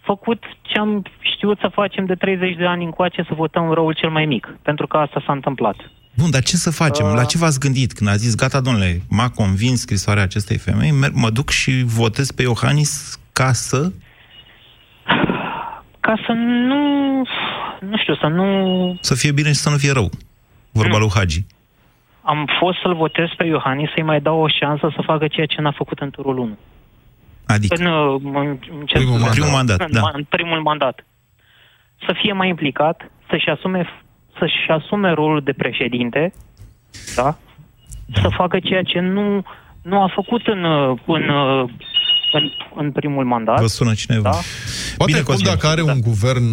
făcut 0.00 0.42
ce 0.62 0.78
am 0.78 1.02
știut 1.20 1.58
să 1.58 1.68
facem 1.72 2.04
de 2.04 2.14
30 2.14 2.56
de 2.56 2.66
ani 2.66 2.84
încoace, 2.84 3.22
să 3.28 3.34
votăm 3.34 3.72
răul 3.72 3.92
cel 3.94 4.10
mai 4.10 4.24
mic, 4.24 4.56
pentru 4.62 4.86
că 4.86 4.96
asta 4.96 5.22
s-a 5.26 5.32
întâmplat. 5.32 5.76
Bun, 6.20 6.30
dar 6.30 6.42
ce 6.42 6.56
să 6.56 6.70
facem? 6.70 7.06
Uh. 7.06 7.12
La 7.14 7.24
ce 7.24 7.38
v-ați 7.38 7.60
gândit 7.60 7.92
când 7.92 8.10
a 8.10 8.16
zis, 8.16 8.34
gata, 8.34 8.60
domnule, 8.60 9.00
m-a 9.08 9.28
convins 9.28 9.80
scrisoarea 9.80 10.22
acestei 10.22 10.58
femei, 10.58 10.90
mer- 10.90 11.12
mă 11.14 11.30
duc 11.30 11.50
și 11.50 11.82
votez 11.84 12.30
pe 12.30 12.42
Iohannis 12.42 13.18
ca 13.32 13.52
să... 13.52 13.92
Ca 16.00 16.14
să 16.26 16.32
nu, 16.32 16.82
nu 17.80 17.96
știu, 17.96 18.14
să 18.14 18.26
nu... 18.26 18.46
Să 19.00 19.14
fie 19.14 19.32
bine 19.32 19.48
și 19.48 19.54
să 19.54 19.70
nu 19.70 19.76
fie 19.76 19.92
rău. 19.92 20.10
Vorba 20.70 20.98
lui 20.98 21.10
Hagi. 21.14 21.44
Am 22.22 22.48
fost 22.58 22.78
să-l 22.82 22.94
votez 22.94 23.28
pe 23.36 23.44
Iohannis 23.44 23.90
să-i 23.94 24.02
mai 24.02 24.20
dau 24.20 24.40
o 24.40 24.48
șansă 24.48 24.92
să 24.96 25.02
facă 25.04 25.28
ceea 25.28 25.46
ce 25.46 25.60
n-a 25.60 25.72
făcut 25.72 25.98
în 25.98 26.10
turul 26.10 26.38
1. 26.38 26.58
Adică? 27.46 27.74
În, 27.78 27.86
uh, 27.86 28.20
în, 28.24 28.58
în, 28.70 28.86
ce 28.86 28.94
Primul 28.96 29.18
scuze, 29.18 29.40
mandat. 29.40 29.40
Primul 29.40 29.52
mandat, 29.52 29.80
în, 29.80 29.92
da. 29.92 30.10
în 30.12 30.24
primul 30.24 30.60
mandat. 30.60 31.06
Să 32.06 32.14
fie 32.20 32.32
mai 32.32 32.48
implicat, 32.48 33.10
să-și 33.28 33.48
asume, 33.48 33.88
să-și 34.38 34.68
asume 34.68 35.12
rolul 35.12 35.40
de 35.44 35.52
președinte, 35.52 36.32
da? 37.16 37.38
Să 38.14 38.28
facă 38.36 38.58
ceea 38.58 38.82
ce 38.82 38.98
nu, 39.00 39.42
nu 39.82 40.02
a 40.02 40.10
făcut 40.14 40.46
în, 40.46 40.64
uh, 40.64 40.98
în, 41.06 41.28
uh, 41.28 41.70
în, 42.32 42.50
în 42.74 42.92
primul 42.92 43.24
mandat. 43.24 43.60
Vă 43.60 43.66
sună 43.66 43.94
cineva. 43.94 44.22
Da? 44.30 44.38
Poate 44.96 45.12
Bine, 45.12 45.18
acum 45.18 45.34
Cosmin. 45.34 45.52
dacă 45.52 45.66
are 45.66 45.82
un 45.82 46.00
guvern 46.00 46.44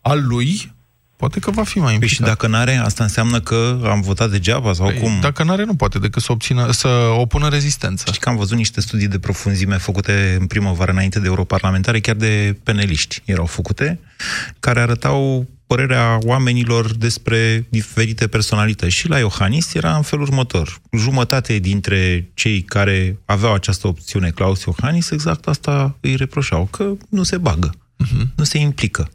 al 0.00 0.26
lui, 0.26 0.74
poate 1.16 1.40
că 1.40 1.50
va 1.50 1.62
fi 1.62 1.76
mai 1.78 1.84
Păi 1.84 1.94
implicat. 1.94 2.16
și 2.16 2.22
dacă 2.22 2.46
n-are, 2.46 2.76
asta 2.76 3.02
înseamnă 3.02 3.40
că 3.40 3.80
am 3.84 4.00
votat 4.00 4.30
degeaba 4.30 4.72
sau 4.72 4.86
Păi, 4.86 4.98
cum? 4.98 5.10
Dacă 5.20 5.42
n-are, 5.44 5.64
nu 5.64 5.74
poate 5.74 5.98
decât 5.98 6.22
să, 6.22 6.32
obțină, 6.32 6.70
să 6.70 6.88
opună 7.18 7.48
rezistență. 7.48 8.04
Știi 8.06 8.20
că 8.20 8.28
am 8.28 8.36
văzut 8.36 8.56
niște 8.56 8.80
studii 8.80 9.08
de 9.08 9.18
profunzime 9.18 9.76
făcute 9.76 10.36
în 10.40 10.46
primăvară 10.46 10.90
înainte 10.90 11.20
de 11.20 11.26
europarlamentare, 11.26 12.00
chiar 12.00 12.14
de 12.14 12.56
peneliști 12.62 13.22
erau 13.24 13.46
făcute, 13.46 14.00
care 14.60 14.80
arătau 14.80 15.46
părerea 15.66 16.18
oamenilor 16.22 16.96
despre 16.96 17.66
diferite 17.70 18.26
personalități. 18.26 18.92
Și 18.92 19.08
la 19.08 19.18
Iohannis 19.18 19.74
era 19.74 19.96
în 19.96 20.02
felul 20.02 20.24
următor. 20.24 20.80
Jumătate 20.92 21.58
dintre 21.58 22.30
cei 22.34 22.62
care 22.62 23.18
aveau 23.24 23.54
această 23.54 23.86
opțiune, 23.86 24.30
Claus 24.30 24.62
Iohannis, 24.62 25.10
exact 25.10 25.46
asta 25.46 25.96
îi 26.00 26.16
reproșau, 26.16 26.68
că 26.70 26.92
nu 27.08 27.22
se 27.22 27.38
bagă, 27.38 27.70
uh-huh. 27.70 28.26
nu 28.36 28.44
se 28.44 28.58
implică. 28.58 29.10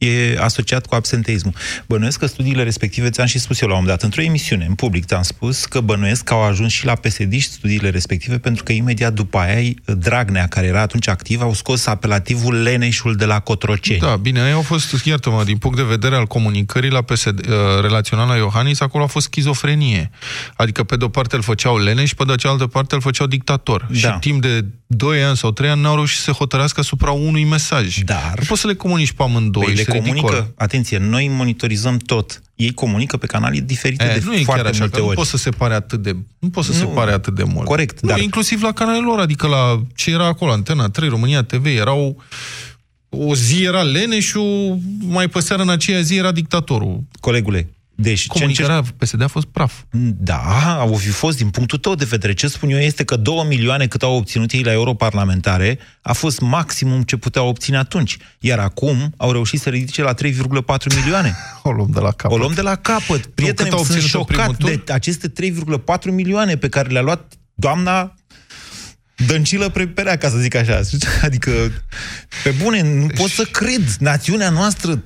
E 0.00 0.36
asociat 0.38 0.86
cu 0.86 0.94
absenteismul. 0.94 1.54
Bănuiesc 1.86 2.18
că 2.18 2.26
studiile 2.26 2.62
respective, 2.62 3.10
ți-am 3.10 3.26
și 3.26 3.38
spus 3.38 3.60
eu 3.60 3.68
la 3.68 3.74
un 3.74 3.80
moment 3.80 3.98
dat, 3.98 4.08
într-o 4.08 4.22
emisiune, 4.22 4.64
în 4.68 4.74
public, 4.74 5.04
te-am 5.04 5.22
spus 5.22 5.64
că 5.64 5.80
bănuiesc 5.80 6.24
că 6.24 6.34
au 6.34 6.42
ajuns 6.42 6.72
și 6.72 6.84
la 6.84 6.94
psd 6.94 7.40
studiile 7.40 7.90
respective, 7.90 8.38
pentru 8.38 8.64
că 8.64 8.72
imediat 8.72 9.12
după 9.12 9.38
aia, 9.38 9.70
Dragnea, 9.84 10.46
care 10.46 10.66
era 10.66 10.80
atunci 10.80 11.08
activ, 11.08 11.40
au 11.40 11.54
scos 11.54 11.86
apelativul 11.86 12.62
Leneșul 12.62 13.16
de 13.16 13.24
la 13.24 13.40
Cotroceni. 13.40 13.98
Da, 13.98 14.16
bine, 14.16 14.40
ei 14.46 14.52
au 14.52 14.62
fost, 14.62 15.04
iartă-mă, 15.04 15.44
din 15.44 15.56
punct 15.56 15.76
de 15.76 15.82
vedere 15.82 16.16
al 16.16 16.26
comunicării 16.26 16.90
la 16.90 17.02
PSD, 17.02 17.46
uh, 17.48 17.54
relaționat 17.80 18.28
la 18.28 18.36
Iohannis, 18.36 18.80
acolo 18.80 19.04
a 19.04 19.06
fost 19.06 19.26
schizofrenie. 19.26 20.10
Adică 20.56 20.82
pe 20.82 20.96
de-o 20.96 21.08
parte 21.08 21.36
îl 21.36 21.42
făceau 21.42 21.78
leneș 21.78 22.08
și 22.08 22.14
pe 22.14 22.24
de 22.24 22.34
cealaltă 22.34 22.66
parte 22.66 22.94
îl 22.94 23.00
făceau 23.00 23.26
dictator. 23.26 23.86
Da. 23.90 23.96
Și 23.98 24.18
timp 24.20 24.42
de 24.42 24.64
2 24.86 25.22
ani 25.22 25.36
sau 25.36 25.50
3 25.50 25.70
ani 25.70 25.80
n-au 25.80 25.94
reușit 25.94 26.18
să 26.18 26.22
se 26.24 26.32
hotărească 26.32 26.80
asupra 26.80 27.10
unui 27.10 27.44
mesaj. 27.44 27.98
Dar... 27.98 28.32
Nu 28.38 28.44
poți 28.48 28.60
să 28.60 28.66
le 28.66 28.74
comunici 28.74 29.12
pe 29.12 29.22
amândoi, 29.22 29.64
Păi 29.64 29.74
le 29.74 29.80
este 29.80 29.89
comunică, 29.98 30.26
ridicol. 30.26 30.52
atenție, 30.56 30.98
noi 30.98 31.28
monitorizăm 31.28 31.96
tot. 31.96 32.42
Ei 32.54 32.72
comunică 32.72 33.16
pe 33.16 33.26
canale 33.26 33.60
diferite 33.60 34.04
E, 34.04 34.18
de 34.18 34.20
nu 34.24 34.32
e 34.32 34.42
foarte 34.42 34.62
chiar 34.62 34.70
așa, 34.72 34.80
multe 34.80 34.94
că 34.96 35.00
nu 35.02 35.06
ori. 35.06 35.16
poți 35.16 35.30
să 35.30 35.36
separe 35.36 35.74
atât 35.74 36.02
de, 36.02 36.16
nu 36.38 36.48
poți 36.50 36.66
să 36.66 36.72
Nu, 36.72 36.78
separe 36.78 37.12
atât 37.12 37.34
de 37.34 37.42
mult. 37.42 37.66
corect, 37.66 38.00
nu, 38.00 38.08
dar- 38.08 38.20
inclusiv 38.20 38.62
la 38.62 38.72
canalele 38.72 39.04
lor, 39.04 39.18
adică 39.18 39.46
la 39.46 39.82
ce 39.94 40.10
era 40.10 40.26
acolo, 40.26 40.52
Antena 40.52 40.88
3, 40.88 41.08
România 41.08 41.42
TV, 41.42 41.64
erau 41.66 42.22
o 43.08 43.34
zi 43.34 43.62
era 43.62 43.82
Leneșu, 43.82 44.80
mai 45.06 45.28
pe 45.28 45.40
seară 45.40 45.62
în 45.62 45.68
aceea 45.68 46.00
zi 46.00 46.16
era 46.16 46.32
dictatorul. 46.32 47.00
Colegule, 47.20 47.68
deci 48.00 48.20
ce 48.20 48.28
Comunicarea 48.28 48.82
PSD 48.96 49.22
a 49.22 49.26
fost 49.26 49.46
praf. 49.46 49.82
Da, 50.18 50.76
au 50.78 50.94
fi 50.94 51.08
fost 51.08 51.36
din 51.36 51.50
punctul 51.50 51.78
tău 51.78 51.94
de 51.94 52.04
vedere. 52.04 52.32
Ce 52.32 52.48
spun 52.48 52.70
eu 52.70 52.78
este 52.78 53.04
că 53.04 53.16
2 53.16 53.44
milioane 53.48 53.86
cât 53.86 54.02
au 54.02 54.16
obținut 54.16 54.52
ei 54.52 54.62
la 54.62 54.72
europarlamentare 54.72 55.78
a 56.02 56.12
fost 56.12 56.40
maximum 56.40 57.02
ce 57.02 57.16
puteau 57.16 57.48
obține 57.48 57.76
atunci. 57.76 58.16
Iar 58.38 58.58
acum 58.58 59.14
au 59.16 59.32
reușit 59.32 59.60
să 59.60 59.68
ridice 59.68 60.02
la 60.02 60.14
3,4 60.14 60.96
milioane. 60.96 61.36
O 61.62 61.72
luăm 61.72 61.90
de 61.90 62.00
la 62.00 62.10
capăt. 62.10 62.36
O 62.36 62.40
luăm 62.40 62.52
de 62.52 62.60
la 62.60 62.74
capăt. 62.74 63.26
Prietene, 63.26 63.68
cât 63.68 63.78
au 63.78 63.84
sunt 63.84 63.96
obținut 63.96 64.14
în 64.14 64.24
primul 64.24 64.44
șocat 64.44 64.56
tur? 64.56 64.84
de 64.84 64.92
aceste 64.92 65.32
3,4 66.08 66.12
milioane 66.12 66.56
pe 66.56 66.68
care 66.68 66.88
le-a 66.88 67.02
luat 67.02 67.32
doamna 67.54 68.14
Dăncilă 69.26 69.68
preperea, 69.68 70.16
ca 70.16 70.28
să 70.28 70.36
zic 70.38 70.54
așa. 70.54 70.80
Adică, 71.22 71.50
pe 72.42 72.54
bune, 72.62 72.82
nu 72.82 73.06
pot 73.06 73.30
să 73.30 73.42
cred. 73.50 73.94
Națiunea 73.98 74.50
noastră, 74.50 74.96
3,4 74.96 75.02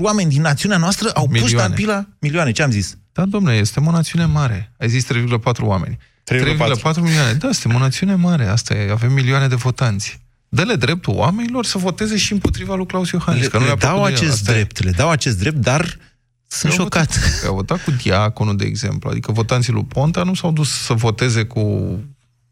oameni 0.00 0.30
din 0.30 0.40
națiunea 0.40 0.76
noastră 0.76 1.10
au 1.14 1.24
pus 1.24 1.32
Milioane. 1.40 1.56
ștampila... 1.58 2.06
Milioane, 2.18 2.52
ce 2.52 2.62
am 2.62 2.70
zis? 2.70 2.96
Da, 3.12 3.24
domnule, 3.24 3.56
este 3.56 3.80
o 3.86 3.90
națiune 3.90 4.24
mare. 4.24 4.72
Ai 4.78 4.88
zis 4.88 5.06
3,4 5.12 5.16
oameni. 5.60 5.98
3,4 6.32 7.00
milioane. 7.00 7.32
Da, 7.32 7.52
suntem 7.52 7.74
o 7.74 7.78
națiune 7.78 8.14
mare. 8.14 8.46
Asta 8.46 8.74
e, 8.74 8.90
avem 8.90 9.12
milioane 9.12 9.48
de 9.48 9.54
votanți. 9.54 10.20
Dă-le 10.48 10.74
dreptul 10.74 11.14
oamenilor 11.14 11.64
să 11.64 11.78
voteze 11.78 12.16
și 12.16 12.32
împotriva 12.32 12.74
lui 12.74 12.86
Claus 12.86 13.10
Iohannis. 13.10 13.42
Le, 13.42 13.48
că 13.48 13.56
nu 13.56 13.62
le 13.62 13.68
le-a 13.68 13.76
dau 13.76 13.94
plăcut 13.94 14.18
de 14.18 14.24
el. 14.24 14.30
acest 14.30 14.40
Asta 14.40 14.50
e. 14.50 14.54
drept, 14.54 14.82
le 14.84 14.90
dau 14.90 15.10
acest 15.10 15.38
drept, 15.38 15.56
dar 15.56 15.98
sunt 16.46 16.72
Eu 16.72 16.78
am 16.78 16.84
șocat. 16.84 17.18
Votat, 17.18 17.46
au 17.46 17.54
votat 17.54 17.84
cu 17.84 17.90
Diaconul, 17.90 18.56
de 18.56 18.64
exemplu. 18.64 19.10
Adică 19.10 19.32
votanții 19.32 19.72
lui 19.72 19.84
Ponta 19.84 20.22
nu 20.22 20.34
s-au 20.34 20.52
dus 20.52 20.70
să 20.70 20.92
voteze 20.92 21.44
cu 21.44 21.60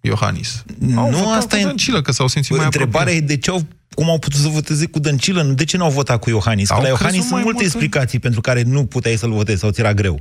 Iohannis. 0.01 0.65
Au 0.97 1.11
Nu, 1.11 1.17
votat 1.17 1.37
asta 1.39 1.57
cu 1.57 1.63
e- 1.63 1.65
Dăncilă, 1.65 2.03
că 2.03 2.13
s-au 2.13 2.27
simțit 2.29 2.57
mai 2.57 2.65
Întrebarea 2.65 3.01
apropiați. 3.01 3.33
e 3.33 3.35
de 3.37 3.41
ce 3.41 3.51
au, 3.51 3.67
cum 3.95 4.09
au 4.11 4.19
putut 4.19 4.41
să 4.41 4.49
voteze 4.49 4.87
cu 4.87 4.99
Dăncilă, 4.99 5.43
nu 5.43 5.53
de 5.55 5.65
ce 5.65 5.77
n-au 5.77 5.91
votat 5.91 6.21
cu 6.21 6.31
Iohannis? 6.31 6.69
Că 6.69 6.75
Au 6.75 6.79
la 6.81 6.85
crezut 6.85 7.01
Iohannis 7.01 7.21
sunt 7.29 7.33
mai 7.35 7.43
multe 7.43 7.63
mult 7.63 7.75
în- 7.75 7.81
explicații 7.81 8.19
pentru 8.19 8.41
care 8.41 8.63
nu 8.63 8.85
puteai 8.85 9.17
să-l 9.17 9.33
votezi 9.33 9.61
sau 9.61 9.71
ți 9.71 9.81
era 9.81 9.95
greu. 9.95 10.21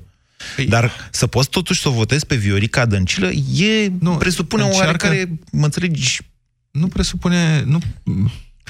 Păi- 0.59 0.67
Dar 0.67 0.91
să 1.11 1.27
poți 1.27 1.49
totuși 1.49 1.82
să 1.82 1.89
votezi 1.89 2.25
pe 2.25 2.36
Viorica 2.36 2.86
Dăncilă 2.86 3.30
e, 3.55 3.91
nu, 3.99 4.11
presupune 4.15 4.63
o 4.63 4.65
încearcă- 4.65 5.05
oarecare, 5.07 5.39
mă 5.51 5.65
înțelegi, 5.65 6.19
Nu 6.71 6.88
presupune... 6.88 7.63
Nu, 7.65 7.80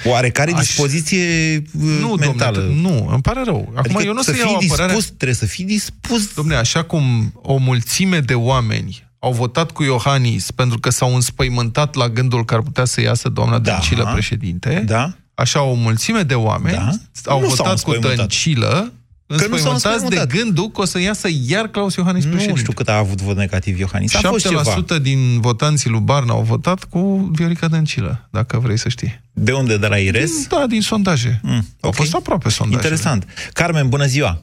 oarecare 0.04 0.52
Aș- 0.52 0.66
dispoziție 0.66 1.62
nu, 2.00 2.08
mentală. 2.18 2.58
Domnule, 2.60 2.80
nu, 2.88 3.08
îmi 3.12 3.22
pare 3.22 3.42
rău. 3.44 3.56
Acum 3.60 3.74
Adică 3.78 4.02
eu 4.02 4.12
nu 4.12 4.18
o 4.18 4.22
să 4.22 4.30
să 4.32 4.38
iau 4.38 4.56
fii 4.58 4.68
apărarea... 4.68 4.94
dispus, 4.94 5.14
trebuie 5.16 5.36
să 5.36 5.46
fii 5.46 5.64
dispus. 5.64 6.34
Domnule, 6.34 6.56
așa 6.58 6.82
cum 6.82 7.32
o 7.34 7.56
mulțime 7.56 8.20
de 8.20 8.34
oameni 8.34 9.08
au 9.22 9.32
votat 9.32 9.70
cu 9.70 9.82
Iohannis 9.82 10.50
pentru 10.50 10.78
că 10.78 10.90
s-au 10.90 11.14
înspăimântat 11.14 11.94
la 11.94 12.08
gândul 12.08 12.44
că 12.44 12.54
ar 12.54 12.60
putea 12.60 12.84
să 12.84 13.00
iasă 13.00 13.28
doamna 13.28 13.58
da. 13.58 13.70
Dăncilă 13.70 14.10
președinte, 14.12 14.82
da. 14.86 15.12
așa 15.34 15.62
o 15.62 15.74
mulțime 15.74 16.22
de 16.22 16.34
oameni 16.34 16.76
Da. 16.76 17.30
au 17.32 17.40
Nu 17.40 17.46
s-au 17.48 17.54
votat 17.56 17.64
cu 17.82 17.90
înspăimântat. 17.90 18.16
Dăncilă 18.16 18.92
Că 19.26 19.34
nu 19.34 19.38
s-au 19.38 19.46
înspăimântați 19.72 19.82
de 19.82 19.88
înspăimântat. 20.04 20.36
gândul 20.36 20.68
că 20.70 20.80
o 20.80 20.84
să 20.84 21.00
iasă 21.00 21.28
iar 21.46 21.66
Claus 21.68 21.94
Iohannis 21.94 22.24
Nu 22.24 22.30
președinte. 22.30 22.60
știu 22.60 22.72
cât 22.72 22.88
a 22.88 22.96
avut 22.96 23.20
vot 23.20 23.36
negativ 23.36 23.78
Iohannis. 23.78 24.14
A 24.14 24.20
fost 24.28 24.46
ceva. 24.48 24.62
7% 24.62 24.98
din 25.02 25.40
votanții 25.40 25.90
lui 25.90 26.00
Barna 26.00 26.32
au 26.32 26.42
votat 26.42 26.84
cu 26.84 27.30
Viorica 27.32 27.68
Dăncilă, 27.68 28.28
dacă 28.30 28.58
vrei 28.58 28.76
să 28.78 28.88
știi. 28.88 29.20
De 29.32 29.52
unde? 29.52 29.76
De 29.76 29.86
la 29.86 29.96
Ires? 29.98 30.46
Da, 30.46 30.64
din 30.68 30.80
sondaje. 30.82 31.40
Mm, 31.42 31.66
Au 31.80 31.90
fost 31.92 32.14
aproape 32.14 32.48
sondaje. 32.48 32.82
Interesant. 32.82 33.26
Carmen, 33.52 33.88
bună 33.88 34.04
ziua! 34.06 34.42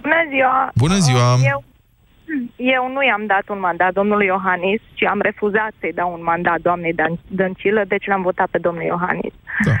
Bună 0.00 0.14
ziua! 0.32 0.70
Bună 0.74 0.98
ziua! 0.98 1.34
Uh, 1.34 1.40
Eu, 1.44 1.64
eu 2.76 2.82
nu 2.94 3.00
i-am 3.04 3.24
dat 3.26 3.46
un 3.54 3.60
mandat 3.60 3.92
domnului 3.92 4.26
Iohannis, 4.26 4.80
ci 4.98 5.04
am 5.04 5.20
refuzat 5.28 5.72
să-i 5.80 5.98
dau 6.00 6.12
un 6.12 6.22
mandat 6.22 6.58
doamnei 6.60 6.94
Dan- 7.00 7.20
Dăncilă, 7.40 7.82
deci 7.88 8.06
l-am 8.06 8.22
votat 8.22 8.48
pe 8.50 8.58
domnul 8.58 8.82
Iohannis. 8.82 9.34
Da. 9.64 9.72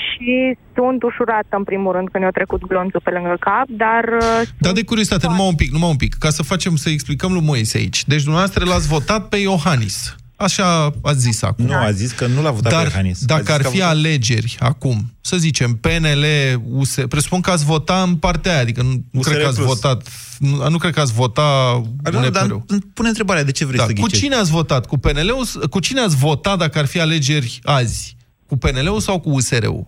Și 0.00 0.56
sunt 0.74 1.02
ușurată, 1.02 1.56
în 1.56 1.64
primul 1.64 1.92
rând, 1.92 2.08
când 2.08 2.24
i-a 2.24 2.30
trecut 2.30 2.66
glonțul 2.66 3.00
pe 3.04 3.10
lângă 3.10 3.36
cap, 3.40 3.66
dar... 3.68 4.04
uh, 4.04 4.48
Dar 4.58 4.72
de 4.72 4.84
curiozitate, 4.84 5.26
numai 5.26 5.46
un 5.46 5.54
pic, 5.54 5.70
numai 5.72 5.90
un 5.90 5.96
pic, 5.96 6.14
ca 6.14 6.28
să 6.28 6.42
facem, 6.42 6.76
să 6.76 6.88
explicăm 6.90 7.32
lui 7.32 7.42
Moise 7.44 7.78
aici. 7.78 8.04
Deci 8.04 8.22
dumneavoastră 8.22 8.64
l-ați 8.64 8.88
votat 8.88 9.28
pe 9.28 9.36
Iohannis. 9.36 10.14
Așa 10.40 10.90
ați 11.02 11.18
zis 11.18 11.42
acum. 11.42 11.64
Nu, 11.64 11.74
a 11.74 11.90
zis 11.90 12.12
că 12.12 12.26
nu 12.26 12.42
l-a 12.42 12.50
votat 12.50 12.72
Dar 12.72 12.82
pe 12.82 12.88
Iohannis. 12.88 13.22
A 13.22 13.24
dacă 13.26 13.40
zis 13.42 13.50
ar 13.54 13.60
că 13.60 13.66
a 13.66 13.70
fi 13.70 13.76
votat- 13.78 13.90
alegeri 13.90 14.56
acum, 14.60 14.96
să 15.20 15.36
zicem, 15.36 15.72
PNL, 15.74 16.24
USR, 16.70 17.04
presupun 17.04 17.40
că 17.40 17.50
ați 17.50 17.64
vota 17.64 18.02
în 18.02 18.16
partea 18.16 18.52
aia, 18.52 18.60
adică 18.60 18.82
nu, 18.82 18.88
nu 19.10 19.20
USR 19.20 19.28
cred 19.30 19.42
că 19.42 19.48
ați 19.48 19.56
plus. 19.56 19.68
votat, 19.68 20.08
nu, 20.38 20.68
nu 20.68 20.78
cred 20.78 20.92
că 20.92 21.00
ați 21.00 21.12
vota 21.12 21.80
Nu, 22.10 22.10
dar 22.30 22.42
UNPR-ul. 22.42 22.64
pune 22.94 23.08
întrebarea, 23.08 23.44
de 23.44 23.50
ce 23.52 23.64
vreți 23.64 23.78
Da, 23.80 23.86
să 23.86 23.92
cu 23.92 24.00
ghicești? 24.00 24.24
cine 24.24 24.34
ați 24.34 24.50
votat? 24.50 24.86
Cu 24.86 24.98
PNL-ul? 24.98 25.44
Cu 25.70 25.80
cine 25.80 26.00
ați 26.00 26.16
votat 26.16 26.58
dacă 26.58 26.78
ar 26.78 26.86
fi 26.86 27.00
alegeri 27.00 27.58
azi? 27.64 28.16
Cu 28.46 28.56
PNL-ul 28.56 29.00
sau 29.00 29.20
cu 29.20 29.30
USR-ul? 29.30 29.86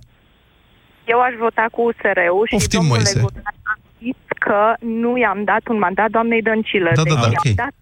Eu 1.06 1.20
aș 1.20 1.34
vota 1.40 1.66
cu 1.72 1.80
USR-ul 1.82 2.44
și 2.48 2.54
Poftim, 2.54 2.78
domnule 2.78 2.98
Moise. 2.98 3.20
Guran 3.20 3.42
a 3.62 3.74
zis 4.02 4.16
că 4.46 4.58
nu 5.02 5.18
i-am 5.18 5.40
dat 5.44 5.62
un 5.68 5.78
mandat 5.78 6.10
doamnei 6.10 6.42
Dăncilă. 6.42 6.90
Da, 6.94 7.02
da, 7.02 7.08
deci 7.14 7.14
da, 7.22 7.28
i-am 7.36 7.44
ok. 7.46 7.54
dat, 7.64 7.74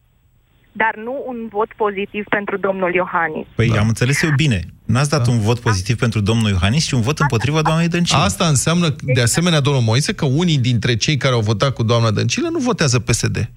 dar 0.72 0.94
nu 1.04 1.24
un 1.26 1.48
vot 1.50 1.68
pozitiv 1.76 2.24
pentru 2.28 2.56
domnul 2.56 2.94
Iohannis. 2.94 3.46
Păi 3.54 3.68
da. 3.68 3.80
am 3.80 3.88
înțeles 3.88 4.22
eu 4.22 4.30
bine. 4.36 4.60
N-ați 4.84 5.10
dat 5.10 5.24
da. 5.26 5.32
un 5.32 5.40
vot 5.40 5.58
pozitiv 5.58 5.96
pentru 5.96 6.20
domnul 6.20 6.50
Iohannis, 6.50 6.86
ci 6.86 6.92
un 6.92 7.00
vot 7.00 7.18
împotriva 7.18 7.62
doamnei 7.62 7.88
Dăncilă. 7.88 8.18
Asta 8.20 8.46
înseamnă, 8.46 8.94
de 9.14 9.20
asemenea, 9.20 9.60
domnul 9.60 9.82
Moise, 9.82 10.14
că 10.14 10.24
unii 10.24 10.58
dintre 10.58 10.96
cei 10.96 11.16
care 11.16 11.34
au 11.34 11.40
votat 11.40 11.74
cu 11.74 11.82
doamna 11.82 12.10
Dăncilă 12.10 12.48
nu 12.48 12.58
votează 12.58 12.98
PSD. 12.98 13.50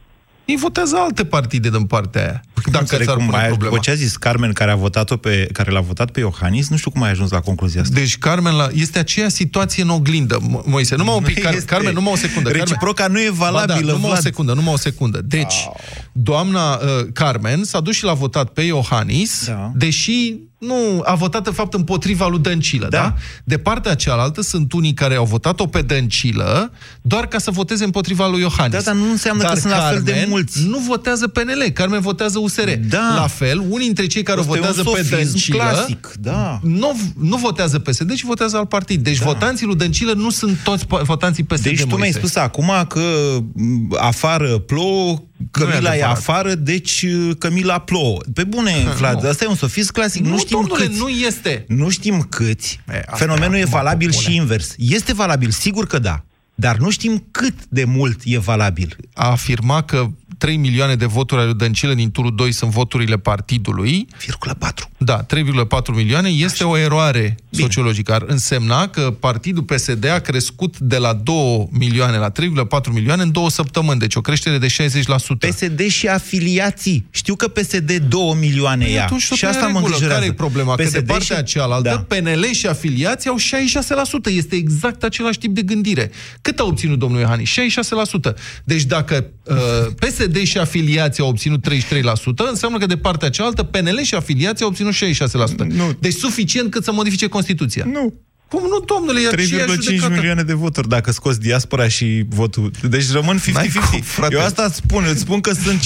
Ei 0.46 0.56
votează 0.56 0.96
alte 0.98 1.26
partide 1.26 1.70
din 1.70 1.86
partea 1.86 2.22
aia. 2.22 2.44
Dacă 2.66 2.78
Înțeleg 2.80 3.06
ți-ar 3.06 3.16
cum 3.18 3.26
pune 3.26 3.38
mai, 3.38 3.48
problema. 3.48 3.72
după 3.72 3.84
ce 3.86 3.91
a 3.91 3.94
zis 3.94 4.18
Carmen 4.18 4.52
care, 4.54 4.72
a 4.72 4.76
votat-o 4.76 5.18
pe, 5.18 5.50
care 5.54 5.72
l-a 5.72 5.80
votat 5.82 6.12
pe 6.12 6.20
Iohannis, 6.20 6.70
nu 6.70 6.78
știu 6.78 6.91
cum 6.91 7.02
ai 7.04 7.10
ajuns 7.10 7.32
la 7.32 7.39
concluzia 7.39 7.82
asta. 7.82 7.94
Deci, 8.00 8.18
Carmen, 8.18 8.54
la, 8.56 8.68
este 8.74 9.00
aceea 9.00 9.30
situație 9.30 9.84
în 9.84 9.89
oglindă, 9.89 10.38
Mo- 10.39 10.64
Moise. 10.66 10.96
Numai 10.96 11.16
un 11.16 11.22
Nu 11.22 11.28
pic, 11.34 11.44
Car- 11.48 11.54
este. 11.56 11.66
Carmen, 11.66 11.94
numai 11.94 12.14
o 12.14 12.16
secundă. 12.16 12.50
Carmen. 12.50 12.66
Reciproca 12.68 13.08
nu 13.08 13.20
e 13.22 13.30
valabilă, 13.30 13.76
Ba 13.76 13.86
da, 13.86 13.91
numai 13.91 14.04
o 14.10 14.12
Vlad. 14.12 14.22
secundă, 14.24 14.54
numai 14.54 14.74
o 14.74 14.78
secundă. 14.78 15.22
Deci, 15.22 15.56
doamna 16.12 16.74
uh, 16.76 17.06
Carmen 17.14 17.64
s-a 17.64 17.80
dus 17.80 17.96
și 17.96 18.04
l-a 18.04 18.14
votat 18.14 18.50
pe 18.50 18.62
Iohannis, 18.62 19.46
Da. 19.46 19.72
deși 19.76 20.34
nu 20.68 21.01
a 21.05 21.16
votat, 21.16 21.47
în 21.47 21.53
fapt, 21.53 21.74
împotriva 21.74 22.28
lui 22.28 22.39
Dăncilă, 22.39 22.88
da. 22.89 22.97
da? 22.97 23.14
De 23.43 23.57
partea 23.57 23.95
cealaltă 23.95 24.41
sunt 24.41 24.74
unii 24.74 24.93
care 24.93 25.16
au 25.16 25.26
votat-o 25.26 25.66
pe 25.68 25.82
Dăncilă 25.82 26.72
doar 27.01 27.28
ca 27.28 27.38
să 27.38 27.51
voteze 27.51 27.84
împotriva 27.84 28.28
lui 28.28 28.39
Iohannis. 28.41 28.84
Da, 28.84 28.91
dar 28.91 28.95
nu 29.01 29.09
înseamnă 29.11 29.43
că 29.43 29.59
sunt 29.59 29.74
la 29.74 29.80
fel 29.80 30.01
de 30.01 30.26
mulți. 30.30 30.66
nu 30.68 30.78
votează 30.80 31.28
PNL, 31.28 31.70
Carmen 31.74 31.99
votează 32.01 32.39
USR. 32.39 32.70
Da. 32.89 33.14
La 33.16 33.28
fel, 33.28 33.59
unii 33.59 33.86
dintre 33.86 34.05
cei 34.05 34.24
care 34.24 34.39
o 34.39 34.41
Ăsta 34.41 34.55
e 34.57 34.59
un 34.59 34.66
votează 34.66 34.89
pe 34.89 34.97
sofism 34.97 35.16
Dăncilă 35.16 35.57
clasic, 35.57 36.11
da. 36.20 36.59
nu, 36.64 36.99
nu 37.20 37.38
votează 37.38 37.80
PSD, 37.80 38.14
ci 38.14 38.24
votează 38.24 38.57
alt 38.57 38.70
partid. 38.70 39.03
Deci 39.03 39.18
da. 39.18 39.26
votanții 39.26 39.66
lui 39.66 39.76
Dăncilă 39.76 40.14
nu 40.14 40.30
sunt 40.30 40.57
toți 40.64 40.86
po- 40.86 41.01
votanții 41.03 41.43
PSD, 41.43 41.64
Deci 41.64 41.80
tu 41.80 41.86
mi-ai 41.86 41.97
Moise. 41.97 42.18
spus 42.18 42.36
acum 42.36 42.72
că 42.88 42.99
m, 43.53 43.95
afară 43.99 44.57
plouă, 44.59 45.22
Cămila 45.52 45.76
e 45.76 45.80
adevărat. 45.80 46.18
afară, 46.18 46.56
deci 46.56 47.06
Cămila 47.38 47.80
plouă. 47.80 48.22
Pe 48.34 48.44
bune, 48.44 48.72
Vlad, 48.98 49.22
nu. 49.22 49.30
asta 49.30 49.44
e 49.44 49.48
un 49.48 49.56
sofism 49.56 49.94
clasic. 49.94 50.24
Nu, 50.24 50.30
Nu, 50.30 50.38
știm 50.38 50.58
domnule, 50.60 50.86
câți. 50.86 51.00
nu 51.00 51.08
este. 51.10 51.66
Nu 51.68 51.90
știm 51.90 52.22
câți. 52.30 52.80
E, 52.90 52.98
asta 52.98 53.16
Fenomenul 53.16 53.56
e 53.56 53.58
e 53.58 53.62
acum 53.62 53.74
valabil 53.74 54.10
pe 54.10 54.16
bune. 54.16 54.28
și 54.30 54.36
invers. 54.36 54.76
Este 54.78 55.14
valabil, 55.14 55.50
sigur 55.50 55.88
că 55.88 56.00
da. 56.00 56.24
Dar 56.64 56.78
nu 56.78 56.89
știm 56.89 57.24
cât 57.32 57.53
de 57.70 57.84
mult 57.84 58.20
e 58.24 58.38
valabil. 58.38 58.95
A 59.14 59.30
afirma 59.32 59.82
că 59.84 60.07
3 60.38 60.57
milioane 60.57 60.95
de 60.95 61.05
voturi 61.05 61.39
ale 61.41 61.49
lui 61.49 61.57
Dăncilă 61.57 61.93
din 61.93 62.11
turul 62.11 62.36
2 62.36 62.51
sunt 62.51 62.72
voturile 62.72 63.18
partidului. 63.18 64.07
4. 64.59 64.89
Da, 64.97 65.26
3,4 65.26 65.95
milioane 65.95 66.30
este 66.30 66.64
o 66.64 66.78
eroare 66.78 67.36
sociologică. 67.51 68.14
Ar 68.14 68.24
însemna 68.28 68.88
că 68.88 69.14
partidul 69.20 69.64
PSD 69.64 70.07
a 70.09 70.20
crescut 70.20 70.78
de 70.80 70.97
la 70.97 71.14
2 71.14 71.68
milioane 71.72 72.18
la 72.18 72.32
3,4 72.32 72.91
milioane 72.93 73.22
în 73.22 73.32
două 73.32 73.49
săptămâni, 73.49 73.99
deci 73.99 74.16
o 74.16 74.22
creștere 74.22 74.57
de 74.57 74.68
60%. 74.68 75.47
PSD 75.47 75.82
și 75.88 76.07
afiliații. 76.07 77.05
Știu 77.09 77.36
că 77.36 77.47
PSD 77.47 77.91
2 77.91 78.38
milioane 78.39 78.84
Păi 78.84 78.93
ia. 78.93 79.03
atunci 79.03 79.22
Și 79.22 79.30
totul 79.30 79.47
e 79.47 79.51
asta 79.51 79.66
în 79.66 79.72
mă 79.72 79.78
regulă. 79.78 79.93
îngrijorează. 79.95 80.22
Care 80.22 80.32
e 80.34 80.38
problema? 80.38 80.76
Că 80.76 80.84
de 80.84 80.89
PSD 80.89 81.05
partea 81.07 81.38
și- 81.38 81.43
cealaltă, 81.43 82.05
Da. 82.09 82.16
PNL 82.16 82.45
și 82.51 82.66
afiliații 82.68 83.30
au 83.30 83.38
66%. 83.38 84.30
Este 84.30 84.55
exact 84.55 85.03
același 85.03 85.38
tip 85.38 85.53
de 85.53 85.61
gândire. 85.61 86.11
Cât 86.41 86.53
a 86.60 86.64
obținut 86.64 86.99
domnul 86.99 87.20
Iohannis? 87.20 87.49
66%. 87.49 87.54
Deci 88.64 88.84
dacă 88.84 89.26
uh, 89.43 89.56
PSD 89.99 90.38
și 90.38 90.58
afiliații 90.58 91.24
au 91.24 91.30
obținut 91.30 91.68
33%, 91.70 91.72
înseamnă 92.49 92.78
că 92.78 92.86
de 92.86 92.97
partea 92.97 93.30
cealaltă 93.30 93.64
PNL 93.64 94.01
și 94.01 94.16
afiliații 94.16 94.64
au 94.64 94.70
obținut 94.70 94.93
66%. 94.93 95.68
Nu. 95.68 95.93
Deci 95.99 96.14
suficient 96.14 96.72
cât 96.72 96.84
să 96.84 96.91
modifice 96.91 97.28
Constituția. 97.28 97.86
Nu. 97.91 98.14
Cum 98.47 98.62
nu, 98.62 98.80
domnule? 98.80 99.22
E 99.22 99.28
aceeași 99.28 99.78
3,5 99.78 99.82
judecată. 99.82 100.14
milioane 100.14 100.43
de 100.43 100.54
voturi 100.54 100.88
dacă 100.88 101.12
scoți 101.12 101.39
diaspora 101.39 101.88
și 101.88 102.26
votul. 102.30 102.72
Deci 102.89 103.12
rămân 103.12 103.39
50-50. 103.39 103.54
N-ai 103.54 103.72
cum, 103.91 104.01
frate. 104.01 104.34
Eu 104.34 104.41
asta 104.41 104.64
îți 104.64 104.76
spun, 104.76 105.06
îți 105.10 105.20
spun 105.20 105.39
că 105.39 105.51
sunt 105.54 105.80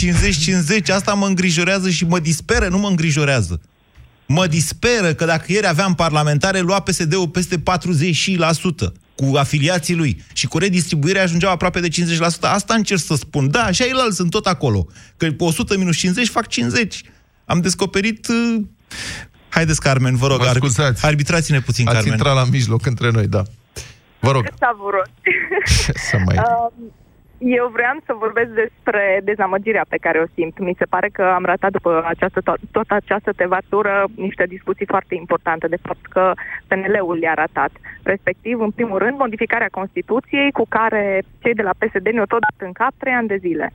50-50, 0.84 0.94
asta 0.94 1.14
mă 1.14 1.26
îngrijorează 1.26 1.90
și 1.90 2.06
mă 2.06 2.20
disperă, 2.20 2.68
nu 2.68 2.78
mă 2.78 2.88
îngrijorează. 2.88 3.62
Mă 4.26 4.48
disperă 4.48 5.14
că 5.14 5.26
dacă 5.26 5.52
ieri 5.52 5.68
aveam 5.68 5.96
parlamentare, 5.96 6.60
lua 6.60 6.80
PSD-ul 6.80 7.28
peste 7.28 7.58
40% 7.58 7.62
cu 9.18 9.36
afiliații 9.36 9.96
lui 9.96 10.24
și 10.34 10.48
cu 10.48 10.58
redistribuirea 10.58 11.22
ajungeau 11.24 11.52
aproape 11.52 11.80
de 11.80 11.88
50%. 11.88 11.92
Asta 12.42 12.74
încerc 12.74 13.00
să 13.00 13.16
spun. 13.16 13.52
Da, 13.52 13.72
și 13.72 13.82
ailalți 13.82 14.16
sunt 14.16 14.30
tot 14.30 14.46
acolo. 14.46 14.88
Că 15.18 15.26
pe 15.32 15.44
100 15.44 15.78
minus 15.78 15.98
50 15.98 16.28
fac 16.30 16.48
50. 16.48 17.02
Am 17.46 17.62
descoperit... 17.62 18.28
uh, 18.28 18.62
Haideți, 19.50 19.80
Carmen, 19.82 20.16
vă 20.16 20.28
rog, 20.28 20.40
Mă 20.40 20.46
arbi- 20.50 20.56
scuzați. 20.56 21.06
arbitrați-ne 21.06 21.60
puțin, 21.62 21.86
Ați 21.88 21.96
Carmen. 21.96 22.14
intrat 22.14 22.36
la 22.36 22.44
mijloc 22.46 22.86
între 22.86 23.10
noi, 23.12 23.28
da. 23.28 23.44
Vă 24.20 24.32
rog, 24.32 24.48
Savuros. 24.60 25.08
să 26.10 26.18
mai... 26.26 26.36
Um, 26.38 26.94
Eu 27.38 27.70
vreau 27.74 27.98
să 28.06 28.14
vorbesc 28.14 28.50
despre 28.50 29.22
dezamăgirea 29.24 29.86
pe 29.90 29.98
care 29.98 30.20
o 30.20 30.32
simt. 30.34 30.60
Mi 30.60 30.76
se 30.78 30.86
pare 30.86 31.10
că 31.14 31.24
am 31.24 31.46
ratat 31.46 31.72
după 31.72 32.04
această, 32.06 32.42
to- 32.42 32.62
tot 32.72 32.90
această 32.90 33.32
tevatură 33.32 34.06
niște 34.16 34.46
discuții 34.46 34.86
foarte 34.86 35.16
importante, 35.16 35.68
de 35.68 35.78
fapt 35.82 36.06
că 36.06 36.32
PNL-ul 36.68 37.18
le-a 37.18 37.34
ratat. 37.34 37.72
Respectiv, 38.04 38.60
în 38.60 38.72
primul 38.72 38.98
rând, 38.98 39.18
modificarea 39.18 39.68
Constituției 39.72 40.52
cu 40.52 40.66
care 40.70 41.22
cei 41.42 41.54
de 41.54 41.62
la 41.62 41.78
PSD 41.78 42.08
ne-au 42.08 42.26
tot 42.26 42.40
dat 42.40 42.68
în 42.68 42.72
cap 42.72 42.92
trei 42.98 43.14
ani 43.14 43.28
de 43.28 43.38
zile. 43.38 43.74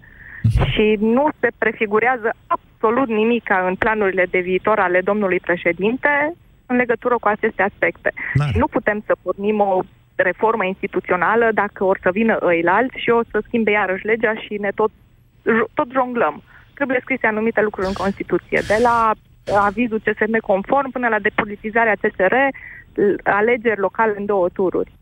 și 0.73 0.97
nu 1.01 1.29
se 1.41 1.49
prefigurează 1.59 2.35
absolut 2.47 3.09
nimic 3.09 3.51
în 3.67 3.75
planurile 3.75 4.27
de 4.31 4.39
viitor 4.39 4.79
ale 4.79 5.01
domnului 5.01 5.41
președinte 5.41 6.35
în 6.67 6.77
legătură 6.77 7.17
cu 7.21 7.29
aceste 7.29 7.63
aspecte. 7.63 8.13
Și 8.51 8.59
nu 8.59 8.67
putem 8.67 9.03
să 9.07 9.17
pornim 9.23 9.61
o 9.61 9.81
reformă 10.17 10.65
instituțională 10.65 11.51
dacă 11.55 11.85
or 11.85 11.99
să 12.03 12.11
vină 12.11 12.39
ăilalți 12.43 12.99
și 12.99 13.11
o 13.11 13.23
să 13.31 13.43
schimbe 13.47 13.71
iarăși 13.71 14.07
legea 14.07 14.35
și 14.35 14.55
ne 14.61 14.71
tot, 14.75 14.91
tot 15.75 15.91
jonglăm. 15.93 16.43
Trebuie 16.75 16.99
scrise 17.01 17.27
anumite 17.27 17.63
lucruri 17.63 17.87
în 17.87 17.93
Constituție, 17.93 18.61
de 18.67 18.79
la 18.83 19.11
avizul 19.57 20.01
CSM 20.05 20.39
conform 20.41 20.91
până 20.91 21.09
la 21.09 21.19
depolitizarea 21.19 21.95
CSR, 22.01 22.35
alegeri 23.23 23.81
locale 23.81 24.15
în 24.17 24.25
două 24.27 24.49
tururi. 24.49 24.93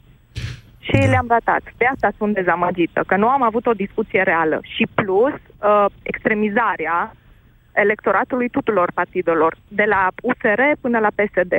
Și 0.79 0.99
da. 1.01 1.07
le-am 1.11 1.27
ratat. 1.29 1.63
De 1.77 1.85
asta 1.85 2.11
sunt 2.17 2.35
dezamăgită, 2.35 3.05
că 3.07 3.17
nu 3.17 3.29
am 3.29 3.43
avut 3.43 3.67
o 3.67 3.73
discuție 3.73 4.23
reală. 4.23 4.61
Și 4.63 4.87
plus, 4.95 5.33
uh, 5.33 5.87
extremizarea 6.03 7.15
electoratului 7.73 8.49
tuturor 8.49 8.91
partidelor, 8.95 9.57
de 9.69 9.85
la 9.85 10.09
USR 10.23 10.61
până 10.81 10.99
la 10.99 11.09
PSD. 11.15 11.53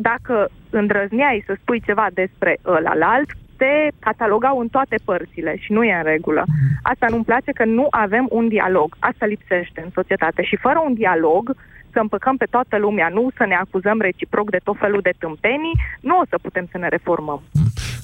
Dacă 0.00 0.50
îndrăzneai 0.70 1.44
să 1.46 1.56
spui 1.60 1.80
ceva 1.86 2.06
despre 2.14 2.58
ălalalt, 2.64 3.30
te 3.56 3.74
catalogau 3.98 4.58
în 4.58 4.68
toate 4.68 4.96
părțile 5.04 5.56
și 5.62 5.72
nu 5.72 5.82
e 5.84 5.94
în 5.94 6.02
regulă. 6.02 6.42
Asta 6.82 7.06
nu-mi 7.10 7.24
place 7.24 7.50
că 7.52 7.64
nu 7.64 7.86
avem 7.90 8.26
un 8.30 8.48
dialog. 8.48 8.96
Asta 8.98 9.26
lipsește 9.26 9.80
în 9.84 9.90
societate 9.94 10.42
și 10.42 10.56
fără 10.56 10.78
un 10.86 10.94
dialog 10.94 11.56
să 11.92 11.98
împăcăm 11.98 12.36
pe 12.36 12.44
toată 12.50 12.78
lumea, 12.78 13.08
nu 13.08 13.28
să 13.36 13.44
ne 13.46 13.54
acuzăm 13.54 14.00
reciproc 14.00 14.50
de 14.50 14.60
tot 14.64 14.76
felul 14.78 15.00
de 15.02 15.14
tâmpenii, 15.18 15.80
nu 16.00 16.18
o 16.18 16.22
să 16.28 16.38
putem 16.42 16.68
să 16.70 16.78
ne 16.78 16.88
reformăm. 16.88 17.42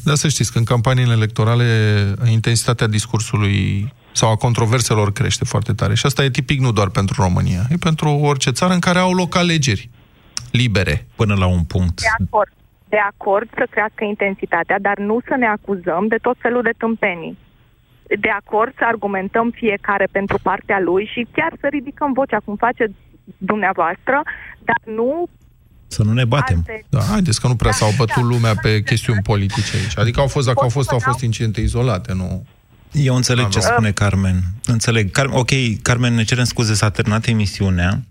Da, 0.05 0.15
să 0.15 0.29
știți 0.29 0.53
că 0.53 0.59
în 0.59 0.65
campaniile 0.65 1.13
electorale 1.13 1.65
intensitatea 2.31 2.87
discursului 2.87 3.93
sau 4.13 4.31
a 4.31 4.37
controverselor 4.37 5.13
crește 5.13 5.45
foarte 5.45 5.73
tare. 5.73 5.95
Și 5.95 6.07
asta 6.07 6.25
e 6.25 6.31
tipic 6.31 6.61
nu 6.61 6.73
doar 6.73 6.89
pentru 6.89 7.23
România, 7.23 7.63
e 7.71 7.77
pentru 7.81 8.09
orice 8.09 8.51
țară 8.51 8.73
în 8.73 8.79
care 8.79 8.99
au 8.99 9.13
loc 9.13 9.37
alegeri 9.37 9.91
libere 10.51 11.07
până 11.17 11.35
la 11.35 11.47
un 11.47 11.63
punct. 11.63 12.01
De 12.01 12.25
acord. 12.25 12.53
De 12.89 12.97
acord 13.13 13.49
să 13.55 13.67
crească 13.71 14.05
intensitatea, 14.05 14.79
dar 14.79 14.99
nu 14.99 15.21
să 15.29 15.35
ne 15.39 15.47
acuzăm 15.47 16.07
de 16.09 16.17
tot 16.23 16.37
felul 16.39 16.63
de 16.63 16.75
tâmpenii. 16.79 17.39
De 18.21 18.29
acord 18.29 18.73
să 18.79 18.85
argumentăm 18.87 19.51
fiecare 19.51 20.07
pentru 20.11 20.39
partea 20.43 20.81
lui 20.81 21.11
și 21.13 21.27
chiar 21.33 21.53
să 21.61 21.67
ridicăm 21.71 22.13
vocea 22.13 22.41
cum 22.45 22.57
face 22.57 22.85
dumneavoastră, 23.39 24.23
dar 24.65 24.95
nu 24.95 25.29
să 25.87 26.03
nu 26.03 26.13
ne 26.13 26.25
batem. 26.25 26.57
Alte... 26.57 26.85
Da, 26.89 27.01
haideți 27.01 27.41
că 27.41 27.47
nu 27.47 27.57
prea 27.57 27.71
da, 27.71 27.77
s-au 27.77 27.91
bătut 27.97 28.23
da, 28.23 28.29
lumea 28.29 28.55
pe 28.63 28.83
chestiuni 28.83 29.23
politice 29.23 29.77
aici. 29.77 29.99
Adică 29.99 30.21
au 30.21 30.27
fost, 30.27 30.47
dacă 30.47 30.63
au 30.63 30.69
fost, 30.69 30.91
au 30.91 30.99
fost 30.99 31.21
incidente 31.21 31.61
izolate, 31.61 32.13
nu... 32.13 32.47
Eu 32.95 33.15
înțeleg 33.17 33.49
ce 33.49 33.61
spune 33.61 33.93
Carmen. 33.93 34.43
Înțeleg. 34.67 35.11
Car- 35.11 35.31
ok, 35.31 35.51
Carmen, 35.83 36.15
ne 36.15 36.25
cerem 36.25 36.45
scuze, 36.45 36.75
s-a 36.75 36.91
terminat 36.91 37.27
emisiunea. 37.27 38.03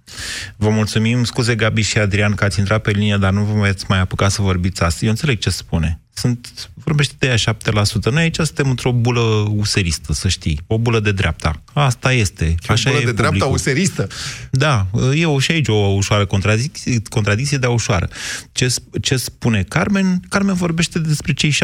Vă 0.56 0.70
mulțumim, 0.70 1.24
scuze 1.24 1.56
Gabi 1.56 1.82
și 1.82 1.98
Adrian 1.98 2.34
că 2.36 2.44
ați 2.44 2.60
intrat 2.60 2.82
pe 2.82 2.92
linie, 2.92 3.18
dar 3.18 3.32
nu 3.32 3.44
vă 3.44 3.60
veți 3.60 3.86
mai 3.88 4.00
apuca 4.00 4.30
să 4.30 4.42
vorbiți 4.42 4.84
astăzi. 4.84 5.04
Eu 5.04 5.10
înțeleg 5.10 5.40
ce 5.40 5.50
spune 5.50 6.03
sunt, 6.14 6.70
vorbește 6.74 7.14
de 7.18 7.28
ea 7.28 7.36
7%. 7.36 8.12
Noi 8.12 8.22
aici 8.22 8.36
suntem 8.36 8.70
într-o 8.70 8.92
bulă 8.92 9.22
useristă, 9.50 10.14
să 10.14 10.28
știi. 10.28 10.60
O 10.68 10.78
bulă 10.78 11.00
de 11.00 11.12
dreapta. 11.12 11.62
Asta 11.74 12.14
este. 12.14 12.56
Și 12.64 12.72
Așa 12.72 12.90
o 12.90 12.94
bulă 12.94 13.04
e 13.04 13.06
de 13.06 13.12
publicul. 13.12 13.38
dreapta 13.38 13.54
useristă? 13.54 14.08
Da, 14.52 14.88
e 15.16 15.26
o, 15.26 15.40
și 15.40 15.52
aici 15.52 15.68
o 15.68 15.74
ușoară 15.74 16.26
contradicție, 16.26 17.02
contradicție 17.10 17.58
dar 17.58 17.72
ușoară. 17.72 18.10
Ce, 18.52 18.74
ce 19.02 19.18
spune 19.18 19.64
Carmen? 19.64 20.20
Carmen 20.30 20.56
vorbește 20.56 21.00
despre 21.00 21.34
cei 21.34 21.52
7% 21.52 21.56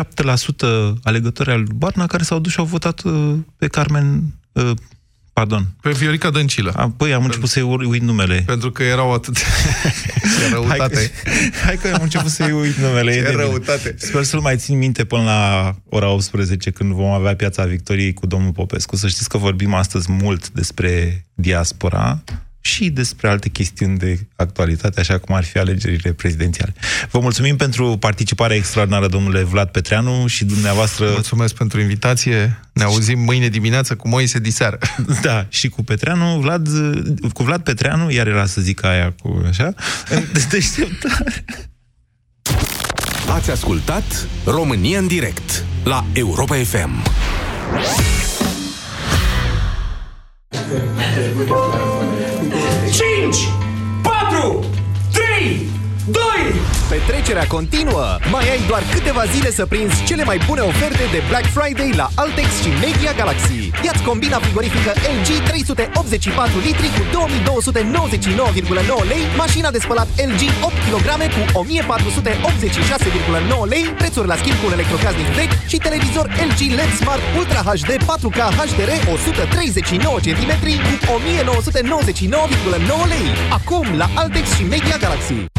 alegători 1.03 1.51
al 1.51 1.63
Barna 1.63 2.05
care 2.05 2.23
s-au 2.23 2.39
dus 2.39 2.51
și 2.51 2.59
au 2.59 2.65
votat 2.65 3.03
uh, 3.03 3.35
pe 3.57 3.67
Carmen 3.67 4.23
uh, 4.51 4.71
Pardon. 5.39 5.67
Pe 5.81 5.91
Viorica 5.91 6.29
Dăncilă. 6.29 6.71
A, 6.75 6.93
păi, 6.97 7.13
am 7.13 7.23
început 7.23 7.49
să-i 7.49 7.61
uit 7.61 8.01
numele. 8.01 8.43
Pentru 8.45 8.71
că 8.71 8.83
erau 8.83 9.13
atât 9.13 9.33
de 9.33 10.49
răutate. 10.51 10.95
Hai 10.95 11.11
că, 11.23 11.29
hai 11.65 11.75
că 11.75 11.87
am 11.95 12.01
început 12.01 12.29
să-i 12.29 12.51
uit 12.51 12.75
numele. 12.75 13.13
Ce 13.13 13.31
răutate. 13.31 13.95
Sper 13.97 14.23
să-l 14.23 14.39
mai 14.39 14.57
țin 14.57 14.77
minte 14.77 15.03
până 15.03 15.23
la 15.23 15.75
ora 15.89 16.09
18, 16.09 16.71
când 16.71 16.91
vom 16.93 17.09
avea 17.09 17.35
Piața 17.35 17.65
Victoriei 17.65 18.13
cu 18.13 18.25
domnul 18.25 18.51
Popescu. 18.51 18.95
Să 18.95 19.07
știți 19.07 19.29
că 19.29 19.37
vorbim 19.37 19.73
astăzi 19.73 20.11
mult 20.11 20.49
despre 20.49 21.25
diaspora, 21.33 22.23
și 22.61 22.89
despre 22.89 23.29
alte 23.29 23.49
chestiuni 23.49 23.97
de 23.97 24.19
actualitate, 24.35 24.99
așa 24.99 25.17
cum 25.17 25.35
ar 25.35 25.43
fi 25.43 25.57
alegerile 25.57 26.13
prezidențiale. 26.13 26.73
Vă 27.11 27.19
mulțumim 27.19 27.55
pentru 27.55 27.97
participarea 27.97 28.55
extraordinară, 28.55 29.07
domnule 29.07 29.43
Vlad 29.43 29.69
Petreanu, 29.69 30.27
și 30.27 30.45
dumneavoastră... 30.45 31.09
Mulțumesc 31.09 31.55
pentru 31.55 31.79
invitație. 31.79 32.59
Ne 32.73 32.83
auzim 32.83 33.19
mâine 33.19 33.47
dimineață 33.47 33.95
cu 33.95 34.07
Moise 34.07 34.39
diseară. 34.39 34.77
Da, 35.21 35.45
și 35.49 35.69
cu 35.69 35.83
Petreanu, 35.83 36.39
Vlad, 36.39 36.67
cu 37.33 37.43
Vlad 37.43 37.61
Petreanu, 37.61 38.11
iar 38.11 38.27
era 38.27 38.45
să 38.45 38.61
zic 38.61 38.83
aia 38.83 39.13
cu 39.21 39.43
așa, 39.47 39.73
deșteptare. 40.49 41.45
Ați 43.29 43.51
ascultat 43.51 44.27
România 44.45 44.99
în 44.99 45.07
direct 45.07 45.63
la 45.83 46.05
Europa 46.13 46.55
FM. 46.55 47.03
Cinci, 52.91 53.47
patru, 54.01 54.63
trei, 55.13 55.69
2! 56.07 56.68
Petrecerea 56.95 57.47
continuă! 57.57 58.05
Mai 58.35 58.45
ai 58.53 58.61
doar 58.69 58.83
câteva 58.95 59.23
zile 59.33 59.51
să 59.59 59.63
prinzi 59.65 60.03
cele 60.09 60.23
mai 60.29 60.39
bune 60.47 60.61
oferte 60.71 61.05
de 61.13 61.19
Black 61.29 61.47
Friday 61.55 61.91
la 62.01 62.07
Altex 62.21 62.47
și 62.63 62.71
Media 62.85 63.11
Galaxy. 63.19 63.59
Iați 63.85 64.03
combina 64.09 64.37
frigorifică 64.45 64.91
LG 65.15 65.29
384 65.49 66.59
litri 66.67 66.89
cu 66.97 67.03
2299,9 69.01 69.07
lei, 69.11 69.23
mașina 69.43 69.69
de 69.75 69.79
spălat 69.85 70.09
LG 70.31 70.41
8 70.67 70.75
kg 70.85 71.07
cu 71.35 71.41
1486,9 71.61 73.73
lei, 73.73 73.85
prețuri 74.01 74.31
la 74.31 74.37
schimb 74.41 74.57
cu 74.59 74.65
un 74.69 74.75
electrocasnic 74.77 75.29
vechi 75.37 75.57
și 75.71 75.77
televizor 75.77 76.25
LG 76.49 76.59
LED 76.77 76.91
Smart 76.99 77.23
Ultra 77.39 77.61
HD 77.69 77.91
4K 78.11 78.39
HDR 78.59 78.91
139 79.13 80.17
cm 80.25 80.51
cu 81.05 81.11
1999,9 81.17 81.21
lei. 83.13 83.27
Acum 83.57 83.85
la 84.01 84.07
Altex 84.21 84.45
și 84.57 84.63
Media 84.63 84.97
Galaxy. 85.05 85.58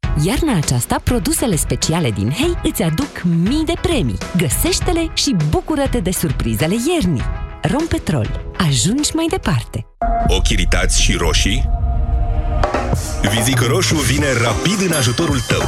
Iarna 0.19 0.55
aceasta, 0.55 1.01
produsele 1.03 1.55
speciale 1.55 2.11
din 2.11 2.31
Hei 2.31 2.57
îți 2.63 2.83
aduc 2.83 3.21
mii 3.23 3.65
de 3.65 3.73
premii. 3.81 4.17
Găsește-le 4.37 5.07
și 5.13 5.35
bucură-te 5.49 5.99
de 5.99 6.11
surprizele 6.11 6.75
iernii. 6.93 7.23
Rompetrol. 7.61 8.53
Ajungi 8.57 9.15
mai 9.15 9.25
departe. 9.29 9.85
Ochi 10.27 10.49
iritați 10.49 11.01
și 11.01 11.13
roșii? 11.13 11.69
Vizic 13.35 13.59
Roșu 13.59 13.95
vine 13.95 14.25
rapid 14.43 14.89
în 14.89 14.95
ajutorul 14.97 15.39
tău. 15.39 15.61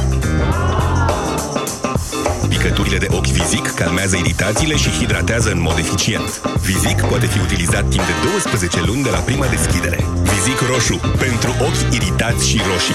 Picăturile 2.48 2.98
de 2.98 3.06
ochi 3.10 3.26
Vizic 3.26 3.66
calmează 3.74 4.16
iritațiile 4.16 4.76
și 4.76 4.90
hidratează 4.90 5.50
în 5.50 5.60
mod 5.60 5.78
eficient. 5.78 6.40
Vizic 6.60 7.00
poate 7.00 7.26
fi 7.26 7.38
utilizat 7.38 7.88
timp 7.88 8.04
de 8.06 8.12
12 8.30 8.82
luni 8.86 9.02
de 9.02 9.10
la 9.10 9.18
prima 9.18 9.46
deschidere. 9.46 10.04
Vizic 10.22 10.60
Roșu. 10.68 11.00
Pentru 11.18 11.50
ochi 11.60 11.94
iritați 11.94 12.48
și 12.48 12.60
roșii. 12.72 12.94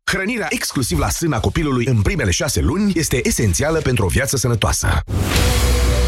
Hrănirea 0.11 0.47
exclusiv 0.49 0.99
la 0.99 1.09
sâna 1.09 1.39
copilului 1.39 1.85
în 1.85 2.01
primele 2.01 2.31
șase 2.31 2.61
luni 2.61 2.91
este 2.95 3.27
esențială 3.27 3.79
pentru 3.79 4.05
o 4.05 4.07
viață 4.07 4.37
sănătoasă. 4.37 4.99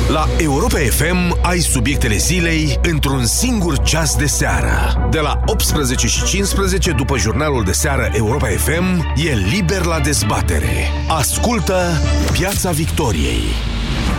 La 0.09 0.27
Europa 0.37 0.77
FM 0.77 1.39
ai 1.41 1.59
subiectele 1.59 2.17
zilei 2.17 2.79
într-un 2.81 3.25
singur 3.25 3.79
ceas 3.79 4.15
de 4.15 4.25
seară. 4.25 5.07
De 5.11 5.19
la 5.19 5.39
18 5.45 6.07
și 6.07 6.23
15 6.23 6.91
după 6.91 7.17
jurnalul 7.17 7.63
de 7.63 7.71
seară 7.71 8.11
Europa 8.13 8.47
FM 8.47 9.13
e 9.15 9.33
liber 9.35 9.83
la 9.83 9.99
dezbatere. 9.99 10.87
Ascultă 11.09 12.01
Piața 12.31 12.71
Victoriei. 12.71 13.43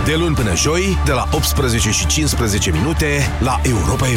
De 0.04 0.14
luni 0.14 0.34
până 0.34 0.56
joi, 0.56 0.98
de 1.04 1.12
la 1.12 1.28
18 1.32 1.90
și 1.90 2.06
15 2.06 2.70
minute 2.70 3.06
la 3.40 3.60
Europa 3.62 4.06
FM. 4.06 4.12